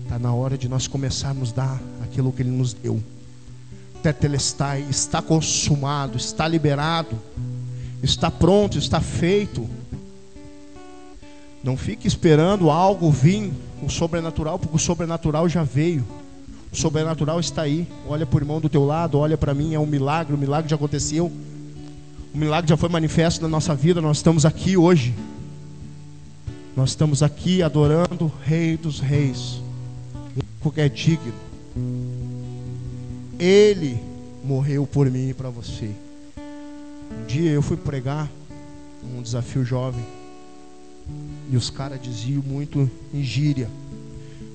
Está 0.05 0.18
na 0.18 0.32
hora 0.34 0.57
de 0.59 0.68
nós 0.68 0.86
começarmos 0.86 1.53
a 1.53 1.55
dar 1.55 1.82
aquilo 2.03 2.32
que 2.32 2.42
Ele 2.42 2.50
nos 2.50 2.72
deu 2.72 3.03
tetelestai, 4.03 4.84
está 4.90 5.22
consumado, 5.22 6.16
está 6.16 6.48
liberado, 6.48 7.16
está 8.03 8.30
pronto, 8.30 8.76
está 8.76 9.00
feito. 9.00 9.68
Não 11.62 11.76
fique 11.76 12.09
esperando 12.09 12.70
algo 12.70 13.11
vir, 13.11 13.53
o 13.82 13.88
sobrenatural, 13.88 14.59
porque 14.59 14.74
o 14.74 14.80
sobrenatural 14.80 15.48
já 15.48 15.62
veio. 15.62 16.05
O 16.73 16.77
sobrenatural 16.77 17.39
está 17.39 17.62
aí. 17.62 17.87
Olha 18.09 18.25
para 18.25 18.37
o 18.37 18.41
irmão 18.41 18.61
do 18.61 18.68
teu 18.68 18.85
lado, 18.85 19.18
olha 19.18 19.37
para 19.37 19.53
mim, 19.53 19.75
é 19.75 19.79
um 19.79 19.87
milagre, 19.87 20.35
o 20.35 20.39
milagre 20.39 20.70
já 20.70 20.77
aconteceu. 20.77 21.31
O 22.35 22.39
milagre 22.39 22.68
já 22.68 22.77
foi 22.77 22.89
manifesto 22.89 23.43
na 23.43 23.49
nossa 23.49 23.75
vida, 23.75 24.01
nós 24.01 24.16
estamos 24.16 24.47
aqui 24.47 24.77
hoje. 24.77 25.14
Nós 26.75 26.91
estamos 26.91 27.23
aqui 27.23 27.62
adorando 27.62 28.25
o 28.25 28.33
Rei 28.43 28.79
dos 28.79 28.99
Reis, 28.99 29.61
porque 30.62 30.81
é 30.81 30.89
digno. 30.89 31.35
Ele 33.39 34.01
morreu 34.43 34.87
por 34.87 35.11
mim 35.11 35.29
e 35.29 35.35
para 35.35 35.51
você. 35.51 35.91
Um 37.11 37.27
dia 37.27 37.51
eu 37.51 37.61
fui 37.61 37.77
pregar 37.77 38.31
um 39.05 39.20
desafio 39.20 39.62
jovem 39.62 40.05
e 41.51 41.57
os 41.57 41.68
caras 41.68 42.01
diziam 42.01 42.43
muito 42.43 42.91
em 43.12 43.23
gíria, 43.23 43.68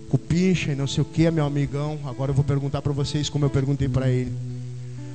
cupincha 0.09 0.71
e 0.71 0.75
não 0.75 0.87
sei 0.87 1.01
o 1.01 1.05
que, 1.05 1.29
meu 1.29 1.45
amigão. 1.45 1.99
Agora 2.05 2.31
eu 2.31 2.35
vou 2.35 2.43
perguntar 2.43 2.81
para 2.81 2.93
vocês 2.93 3.29
como 3.29 3.45
eu 3.45 3.49
perguntei 3.49 3.87
para 3.87 4.09
ele: 4.09 4.33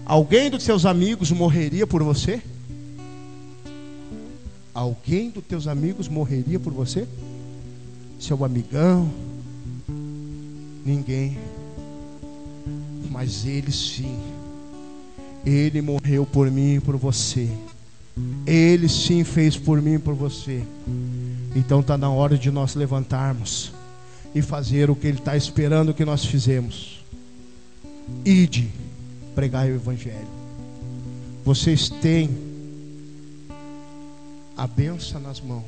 Alguém 0.05 0.51
dos 0.51 0.63
seus 0.63 0.87
amigos 0.87 1.31
morreria 1.31 1.87
por 1.87 2.03
você? 2.03 2.41
Alguém 4.75 5.31
dos 5.31 5.45
teus 5.45 5.67
amigos 5.67 6.09
morreria 6.09 6.59
por 6.59 6.73
você? 6.73 7.07
Seu 8.19 8.45
amigão? 8.45 9.11
Ninguém 10.85 11.37
mas 13.13 13.45
ele 13.45 13.71
sim. 13.71 14.19
Ele 15.45 15.83
morreu 15.83 16.25
por 16.25 16.51
mim 16.51 16.77
e 16.77 16.81
por 16.81 16.97
você. 16.97 17.49
Ele 18.47 18.89
sim 18.89 19.23
fez 19.23 19.57
por 19.57 19.81
mim 19.81 19.95
e 19.95 19.99
por 19.99 20.15
você. 20.15 20.63
Então 21.55 21.81
está 21.81 21.99
na 21.99 22.11
hora 22.11 22.39
de 22.39 22.51
nós 22.51 22.75
levantarmos 22.75 23.73
e 24.35 24.41
fazer 24.41 24.91
o 24.91 24.97
que 24.97 25.07
Ele 25.07 25.19
está 25.19 25.37
esperando 25.37 25.95
que 25.95 26.05
nós 26.05 26.25
fizemos. 26.25 27.03
Ide, 28.25 28.71
pregar 29.35 29.67
o 29.67 29.75
Evangelho. 29.75 30.29
Vocês 31.45 31.89
têm 31.89 32.31
a 34.57 34.67
benção 34.67 35.21
nas 35.21 35.41
mãos. 35.41 35.65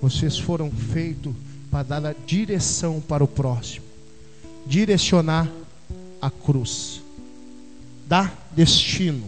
Vocês 0.00 0.38
foram 0.38 0.70
feitos 0.70 1.34
para 1.70 1.82
dar 1.82 2.06
a 2.06 2.14
direção 2.26 3.00
para 3.00 3.22
o 3.22 3.28
próximo, 3.28 3.84
direcionar 4.66 5.50
a 6.20 6.30
cruz. 6.30 7.00
Dá 8.06 8.32
destino. 8.52 9.24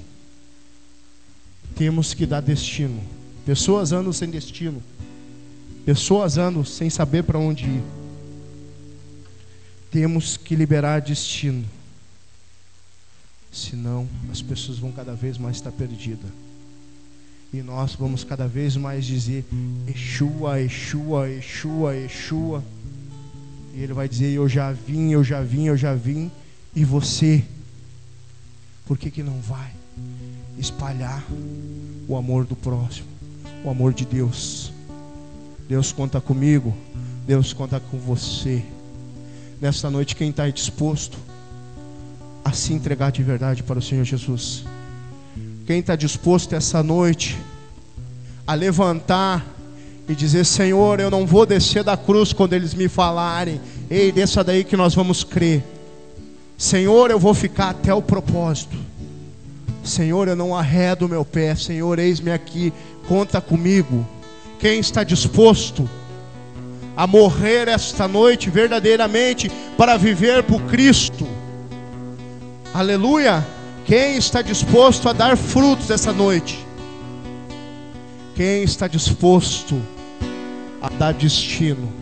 Temos 1.76 2.14
que 2.14 2.26
dar 2.26 2.40
destino. 2.40 3.00
Pessoas 3.46 3.92
andam 3.92 4.12
sem 4.12 4.28
destino. 4.28 4.82
Pessoas 5.84 6.36
andam 6.36 6.64
sem 6.64 6.90
saber 6.90 7.22
para 7.24 7.38
onde 7.38 7.64
ir. 7.64 7.82
Temos 9.93 10.38
que 10.38 10.57
liberar 10.57 11.03
destino. 11.03 11.64
Senão 13.53 14.09
as 14.30 14.40
pessoas 14.40 14.78
vão 14.78 14.90
cada 14.90 15.14
vez 15.14 15.36
mais 15.36 15.57
estar 15.57 15.70
perdidas. 15.70 16.30
E 17.53 17.61
nós 17.61 17.95
vamos 17.95 18.24
cada 18.24 18.49
vez 18.49 18.74
mais 18.74 19.05
dizer 19.05 19.45
Exua, 19.86 20.59
Exua, 20.59 21.28
Exua, 21.28 21.95
Exua. 21.95 22.64
E 23.74 23.80
ele 23.80 23.93
vai 23.93 24.09
dizer: 24.09 24.32
Eu 24.32 24.49
já 24.49 24.72
vim, 24.72 25.11
eu 25.11 25.22
já 25.22 25.43
vim, 25.43 25.66
eu 25.66 25.76
já 25.76 25.95
vim. 25.95 26.30
E 26.74 26.82
você, 26.82 27.45
por 28.86 28.97
que, 28.97 29.11
que 29.11 29.22
não 29.22 29.38
vai 29.43 29.70
espalhar 30.59 31.22
o 32.09 32.16
amor 32.16 32.47
do 32.47 32.57
próximo, 32.57 33.09
o 33.62 33.68
amor 33.68 33.93
de 33.93 34.07
Deus? 34.07 34.72
Deus 35.68 35.93
conta 35.93 36.18
comigo, 36.18 36.74
Deus 37.26 37.53
conta 37.53 37.78
com 37.78 37.99
você. 37.99 38.64
Nesta 39.62 39.88
noite, 39.88 40.16
quem 40.16 40.30
está 40.30 40.50
disposto 40.50 41.16
a 42.44 42.50
se 42.50 42.72
entregar 42.72 43.12
de 43.12 43.22
verdade 43.22 43.62
para 43.62 43.78
o 43.78 43.82
Senhor 43.82 44.04
Jesus? 44.04 44.64
Quem 45.68 45.78
está 45.78 45.94
disposto 45.94 46.52
essa 46.52 46.82
noite 46.82 47.38
a 48.44 48.54
levantar 48.54 49.46
e 50.08 50.16
dizer: 50.16 50.44
Senhor, 50.44 50.98
eu 50.98 51.08
não 51.08 51.24
vou 51.24 51.46
descer 51.46 51.84
da 51.84 51.96
cruz 51.96 52.32
quando 52.32 52.54
eles 52.54 52.74
me 52.74 52.88
falarem, 52.88 53.60
ei, 53.88 54.10
desça 54.10 54.42
daí 54.42 54.64
que 54.64 54.76
nós 54.76 54.96
vamos 54.96 55.22
crer. 55.22 55.62
Senhor, 56.58 57.12
eu 57.12 57.18
vou 57.20 57.32
ficar 57.32 57.70
até 57.70 57.94
o 57.94 58.02
propósito. 58.02 58.76
Senhor, 59.84 60.26
eu 60.26 60.34
não 60.34 60.56
arredo 60.56 61.08
meu 61.08 61.24
pé. 61.24 61.54
Senhor, 61.54 62.00
eis-me 62.00 62.32
aqui, 62.32 62.72
conta 63.06 63.40
comigo. 63.40 64.04
Quem 64.58 64.80
está 64.80 65.04
disposto 65.04 65.88
a 66.97 67.07
morrer 67.07 67.68
esta 67.68 68.07
noite 68.07 68.51
verdadeiramente 68.51 69.51
para 69.76 69.97
viver 69.97 70.43
por 70.43 70.61
Cristo? 70.62 71.26
Aleluia! 72.74 73.45
Quem 73.84 74.16
está 74.16 74.43
disposto 74.43 75.09
a 75.09 75.12
dar 75.12 75.36
frutos 75.36 75.90
essa 75.90 76.12
noite? 76.12 76.64
Quem 78.34 78.62
está 78.62 78.86
disposto 78.86 79.80
a 80.80 80.88
dar 80.88 81.12
destino? 81.12 81.93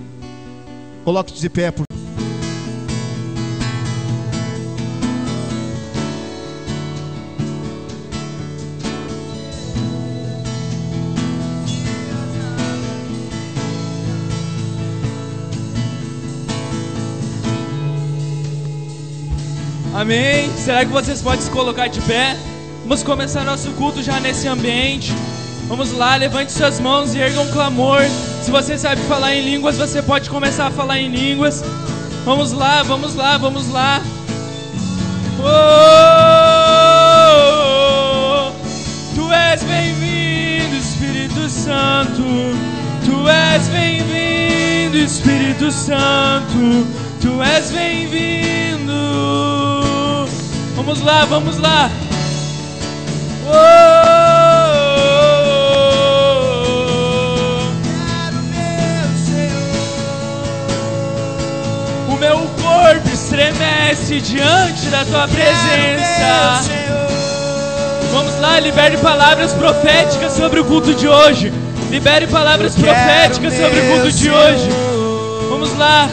Coloque-se 1.05 1.41
de 1.41 1.49
pé 1.49 1.71
por 1.71 1.90
Amém. 19.95 20.51
Será 20.57 20.85
que 20.85 20.93
vocês 20.93 21.21
podem 21.21 21.41
se 21.41 21.51
colocar 21.51 21.89
de 21.89 22.01
pé? 22.03 22.37
Vamos 22.83 23.03
começar 23.03 23.45
nosso 23.45 23.71
culto 23.73 24.03
já 24.03 24.21
nesse 24.21 24.47
ambiente. 24.47 25.13
Vamos 25.67 25.93
lá, 25.93 26.17
levante 26.17 26.53
suas 26.53 26.81
mãos 26.81 27.15
e 27.15 27.19
erga 27.19 27.41
um 27.41 27.51
clamor. 27.51 28.03
Se 28.43 28.51
você 28.51 28.79
sabe 28.79 29.01
falar 29.03 29.35
em 29.35 29.43
línguas, 29.43 29.77
você 29.77 30.03
pode 30.03 30.31
começar 30.31 30.67
a 30.67 30.71
falar 30.71 30.99
em 30.99 31.09
línguas. 31.09 31.63
Vamos 32.25 32.53
lá, 32.53 32.83
vamos 32.83 33.15
lá, 33.15 33.39
vamos 33.39 33.71
lá. 33.71 34.03
Oh, 35.39 35.43
tu 39.15 39.33
és 39.33 39.63
bem-vindo, 39.63 40.77
Espírito 40.77 41.49
Santo. 41.49 42.23
Tu 43.05 43.29
és 43.29 43.69
bem-vindo, 43.69 44.99
Espírito 44.99 45.71
Santo. 45.71 46.87
Tu 47.21 47.43
és 47.43 47.71
bem-vindo. 47.71 49.70
Vamos 50.83 51.03
lá, 51.03 51.27
vamos 51.27 51.59
lá. 51.59 51.91
O 62.09 62.17
meu 62.17 62.39
corpo 62.63 63.09
estremece 63.13 64.23
diante 64.23 64.87
da 64.87 65.05
tua 65.05 65.29
presença. 65.29 66.71
Vamos 68.11 68.41
lá, 68.41 68.59
libere 68.59 68.97
palavras 68.97 69.53
proféticas 69.53 70.33
sobre 70.33 70.61
o 70.61 70.65
culto 70.65 70.95
de 70.95 71.07
hoje. 71.07 71.53
Libere 71.91 72.27
palavras 72.27 72.75
proféticas 72.75 73.53
sobre 73.53 73.81
o 73.81 73.91
culto 73.91 74.13
de 74.13 74.31
hoje. 74.31 74.71
Vamos 75.51 75.77
lá. 75.77 76.09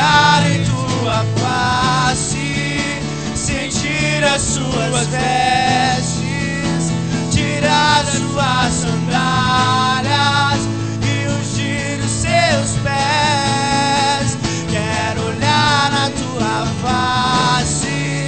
olhar 0.00 0.42
em 0.50 0.64
tua 0.64 1.26
face, 1.36 2.98
sentir 3.34 4.24
as 4.24 4.40
suas 4.40 5.06
vestes, 5.08 6.90
tirar 7.30 8.00
as 8.00 8.08
suas 8.08 8.72
sandálias 8.72 10.60
e 11.02 11.26
ungir 11.28 12.00
os 12.02 12.10
seus 12.10 12.78
pés. 12.82 14.38
Quero 14.70 15.26
olhar 15.28 15.90
na 15.92 16.08
tua 16.10 16.66
face, 16.82 18.26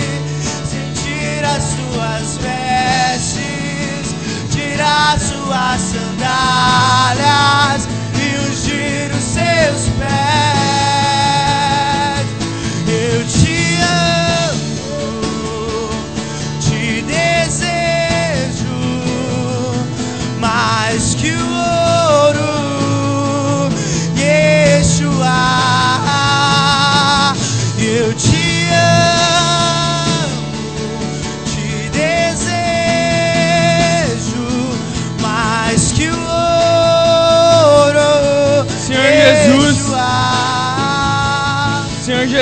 sentir 0.68 1.42
as 1.44 1.62
suas 1.62 2.36
vestes, 2.42 4.14
tirar 4.50 5.14
as 5.16 5.22
suas 5.22 5.80
sandálias. 5.80 7.88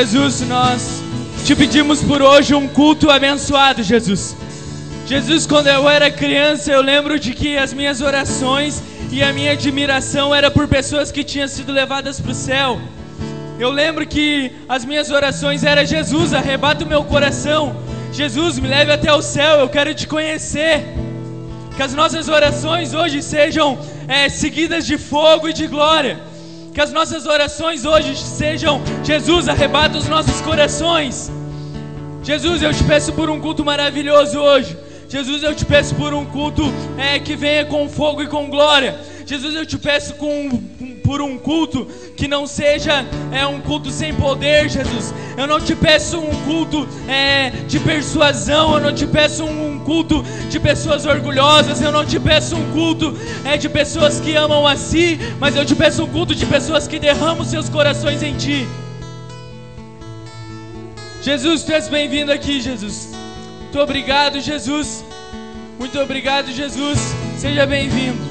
Jesus, 0.01 0.41
nós 0.49 1.03
te 1.45 1.55
pedimos 1.55 2.03
por 2.03 2.23
hoje 2.23 2.55
um 2.55 2.67
culto 2.67 3.11
abençoado, 3.11 3.83
Jesus. 3.83 4.35
Jesus, 5.07 5.47
quando 5.47 5.67
eu 5.67 5.87
era 5.87 6.11
criança, 6.11 6.73
eu 6.73 6.81
lembro 6.81 7.21
de 7.21 7.35
que 7.35 7.59
as 7.59 7.75
minhas 7.75 8.01
orações 8.01 8.83
e 9.13 9.23
a 9.23 9.31
minha 9.31 9.53
admiração 9.53 10.35
era 10.35 10.51
por 10.51 10.67
pessoas 10.67 11.13
que 11.13 11.23
tinham 11.23 11.47
sido 11.47 11.71
levadas 11.71 12.19
para 12.19 12.31
o 12.31 12.35
céu. 12.35 12.81
Eu 13.59 13.71
lembro 13.71 14.07
que 14.07 14.51
as 14.67 14.87
minhas 14.87 15.11
orações 15.11 15.65
era 15.65 15.85
Jesus, 15.85 16.33
arrebata 16.33 16.83
o 16.83 16.89
meu 16.89 17.05
coração. 17.05 17.77
Jesus, 18.11 18.59
me 18.59 18.69
leve 18.69 18.91
até 18.91 19.13
o 19.13 19.21
céu, 19.21 19.61
eu 19.61 19.69
quero 19.69 19.95
te 19.95 20.09
conhecer. 20.09 20.83
Que 21.77 21.83
as 21.83 21.93
nossas 21.93 22.27
orações 22.27 22.95
hoje 22.95 23.23
sejam 23.23 23.79
é, 24.09 24.31
seguidas 24.31 24.87
de 24.87 24.97
fogo 24.97 25.47
e 25.47 25.53
de 25.53 25.67
glória. 25.67 26.30
Que 26.73 26.81
as 26.81 26.93
nossas 26.93 27.27
orações 27.27 27.85
hoje 27.85 28.17
sejam, 28.17 28.81
Jesus, 29.05 29.49
arrebata 29.49 29.99
os 29.99 30.09
nossos 30.09 30.41
corações. 30.41 31.31
Jesus, 32.23 32.63
eu 32.63 32.73
te 32.73 32.85
peço 32.85 33.13
por 33.13 33.29
um 33.29 33.41
culto 33.41 33.65
maravilhoso 33.65 34.39
hoje. 34.39 34.77
Jesus, 35.09 35.43
eu 35.43 35.55
te 35.55 35.65
peço 35.65 35.95
por 35.97 36.15
um 36.15 36.25
culto 36.25 36.63
é, 36.97 37.19
que 37.19 37.35
venha 37.35 37.65
com 37.65 37.89
fogo 37.89 38.23
e 38.23 38.29
com 38.29 38.49
glória. 38.49 38.97
Jesus, 39.27 39.55
eu 39.57 39.67
te 39.67 39.77
peço 39.77 40.15
com, 40.15 40.63
por 41.11 41.21
um 41.21 41.37
culto 41.37 41.89
que 42.17 42.29
não 42.29 42.47
seja 42.47 43.05
é, 43.33 43.45
um 43.45 43.61
culto 43.61 43.91
sem 43.91 44.15
poder, 44.15 44.69
Jesus. 44.69 45.13
Eu 45.37 45.45
não 45.45 45.61
te 45.61 45.75
peço 45.75 46.21
um 46.21 46.31
culto 46.45 46.87
é, 47.09 47.51
de 47.67 47.81
persuasão, 47.81 48.75
eu 48.75 48.81
não 48.81 48.95
te 48.95 49.09
peço 49.09 49.43
um, 49.43 49.73
um 49.73 49.81
culto 49.81 50.25
de 50.49 50.61
pessoas 50.61 51.07
orgulhosas, 51.07 51.83
eu 51.83 51.91
não 51.91 52.07
te 52.07 52.21
peço 52.21 52.55
um 52.55 52.71
culto 52.71 53.19
é, 53.45 53.57
de 53.57 53.69
pessoas 53.69 54.21
que 54.21 54.37
amam 54.37 54.65
a 54.65 54.77
si, 54.77 55.19
mas 55.41 55.57
eu 55.57 55.65
te 55.65 55.75
peço 55.75 56.05
um 56.05 56.07
culto 56.07 56.33
de 56.33 56.47
pessoas 56.47 56.87
que 56.87 57.01
derramam 57.01 57.45
seus 57.45 57.69
corações 57.69 58.23
em 58.23 58.37
ti. 58.37 58.69
Jesus, 61.21 61.65
tu 61.65 61.73
és 61.73 61.89
bem-vindo 61.89 62.31
aqui, 62.31 62.61
Jesus. 62.61 63.09
Muito 63.63 63.81
obrigado, 63.81 64.41
Jesus. 64.41 65.05
Muito 65.77 65.99
obrigado, 65.99 66.53
Jesus. 66.53 67.01
Seja 67.37 67.67
bem-vindo. 67.67 68.30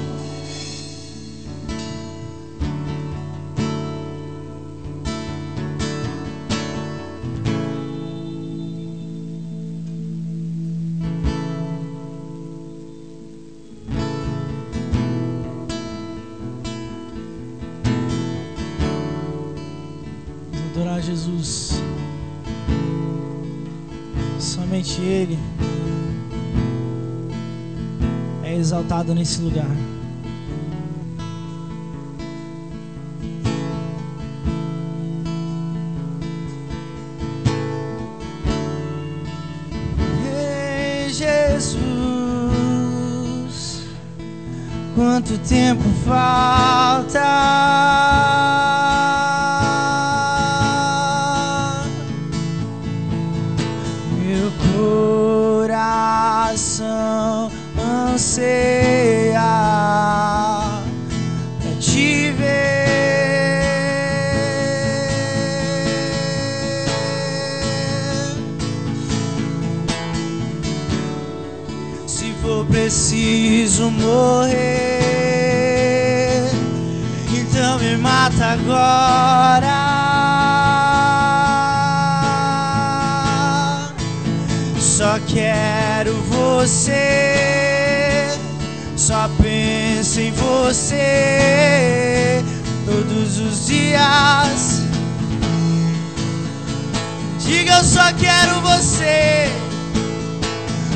Exaltado 28.90 29.14
nesse 29.14 29.40
lugar. 29.40 29.70
Jesus, 41.08 41.84
quanto 44.96 45.38
tempo 45.38 45.82
falta? 46.04 46.59
Diga 97.38 97.78
eu 97.78 97.84
só 97.84 98.12
quero 98.12 98.60
você, 98.60 99.50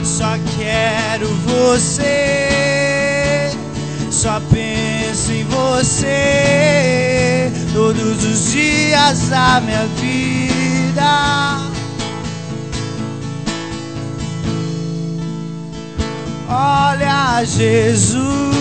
só 0.04 0.36
quero 0.56 1.28
você, 1.46 3.50
só 4.10 4.40
penso 4.52 5.32
em 5.32 5.44
você 5.44 7.50
todos 7.72 8.24
os 8.24 8.52
dias 8.52 9.28
da 9.30 9.60
minha 9.60 9.86
vida. 10.00 11.60
Olha 16.48 17.44
Jesus, 17.44 18.53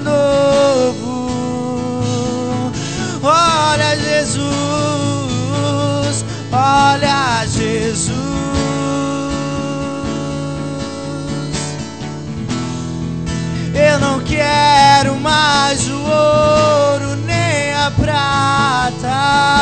novo. 0.00 1.30
Olha 3.22 3.96
Jesus, 3.96 4.44
olha 6.52 7.46
Jesus. 7.46 8.30
Eu 13.74 13.98
não 13.98 14.20
quero 14.20 15.16
mais 15.16 15.88
o 15.88 16.00
ouro 16.00 17.16
nem 17.26 17.74
a 17.74 17.90
prata. 17.90 19.59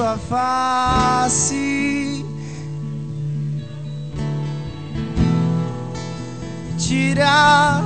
Tua 0.00 0.16
face. 0.16 2.24
Tirar 6.78 7.84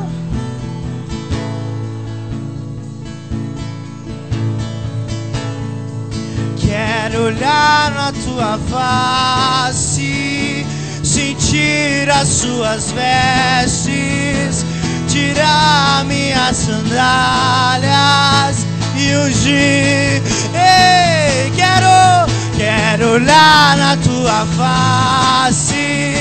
Quero 6.57 7.25
olhar 7.25 7.91
na 7.91 8.13
tua 8.13 8.59
face, 8.71 10.65
sentir 11.03 12.09
as 12.11 12.29
suas 12.29 12.93
vestes, 12.93 14.65
tirar 15.09 16.05
minhas 16.05 16.57
sandálias 16.57 18.65
e 18.97 19.17
ungir 19.17 20.34
Ei, 20.55 21.51
quero, 21.57 22.27
quero 22.57 23.15
olhar 23.15 23.77
na 23.77 23.97
tua 23.97 24.47
face, 24.57 26.15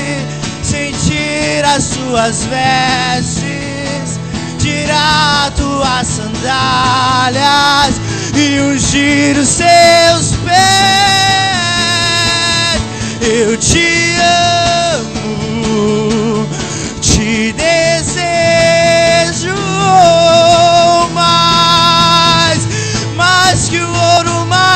sentir 0.62 1.64
as 1.64 1.90
tuas 1.90 2.44
vestes, 2.46 4.18
tirar 4.58 5.52
tuas 5.52 6.06
sandálias 6.08 8.00
e 8.34 8.58
ungir 8.58 9.38
os 9.38 9.54
teus 9.54 10.32
pés. 10.44 10.54
Eu 13.20 13.56
te 13.56 14.16
amo, 14.90 16.46
te 17.00 17.52
desejo 17.52 17.83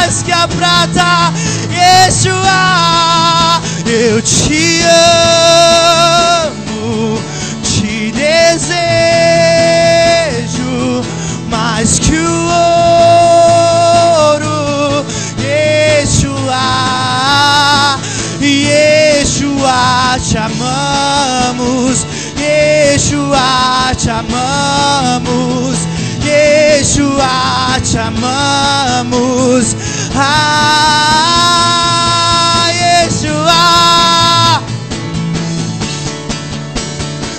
mais 0.09 0.23
que 0.23 0.33
a 0.33 0.49
prata, 0.49 1.35
Yeshua. 1.71 3.61
Eu 3.85 4.23
te 4.23 4.83
amo, 6.47 7.21
te 7.63 8.11
desejo 8.13 8.73
mais 11.51 11.99
que 11.99 12.17
o 12.17 12.49
ouro, 14.33 15.05
Yeshua, 15.39 16.69
Yeshua, 18.41 20.19
te 20.27 20.39
amamos, 20.39 22.07
Yeshua, 22.39 23.95
te 23.95 24.11
amamos, 24.11 25.77
Yeshua, 26.25 27.81
te 27.83 27.99
amamos, 27.99 29.77
ah, 31.41 32.71
Yeshua. 32.81 33.65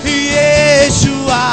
Yeshua, 0.06 1.44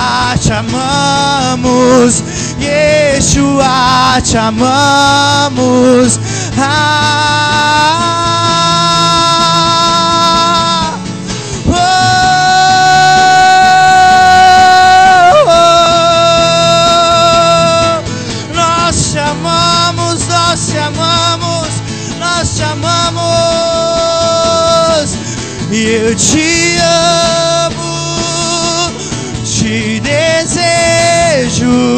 te 0.42 0.52
amamos. 0.52 2.12
Yeshua, 2.60 4.20
te 4.22 4.38
amamos. 4.38 6.18
Ah, 6.58 8.25
eu 26.06 26.14
te 26.14 26.78
amo, 27.64 28.92
te 29.42 30.00
desejo 30.00 31.95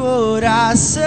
coração. 0.00 1.04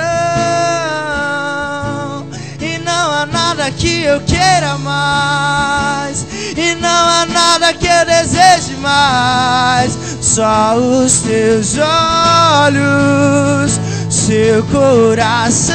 E 2.60 2.78
não 2.78 3.12
há 3.12 3.26
nada 3.26 3.72
que 3.72 4.04
eu 4.04 4.22
queira 4.22 4.78
mais. 4.78 6.28
E 6.56 6.76
não 6.76 6.90
há 6.90 7.26
nada 7.26 7.74
que 7.74 7.88
eu 7.88 8.06
deseje 8.06 8.76
mais. 8.76 9.98
Só 10.22 10.76
os 10.76 11.22
teus 11.22 11.76
olhos, 11.78 13.80
seu 14.10 14.64
coração. 14.66 15.74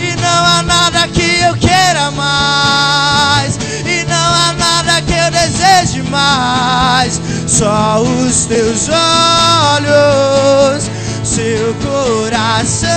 E 0.00 0.14
não 0.20 0.46
há 0.46 0.62
nada 0.62 1.08
que 1.08 1.40
eu 1.40 1.56
queira 1.56 2.12
mais. 2.12 3.58
E 3.84 4.04
não 4.04 4.16
há 4.16 4.52
nada 4.52 5.02
que 5.02 5.12
eu 5.12 5.30
deseje 5.30 6.02
mais. 6.02 7.20
Só 7.64 8.02
os 8.02 8.44
teus 8.44 8.90
olhos, 8.90 10.84
seu 11.24 11.74
coração. 11.76 12.90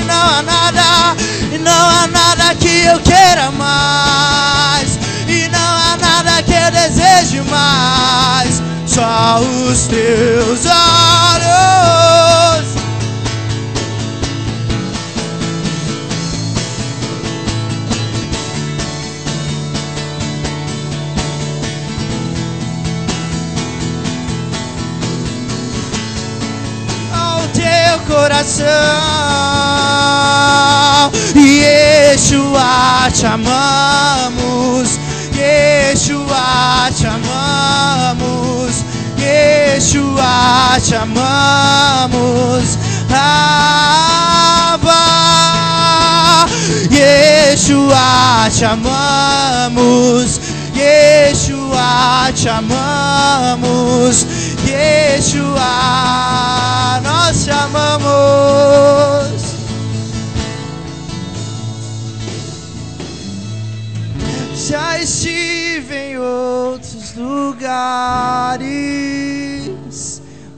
E 0.00 0.04
não 0.04 0.38
há 0.38 0.42
nada, 0.42 1.14
e 1.52 1.58
não 1.58 1.70
há 1.70 2.06
nada 2.06 2.54
que 2.54 2.86
eu 2.86 2.98
queira 3.00 3.50
mais. 3.50 4.98
E 5.28 5.46
não 5.50 5.60
há 5.60 5.98
nada 6.00 6.42
que 6.42 6.54
eu 6.54 6.70
deseje 6.70 7.42
mais. 7.50 8.62
Só 8.86 9.40
os 9.40 9.86
teus 9.88 10.64
olhos. 10.64 11.29
Coração. 28.40 28.66
Yeshua, 31.34 33.10
te 33.12 33.26
amamos. 33.26 34.98
Yeshua, 35.36 36.90
te 36.96 37.06
amamos. 37.06 38.84
Yeshua, 39.18 40.78
te 40.82 40.96
amamos. 40.96 42.78
Abba, 43.10 45.02
Yeshua, 46.90 48.48
te 48.56 48.64
amamos. 48.64 50.40
Yeshua, 50.74 52.32
te 52.34 52.48
amamos. 52.48 54.26
Yeshua, 54.64 55.70
nós 57.02 57.44
te 57.44 57.50
amamos. 57.50 57.79
Lugares, 67.60 68.62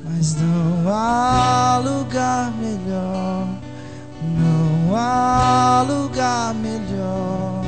mas 0.05 0.37
não 0.37 0.89
há 0.89 1.79
lugar 1.79 2.53
melhor. 2.53 3.49
Não 4.23 4.97
há 4.97 5.83
lugar 5.83 6.55
melhor. 6.55 7.65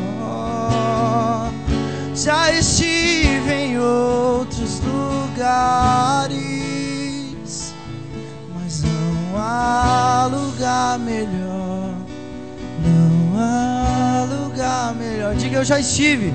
Já 2.15 2.53
estive 2.53 3.53
em 3.53 3.77
outros 3.77 4.81
lugares, 4.81 6.33
mas 8.55 8.85
não 8.85 9.37
há 9.37 10.31
lugar 10.31 10.97
melhor. 11.01 11.93
Não 12.85 13.37
há 13.41 14.27
lugar 14.31 14.95
melhor. 14.95 15.35
Diga 15.35 15.57
eu 15.59 15.65
já 15.65 15.81
estive. 15.81 16.33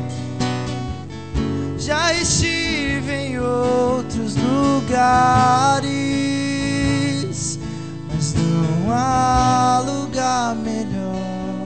Já 1.89 2.13
estive 2.13 3.11
em 3.11 3.39
outros 3.39 4.35
lugares, 4.35 5.89
mas 8.07 8.35
não 8.35 8.91
há 8.91 9.83
lugar 9.83 10.55
melhor. 10.57 11.65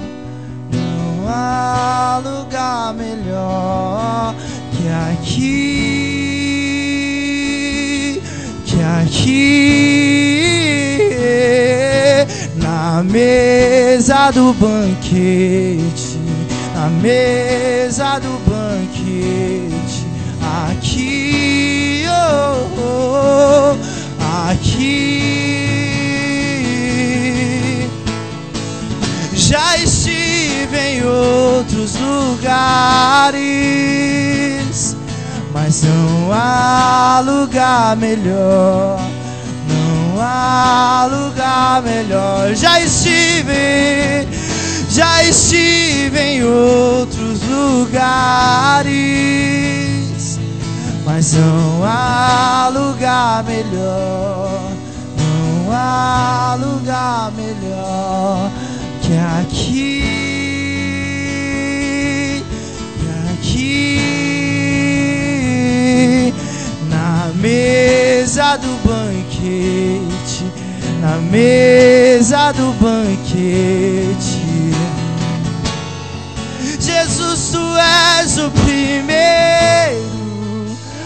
Não 0.71 1.27
há 1.27 2.21
lugar 2.23 2.93
melhor 2.93 4.33
que 4.71 4.87
aqui, 5.11 5.43
que 8.65 8.81
aqui 9.01 9.73
na 12.55 13.03
mesa 13.03 14.31
do 14.31 14.53
banquete, 14.53 16.17
na 16.73 16.87
mesa 16.87 18.19
do 18.19 18.39
banquete, 18.49 19.82
aqui, 20.53 22.05
oh, 22.07 22.67
oh, 22.77 23.75
aqui. 24.51 25.23
Já 29.33 29.77
estive 29.77 30.77
em 30.77 31.03
outros 31.03 31.95
lugares, 31.95 33.35
mas 35.53 35.83
não 35.83 36.31
há 36.31 37.19
lugar 37.25 37.95
melhor. 37.97 38.99
Não 39.67 40.21
há 40.21 41.09
lugar 41.11 41.81
melhor. 41.81 42.53
Já 42.55 42.79
estive, 42.79 44.27
já 44.89 45.23
estive 45.23 46.19
em 46.19 46.43
outros 46.43 47.41
lugares, 47.43 48.93
mas 51.05 51.33
não 51.33 51.83
há 51.83 52.69
lugar 52.73 53.43
melhor. 53.43 54.71
Não 55.17 55.71
há 55.71 56.55
lugar 56.59 57.31
melhor 57.31 58.49
que 59.01 59.13
aqui, 59.41 60.03
que 62.99 63.07
aqui 63.33 64.03
na 66.89 67.31
mesa 67.35 68.57
do 68.57 68.79
banquete, 68.87 70.45
na 71.01 71.17
mesa 71.17 72.51
do 72.53 72.73
banquete. 72.79 74.43
Jesus, 76.79 77.51
tu 77.51 77.77
és 77.77 78.37
o 78.37 78.49
primeiro, 78.51 80.12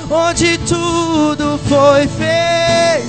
onde 0.10 0.58
tudo 0.60 1.60
foi 1.68 2.08
feito, 2.08 3.08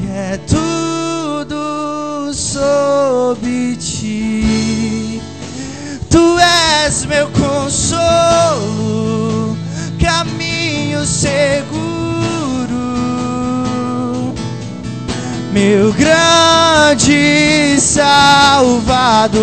e 0.00 0.06
é 0.08 0.38
tudo 0.46 2.32
sob 2.32 3.76
ti. 3.76 5.20
Tu 6.08 6.38
és 6.38 7.04
meu 7.06 7.28
consolo, 7.30 7.86
caminho 10.00 11.04
seguro, 11.04 11.74
meu 15.52 15.92
grande 15.92 17.78
Salvador. 17.80 19.40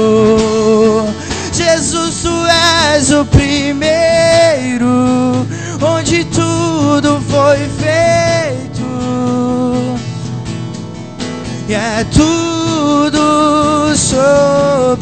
Jesus, 1.58 2.22
tu 2.22 2.46
és 2.96 3.12
o 3.12 3.26
primeiro, 3.26 4.88
onde 5.82 6.24
tudo 6.26 7.20
foi 7.28 7.58
feito, 7.80 8.86
e 11.68 11.74
é 11.74 12.06
tudo 12.14 13.96
sobre 13.96 14.97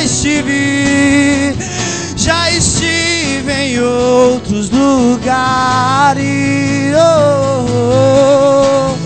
já 0.00 0.04
estive, 0.04 1.54
já 2.16 2.50
estive 2.50 3.52
em 3.52 3.78
outros 3.80 4.70
lugares. 4.70 6.24
Oh, 6.96 7.66
oh. 7.68 8.96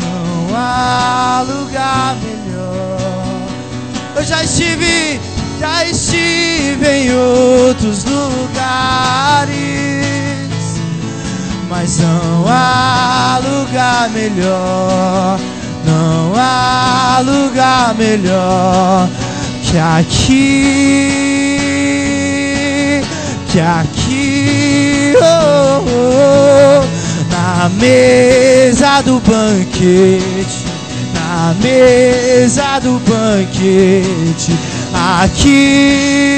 Não 0.00 0.56
há 0.56 1.44
lugar 1.46 2.16
melhor. 2.16 3.50
Eu 4.16 4.24
já 4.24 4.42
estive, 4.42 5.20
já 5.60 5.84
estive 5.84 6.86
em 6.88 7.14
outros 7.14 8.06
lugares, 8.06 9.50
mas 11.68 11.98
não 11.98 12.46
há 12.48 13.38
lugar 13.44 14.08
melhor. 14.10 15.38
Não 16.30 16.38
há 16.38 17.18
lugar 17.24 17.92
melhor 17.96 19.08
que 19.64 19.76
aqui, 19.76 21.10
que 23.48 23.58
aqui, 23.58 25.12
oh, 25.20 25.82
oh, 25.90 26.84
na 27.32 27.68
mesa 27.70 29.02
do 29.02 29.18
banquete, 29.18 30.64
na 31.14 31.52
mesa 31.60 32.78
do 32.78 33.00
banquete, 33.00 34.56
aqui, 35.24 36.30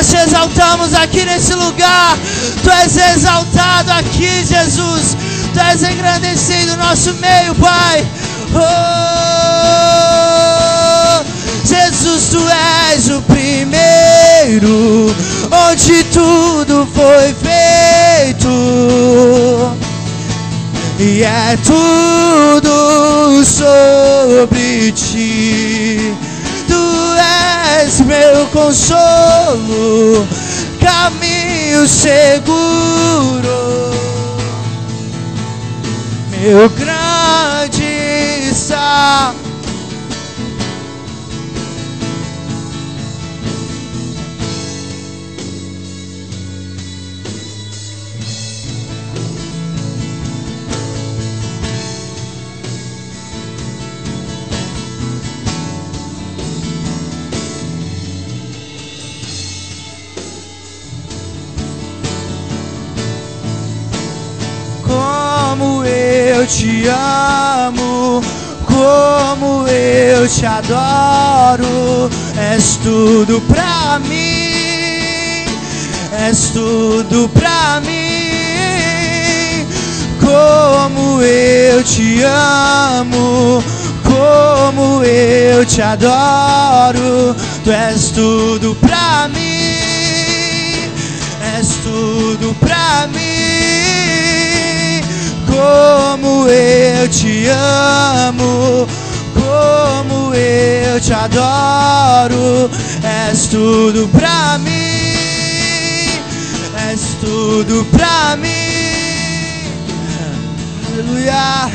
Nós 0.00 0.08
te 0.08 0.16
exaltamos 0.16 0.94
aqui 0.94 1.26
nesse 1.26 1.52
lugar. 1.52 2.16
Tu 2.64 2.70
és 2.70 2.96
exaltado 2.96 3.92
aqui, 3.92 4.46
Jesus. 4.46 5.14
Tu 5.52 5.60
és 5.60 5.82
engrandecido 5.82 6.74
no 6.74 6.84
nosso 6.84 7.12
meio, 7.16 7.54
Pai. 7.56 8.06
Oh, 8.54 8.60
Jesus, 11.66 12.30
tu 12.30 12.42
és 12.94 13.10
o 13.10 13.20
primeiro, 13.20 15.14
onde 15.68 16.02
tudo 16.04 16.88
foi 16.94 17.34
feito. 17.34 18.48
E 20.98 21.22
é 21.24 21.58
tudo 21.62 23.44
sobre 23.44 24.92
ti. 24.92 26.14
És 27.78 28.00
meu 28.00 28.46
consolo, 28.52 30.26
caminho 30.80 31.86
seguro 31.86 33.10
meu 36.40 36.68
grande 36.70 38.52
sal. 38.54 39.39
Te 66.50 66.88
amo, 66.88 68.20
como 68.66 69.68
eu 69.68 70.28
te 70.28 70.44
adoro, 70.44 72.10
és 72.36 72.76
tudo 72.82 73.40
pra 73.42 74.00
mim, 74.00 75.46
és 76.28 76.50
tudo 76.52 77.28
pra 77.28 77.80
mim. 77.86 77.90
Como 80.20 81.22
eu 81.22 81.82
te 81.84 82.22
amo, 82.24 83.62
como 84.02 85.04
eu 85.04 85.64
te 85.64 85.80
adoro, 85.80 87.36
tu 87.62 87.70
és 87.70 88.10
tudo 88.10 88.74
pra 88.80 89.28
mim, 89.28 90.90
és 91.56 91.68
tudo 91.84 92.54
pra 92.58 93.06
mim 93.12 93.29
como 95.60 96.48
eu 96.48 97.08
te 97.08 97.48
amo, 97.48 98.86
como 99.34 100.34
eu 100.34 101.00
te 101.00 101.12
adoro, 101.12 102.70
és 103.02 103.46
tudo 103.46 104.08
pra 104.08 104.58
mim, 104.58 106.20
és 106.90 107.00
tudo 107.20 107.84
pra 107.90 108.36
mim. 108.36 108.50
Aleluia. 110.92 111.70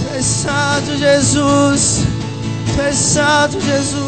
Tu 0.00 0.16
és 0.16 0.24
santo, 0.24 0.96
Jesus. 0.98 2.04
Tu 2.74 2.80
és 2.82 2.96
santo, 2.96 3.60
Jesus. 3.60 4.05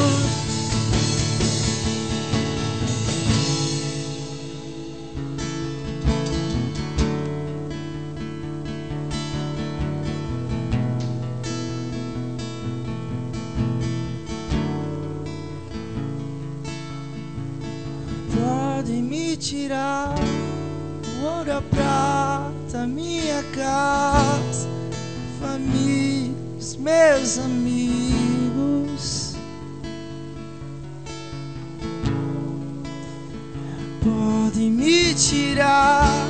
Podem 34.02 34.70
me 34.70 35.12
tirar 35.14 36.28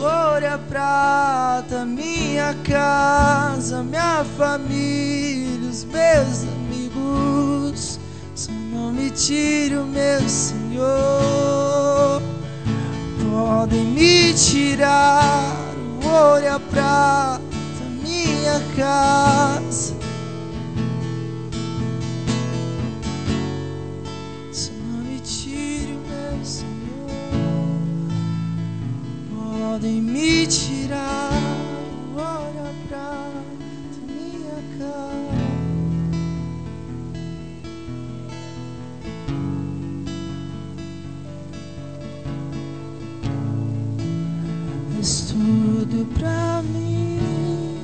o 0.00 0.02
ouro, 0.02 0.42
e 0.42 0.46
a 0.46 0.58
prata, 0.58 1.84
minha 1.84 2.54
casa, 2.64 3.82
minha 3.82 4.24
família, 4.38 5.68
os 5.68 5.84
meus 5.84 6.44
amigos. 6.44 8.00
Só 8.34 8.50
não 8.52 8.92
me 8.92 9.10
tire 9.10 9.76
o 9.76 9.84
meu 9.84 10.26
Senhor. 10.28 12.22
Podem 13.30 13.84
me 13.84 14.32
tirar 14.32 15.54
o 16.02 16.08
ouro 16.08 16.42
e 16.42 16.48
a 16.48 16.58
prata, 16.58 17.40
minha 18.02 18.62
casa. 18.76 19.99
Podem 29.80 30.02
me 30.02 30.46
tirar. 30.46 31.32
O 32.14 32.18
ouro 32.18 32.52
e 32.54 32.58
a 32.58 32.74
prata, 32.86 33.32
minha 34.06 34.60
casa. 34.76 35.40
És 44.98 45.12
tudo 45.32 46.06
pra 46.12 46.62
mim, 46.62 47.78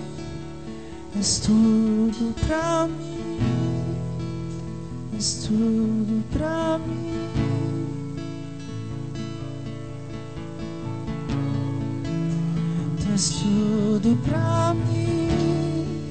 és 1.18 1.38
tudo 1.38 2.34
pra 2.46 2.86
mim, 2.88 3.38
és 5.16 5.46
tudo 5.48 6.22
tudo 14.06 14.18
pra 14.22 14.74
mim, 14.74 16.10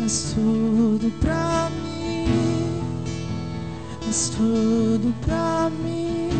és 0.00 0.32
tudo 0.34 1.10
pra 1.20 1.68
mim, 1.82 2.80
és 4.06 4.28
tudo 4.28 5.12
pra 5.26 5.70
mim. 5.82 6.30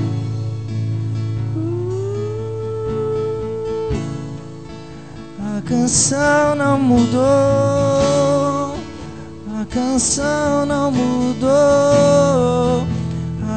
A 5.41 5.63
canção 5.63 6.55
não 6.55 6.79
mudou. 6.79 7.23
A 9.61 9.65
canção 9.71 10.67
não 10.67 10.93
mudou. 10.93 12.87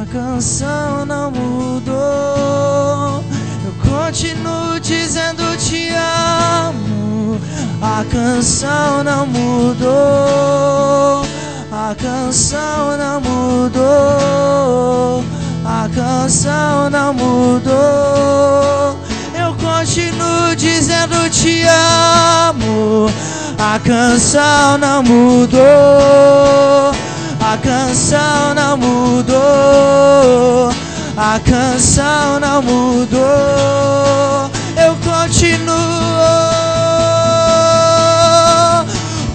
A 0.00 0.06
canção 0.12 1.06
não 1.06 1.30
mudou. 1.30 3.22
Eu 3.64 3.72
continuo 3.88 4.80
dizendo 4.80 5.56
te 5.58 5.90
amo. 5.90 6.77
A 7.80 8.04
canção 8.10 9.04
não 9.04 9.24
mudou. 9.26 11.22
A 11.70 11.94
canção 11.94 12.96
não 12.98 13.20
mudou. 13.20 15.22
A 15.64 15.88
canção 15.94 16.90
não 16.90 17.14
mudou. 17.14 18.98
Eu 19.32 19.54
continuo 19.54 20.56
dizendo 20.56 21.30
te 21.30 21.62
amo. 22.48 23.08
A 23.58 23.78
canção 23.78 24.76
não 24.78 25.00
mudou. 25.04 25.62
A 27.40 27.56
canção 27.62 28.54
não 28.56 28.76
mudou. 28.76 30.72
A 31.16 31.38
canção 31.44 32.40
não 32.40 32.60
mudou. 32.60 34.50
Eu 34.76 34.96
continuo. 35.04 36.57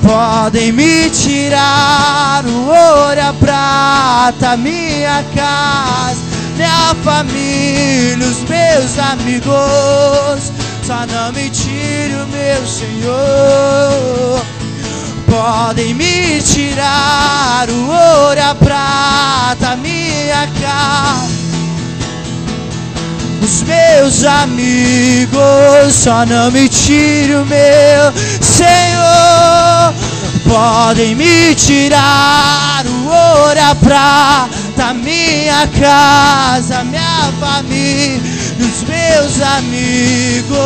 Podem 0.04 0.74
me 0.74 1.10
tirar 1.10 2.44
o 2.46 2.68
ouro 2.68 3.22
a 3.22 3.34
prata, 3.40 4.58
minha 4.58 5.24
casa, 5.34 6.20
minha 6.58 6.94
família, 7.04 8.28
os 8.28 8.40
meus 8.50 9.00
amigos. 9.00 10.52
Só 10.86 11.06
não 11.08 11.32
me 11.32 11.50
tire 11.50 12.16
o 12.16 12.28
meu 12.28 12.68
Senhor. 12.68 14.46
Podem 15.26 15.94
me 15.94 16.42
tirar 16.42 17.70
o 17.70 17.90
ouro 17.90 18.42
a 18.42 18.54
prata, 18.56 19.78
meus 23.64 24.24
amigos, 24.24 25.94
só 25.94 26.26
não 26.26 26.49
me 26.52 26.70
tire 26.70 27.36
o 27.36 27.45
meu 27.45 28.14
Senhor. 28.41 29.94
Podem 30.48 31.15
me 31.15 31.56
tirar 31.56 32.86
o 32.86 33.06
ouro, 33.07 33.60
a 33.60 33.76
prata, 33.76 34.94
minha 34.94 35.68
casa, 35.80 36.84
minha 36.84 37.34
família, 37.40 38.22
os 38.60 38.84
meus 38.88 39.41
amigos. 39.57 40.57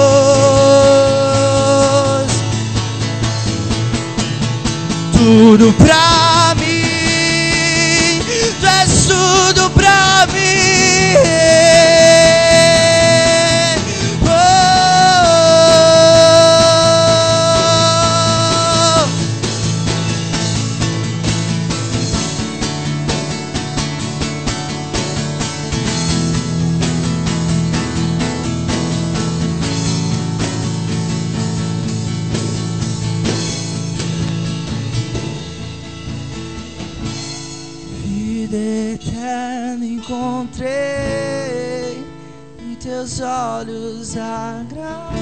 Tudo 5.13 5.73
pra 5.73 6.55
mim, 6.55 8.21
tu 8.59 8.67
és 8.67 9.05
tudo 9.07 9.56
pra 9.69 10.27
mim. 10.34 11.18
Olhos 43.27 44.15
a 44.17 44.63
graça. 44.69 45.17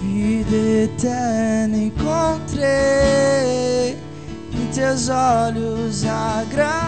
Vida 0.00 0.56
eterna 0.84 1.76
encontrei 1.76 2.66
em 4.52 4.66
teus 4.72 5.08
olhos 5.10 6.04
a 6.06 6.44
graça. 6.50 6.87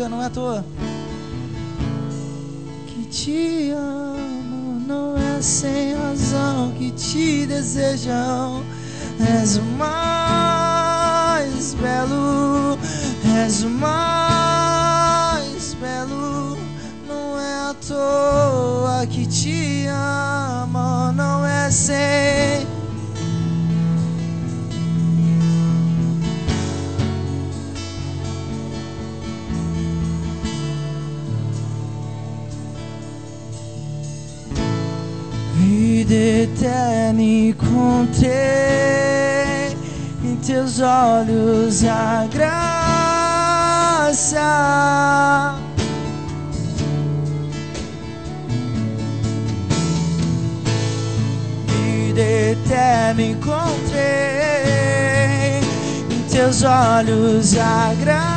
Diga, 0.00 0.08
não 0.08 0.22
é 0.22 0.24
à 0.24 0.30
toa 0.30 0.64
que 2.86 3.04
te 3.04 3.70
amo, 3.70 4.80
não 4.86 5.14
é 5.14 5.42
sem 5.42 5.94
razão 5.94 6.72
que 6.78 6.90
te 6.92 7.44
desejam. 7.44 8.64
És 9.20 9.58
o 9.58 9.62
mais 9.62 11.74
belo, 11.74 12.78
és 13.44 13.62
o 13.62 13.68
mais 13.68 15.74
belo. 15.74 16.56
Não 17.06 17.38
é 17.38 17.68
à 17.68 17.74
toa 17.86 19.06
que 19.06 19.26
te 19.26 19.86
amo, 19.86 21.12
não 21.12 21.44
é 21.44 21.70
sem. 21.70 22.69
Vida 36.10 36.42
eterna 36.42 37.22
encontrei 37.22 38.30
em 40.24 40.34
teus 40.44 40.80
olhos 40.80 41.84
a 41.84 42.26
graça. 42.34 43.60
Vida 51.68 52.20
eterna 52.20 53.22
encontrei 53.22 54.00
em 56.10 56.22
teus 56.28 56.64
olhos 56.64 57.56
a 57.56 57.94
graça. 58.00 58.29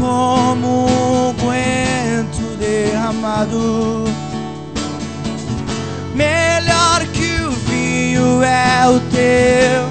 Como 0.00 0.86
um 0.86 1.34
guento 1.34 2.56
derramado. 2.58 4.04
Melhor 6.14 7.06
que 7.12 7.42
o 7.42 7.50
vinho 7.50 8.42
é 8.42 8.88
o 8.88 8.98
teu. 9.10 9.84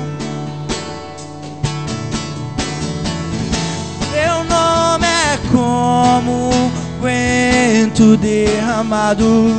Teu 4.11 4.43
nome 4.45 5.05
é 5.05 5.39
como 5.51 6.49
um 6.49 6.71
guento 7.01 8.17
derramado. 8.17 9.53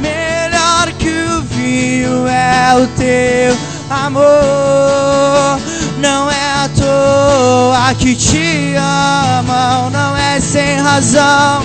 Melhor 0.00 0.92
que 0.98 1.08
o 1.08 1.40
vinho 1.42 2.26
é 2.28 2.74
o 2.76 2.86
teu 2.98 3.56
amor. 3.90 5.58
Não 5.98 6.30
é 6.30 6.59
toa 6.90 7.94
que 7.94 8.14
te 8.14 8.74
amam, 8.76 9.90
não 9.90 10.16
é 10.16 10.40
sem 10.40 10.76
razão. 10.80 11.62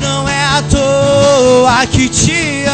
Não 0.00 0.28
é 0.28 0.44
à 0.44 0.62
toa 0.70 1.86
que 1.86 2.08
te 2.08 2.64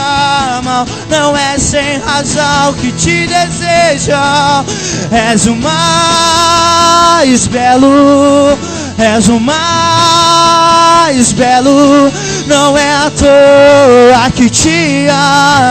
amam, 0.56 0.86
não 1.10 1.36
é 1.36 1.58
sem 1.58 1.98
razão 1.98 2.72
que 2.74 2.92
te 2.92 3.26
desejam. 3.26 4.64
És 5.10 5.46
o 5.46 5.54
mais 5.56 7.46
belo, 7.46 8.56
és 8.98 9.28
o 9.28 9.38
mais 9.40 11.32
belo. 11.32 12.12
Não 12.46 12.76
é 12.76 12.94
à 12.94 13.10
toa 13.10 14.30
que 14.30 14.50
te 14.50 15.06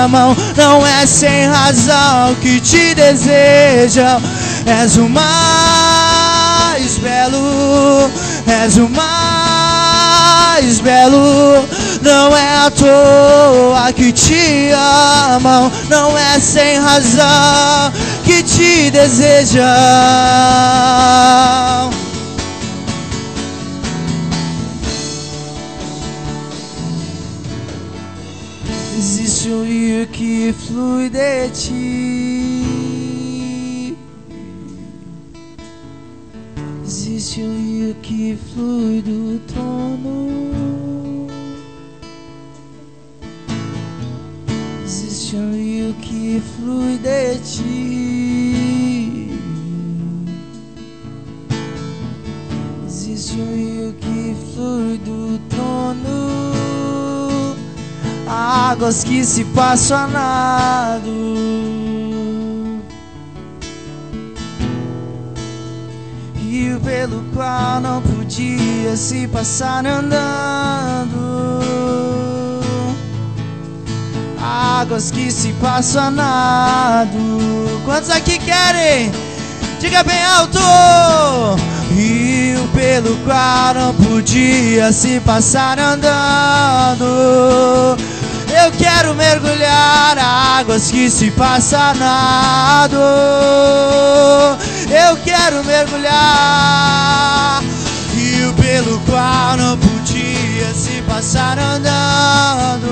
amam, 0.03 0.35
não 0.57 0.85
é 0.85 1.05
sem 1.05 1.47
razão 1.47 2.33
que 2.41 2.59
te 2.59 2.95
desejam. 2.95 4.19
És 4.65 4.97
o 4.97 5.07
mais 5.07 6.97
belo, 6.97 8.09
és 8.47 8.77
o 8.77 8.89
mais 8.89 10.79
belo. 10.79 11.67
Não 12.01 12.35
é 12.35 12.65
à 12.65 12.71
toa 12.71 13.93
que 13.93 14.11
te 14.11 14.71
amam, 15.35 15.71
não 15.89 16.17
é 16.17 16.39
sem 16.39 16.79
razão 16.79 17.93
que 18.25 18.41
te 18.41 18.89
desejam. 18.89 19.63
Existe 28.95 29.49
um 29.49 29.63
rio 29.65 30.05
que 30.07 30.53
flui 30.53 31.09
de 31.09 31.49
ti. 31.49 32.83
Existe 36.85 37.41
um 37.41 37.57
rio 37.57 37.95
que 38.03 38.37
flui 38.53 39.01
do 39.01 39.39
trono. 39.47 41.27
Existe 44.83 45.35
um 45.37 45.51
rio 45.53 45.95
que 45.95 46.39
flui 46.55 46.99
de 46.99 47.39
ti. 47.39 49.31
Existe 52.85 53.39
um 53.39 53.55
rio 53.55 53.93
que 53.93 54.35
flui 54.53 54.99
do 54.99 55.39
trono. 55.49 56.42
Águas 58.27 59.03
que 59.03 59.23
se 59.25 59.43
passam 59.45 59.97
a 59.97 60.07
nado. 60.07 61.63
rio 66.53 66.79
pelo 66.81 67.23
qual 67.33 67.81
não 67.81 67.99
podia 68.01 68.95
se 68.95 69.27
passar 69.27 69.85
andando. 69.85 71.19
Águas 74.39 75.09
que 75.09 75.31
se 75.31 75.51
passam 75.53 76.03
a 76.05 76.11
nado. 76.11 77.81
Quantos 77.85 78.11
aqui 78.11 78.37
querem? 78.37 79.11
Diga 79.79 80.03
bem 80.03 80.23
alto! 80.23 80.59
Rio 81.89 82.67
pelo 82.73 83.17
qual 83.25 83.73
não 83.73 83.93
podia 83.95 84.91
se 84.91 85.19
passar 85.21 85.79
andando. 85.79 87.03
Eu 88.63 88.71
quero 88.71 89.13
mergulhar 89.13 90.17
águas 90.17 90.89
que 90.89 91.09
se 91.09 91.29
passam 91.31 91.93
nado. 91.95 92.95
Eu 94.89 95.17
quero 95.17 95.61
mergulhar 95.65 97.61
rio 98.15 98.53
pelo 98.53 99.01
qual 99.01 99.57
não 99.57 99.77
podia 99.77 100.73
se 100.73 101.01
passar 101.01 101.59
andando. 101.59 102.87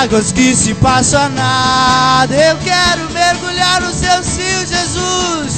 Águas 0.00 0.32
que 0.32 0.56
se 0.56 0.72
passam 0.72 1.28
nada. 1.28 2.34
Eu 2.34 2.56
quero 2.64 3.10
mergulhar 3.10 3.82
no 3.82 3.92
seu 3.92 4.22
rio, 4.22 4.66
Jesus 4.66 5.55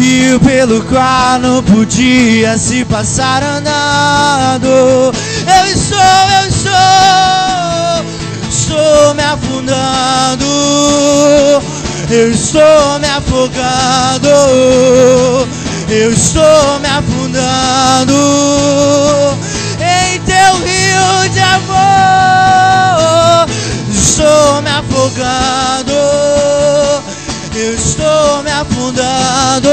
rio 0.00 0.40
pelo 0.40 0.82
qual 0.84 1.38
não 1.40 1.62
podia 1.62 2.56
se 2.56 2.86
passar 2.86 3.42
andando. 3.42 4.66
Eu 4.66 5.12
estou, 5.70 5.98
eu 6.40 6.48
estou, 6.48 6.72
estou 8.48 9.12
me 9.14 9.22
afundando. 9.22 10.46
Eu 12.08 12.30
estou 12.32 12.98
me 12.98 13.08
afogando. 13.08 14.30
Eu 15.88 16.12
estou 16.12 16.80
me 16.80 16.88
afundando 16.88 18.14
em 19.80 20.18
teu 20.20 20.54
rio 20.64 21.28
de 21.30 21.40
amor. 21.40 23.46
Estou 23.90 24.62
me 24.62 24.70
afogando 24.70 25.92
eu 27.58 27.74
estou 27.74 28.42
me 28.42 28.50
afundando, 28.50 29.68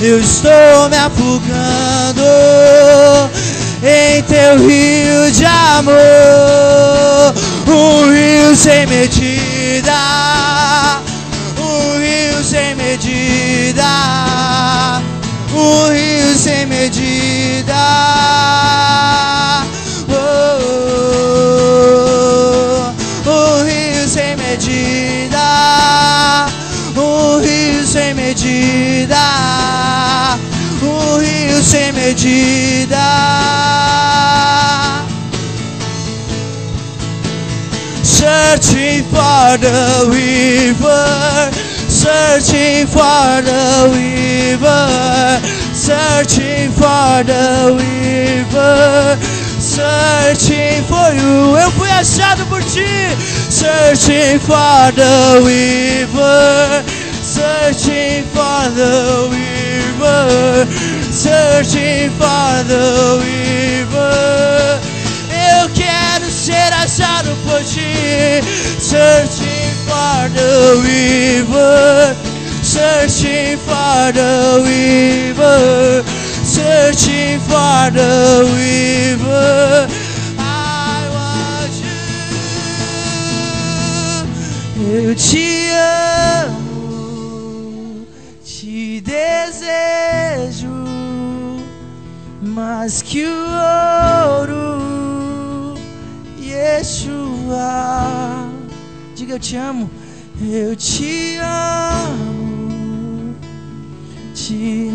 eu 0.00 0.18
estou 0.20 0.88
me 0.88 0.96
afogando 0.96 2.22
em 3.82 4.22
teu 4.22 4.66
rio 4.66 5.30
de 5.30 5.44
amor, 5.44 5.94
um 7.68 8.12
rio 8.12 8.56
sem 8.56 8.86
medida, 8.86 9.92
sem 32.26 32.86
medida. 32.86 33.06
Searching 38.02 39.04
for 39.04 39.58
the 39.58 40.08
river, 40.10 41.50
searching 41.88 42.86
for 42.86 43.42
the 43.42 43.90
river, 43.92 45.40
searching 45.72 46.70
for 46.72 47.22
the 47.24 47.76
river, 47.78 49.18
searching 49.60 50.82
for 50.84 51.12
you. 51.14 51.56
Eu 51.56 51.70
fui 51.72 51.90
achado 51.90 52.44
por 52.46 52.62
ti. 52.62 53.14
Searching 53.48 54.38
for 54.40 54.92
the 54.92 55.40
river, 55.44 56.84
searching 57.22 58.24
for 58.34 58.68
the 58.74 59.28
river, 59.30 60.66
searching 61.26 62.10
for 62.20 62.52
the 62.70 62.86
river. 63.26 64.80
Eu 65.50 65.68
quero 65.74 66.26
ser 66.30 66.70
achado 66.72 67.30
por 67.44 67.60
ti. 67.64 68.40
Searching 68.78 69.72
for 69.88 70.28
the 70.38 70.52
river, 70.86 72.14
searching 72.62 73.58
for 73.66 74.12
the 74.12 74.34
river, 74.70 76.04
searching 76.44 77.40
for 77.48 77.90
the 77.98 78.14
river. 78.62 79.88
I 80.38 81.08
want 81.16 81.74
you. 81.82 81.98
Eu 84.94 85.14
te 85.14 85.70
amo, 85.72 86.65
mais 92.56 93.02
que 93.02 93.22
o 93.22 93.36
ouro, 94.38 95.74
Yeshua. 96.38 97.58
Diga 99.14 99.34
eu 99.34 99.38
te 99.38 99.56
amo, 99.56 99.90
eu 100.40 100.74
te 100.74 101.36
amo, 101.36 103.34
te 104.32 104.88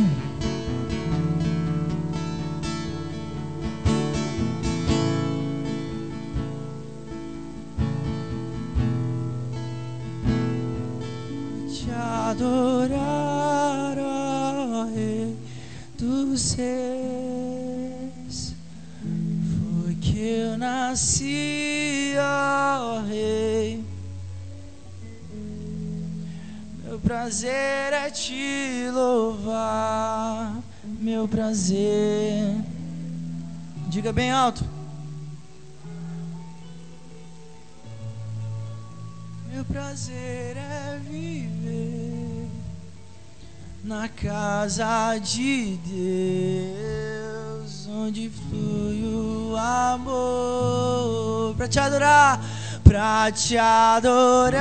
adorar, 12.32 14.00
ó 14.00 14.86
Rei 14.86 15.38
dos 15.96 16.54
Reis. 16.54 17.41
Eu 20.24 20.56
nasci, 20.56 22.14
ó 22.20 23.00
Rei. 23.00 23.84
Meu 26.84 27.00
prazer 27.00 27.92
é 27.92 28.08
te 28.12 28.88
louvar, 28.94 30.62
meu 30.84 31.28
prazer. 31.28 32.56
Diga 33.88 34.14
bem 34.14 34.30
alto. 34.30 34.64
Meu 39.52 39.66
prazer 39.66 40.56
é 40.56 41.00
viver 41.04 42.48
na 43.84 44.08
casa 44.08 45.18
de 45.18 45.78
Deus, 45.78 47.21
onde 48.02 48.30
flui 48.30 49.04
o 49.06 49.56
amor, 49.56 51.54
pra 51.56 51.68
te 51.68 51.80
adorar, 51.80 52.44
pra 52.84 53.32
te 53.32 53.56
adorar, 53.58 54.58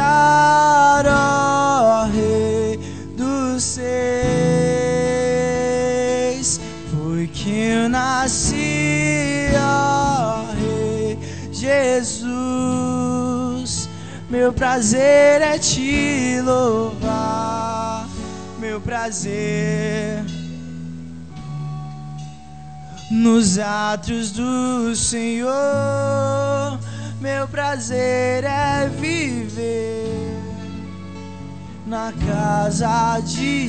ó 1.06 2.04
Rei 2.04 2.78
dos 3.16 3.62
seis. 3.62 3.80
Foi 6.90 7.26
que 7.28 7.50
eu 7.50 7.88
nasci, 7.88 9.46
ó 9.56 10.44
Rei 10.52 11.18
Jesus. 11.50 12.28
Meu 14.28 14.52
prazer 14.52 15.40
é 15.40 15.58
te 15.58 16.42
louvar, 16.42 18.06
meu 18.58 18.78
prazer 18.82 20.39
nos 23.10 23.58
atos 23.58 24.30
do 24.30 24.94
Senhor. 24.94 25.50
Meu 27.20 27.48
prazer 27.48 28.44
é 28.44 28.88
viver 28.88 30.38
na 31.86 32.12
casa 32.24 33.20
de 33.20 33.68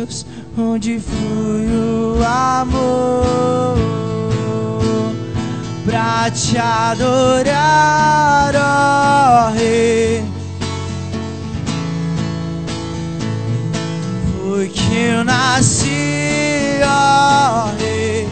Deus, 0.00 0.24
onde 0.56 0.98
flui 0.98 1.66
o 1.66 2.16
amor, 2.24 3.76
pra 5.84 6.30
te 6.30 6.56
adorar, 6.56 8.54
ó 8.56 9.50
Rei. 9.50 10.29
Que 14.50 14.96
eu 14.96 15.24
nasci, 15.24 16.80
ó 16.84 17.70
Rei. 17.78 18.28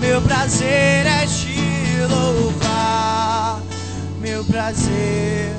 Meu 0.00 0.20
prazer 0.22 1.06
é 1.06 1.26
te 1.26 2.06
louvar, 2.08 3.60
meu 4.18 4.42
prazer 4.44 5.54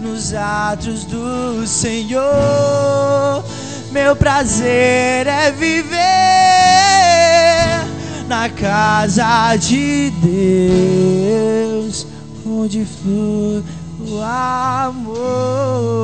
nos 0.00 0.32
atos 0.32 1.04
do 1.04 1.66
Senhor. 1.66 2.24
Meu 3.92 4.16
prazer 4.16 5.26
é 5.26 5.50
viver 5.52 5.96
na 8.26 8.48
casa 8.48 9.54
de 9.56 10.10
Deus, 10.22 12.06
onde 12.46 12.84
flui 12.84 13.62
amor. 14.14 15.96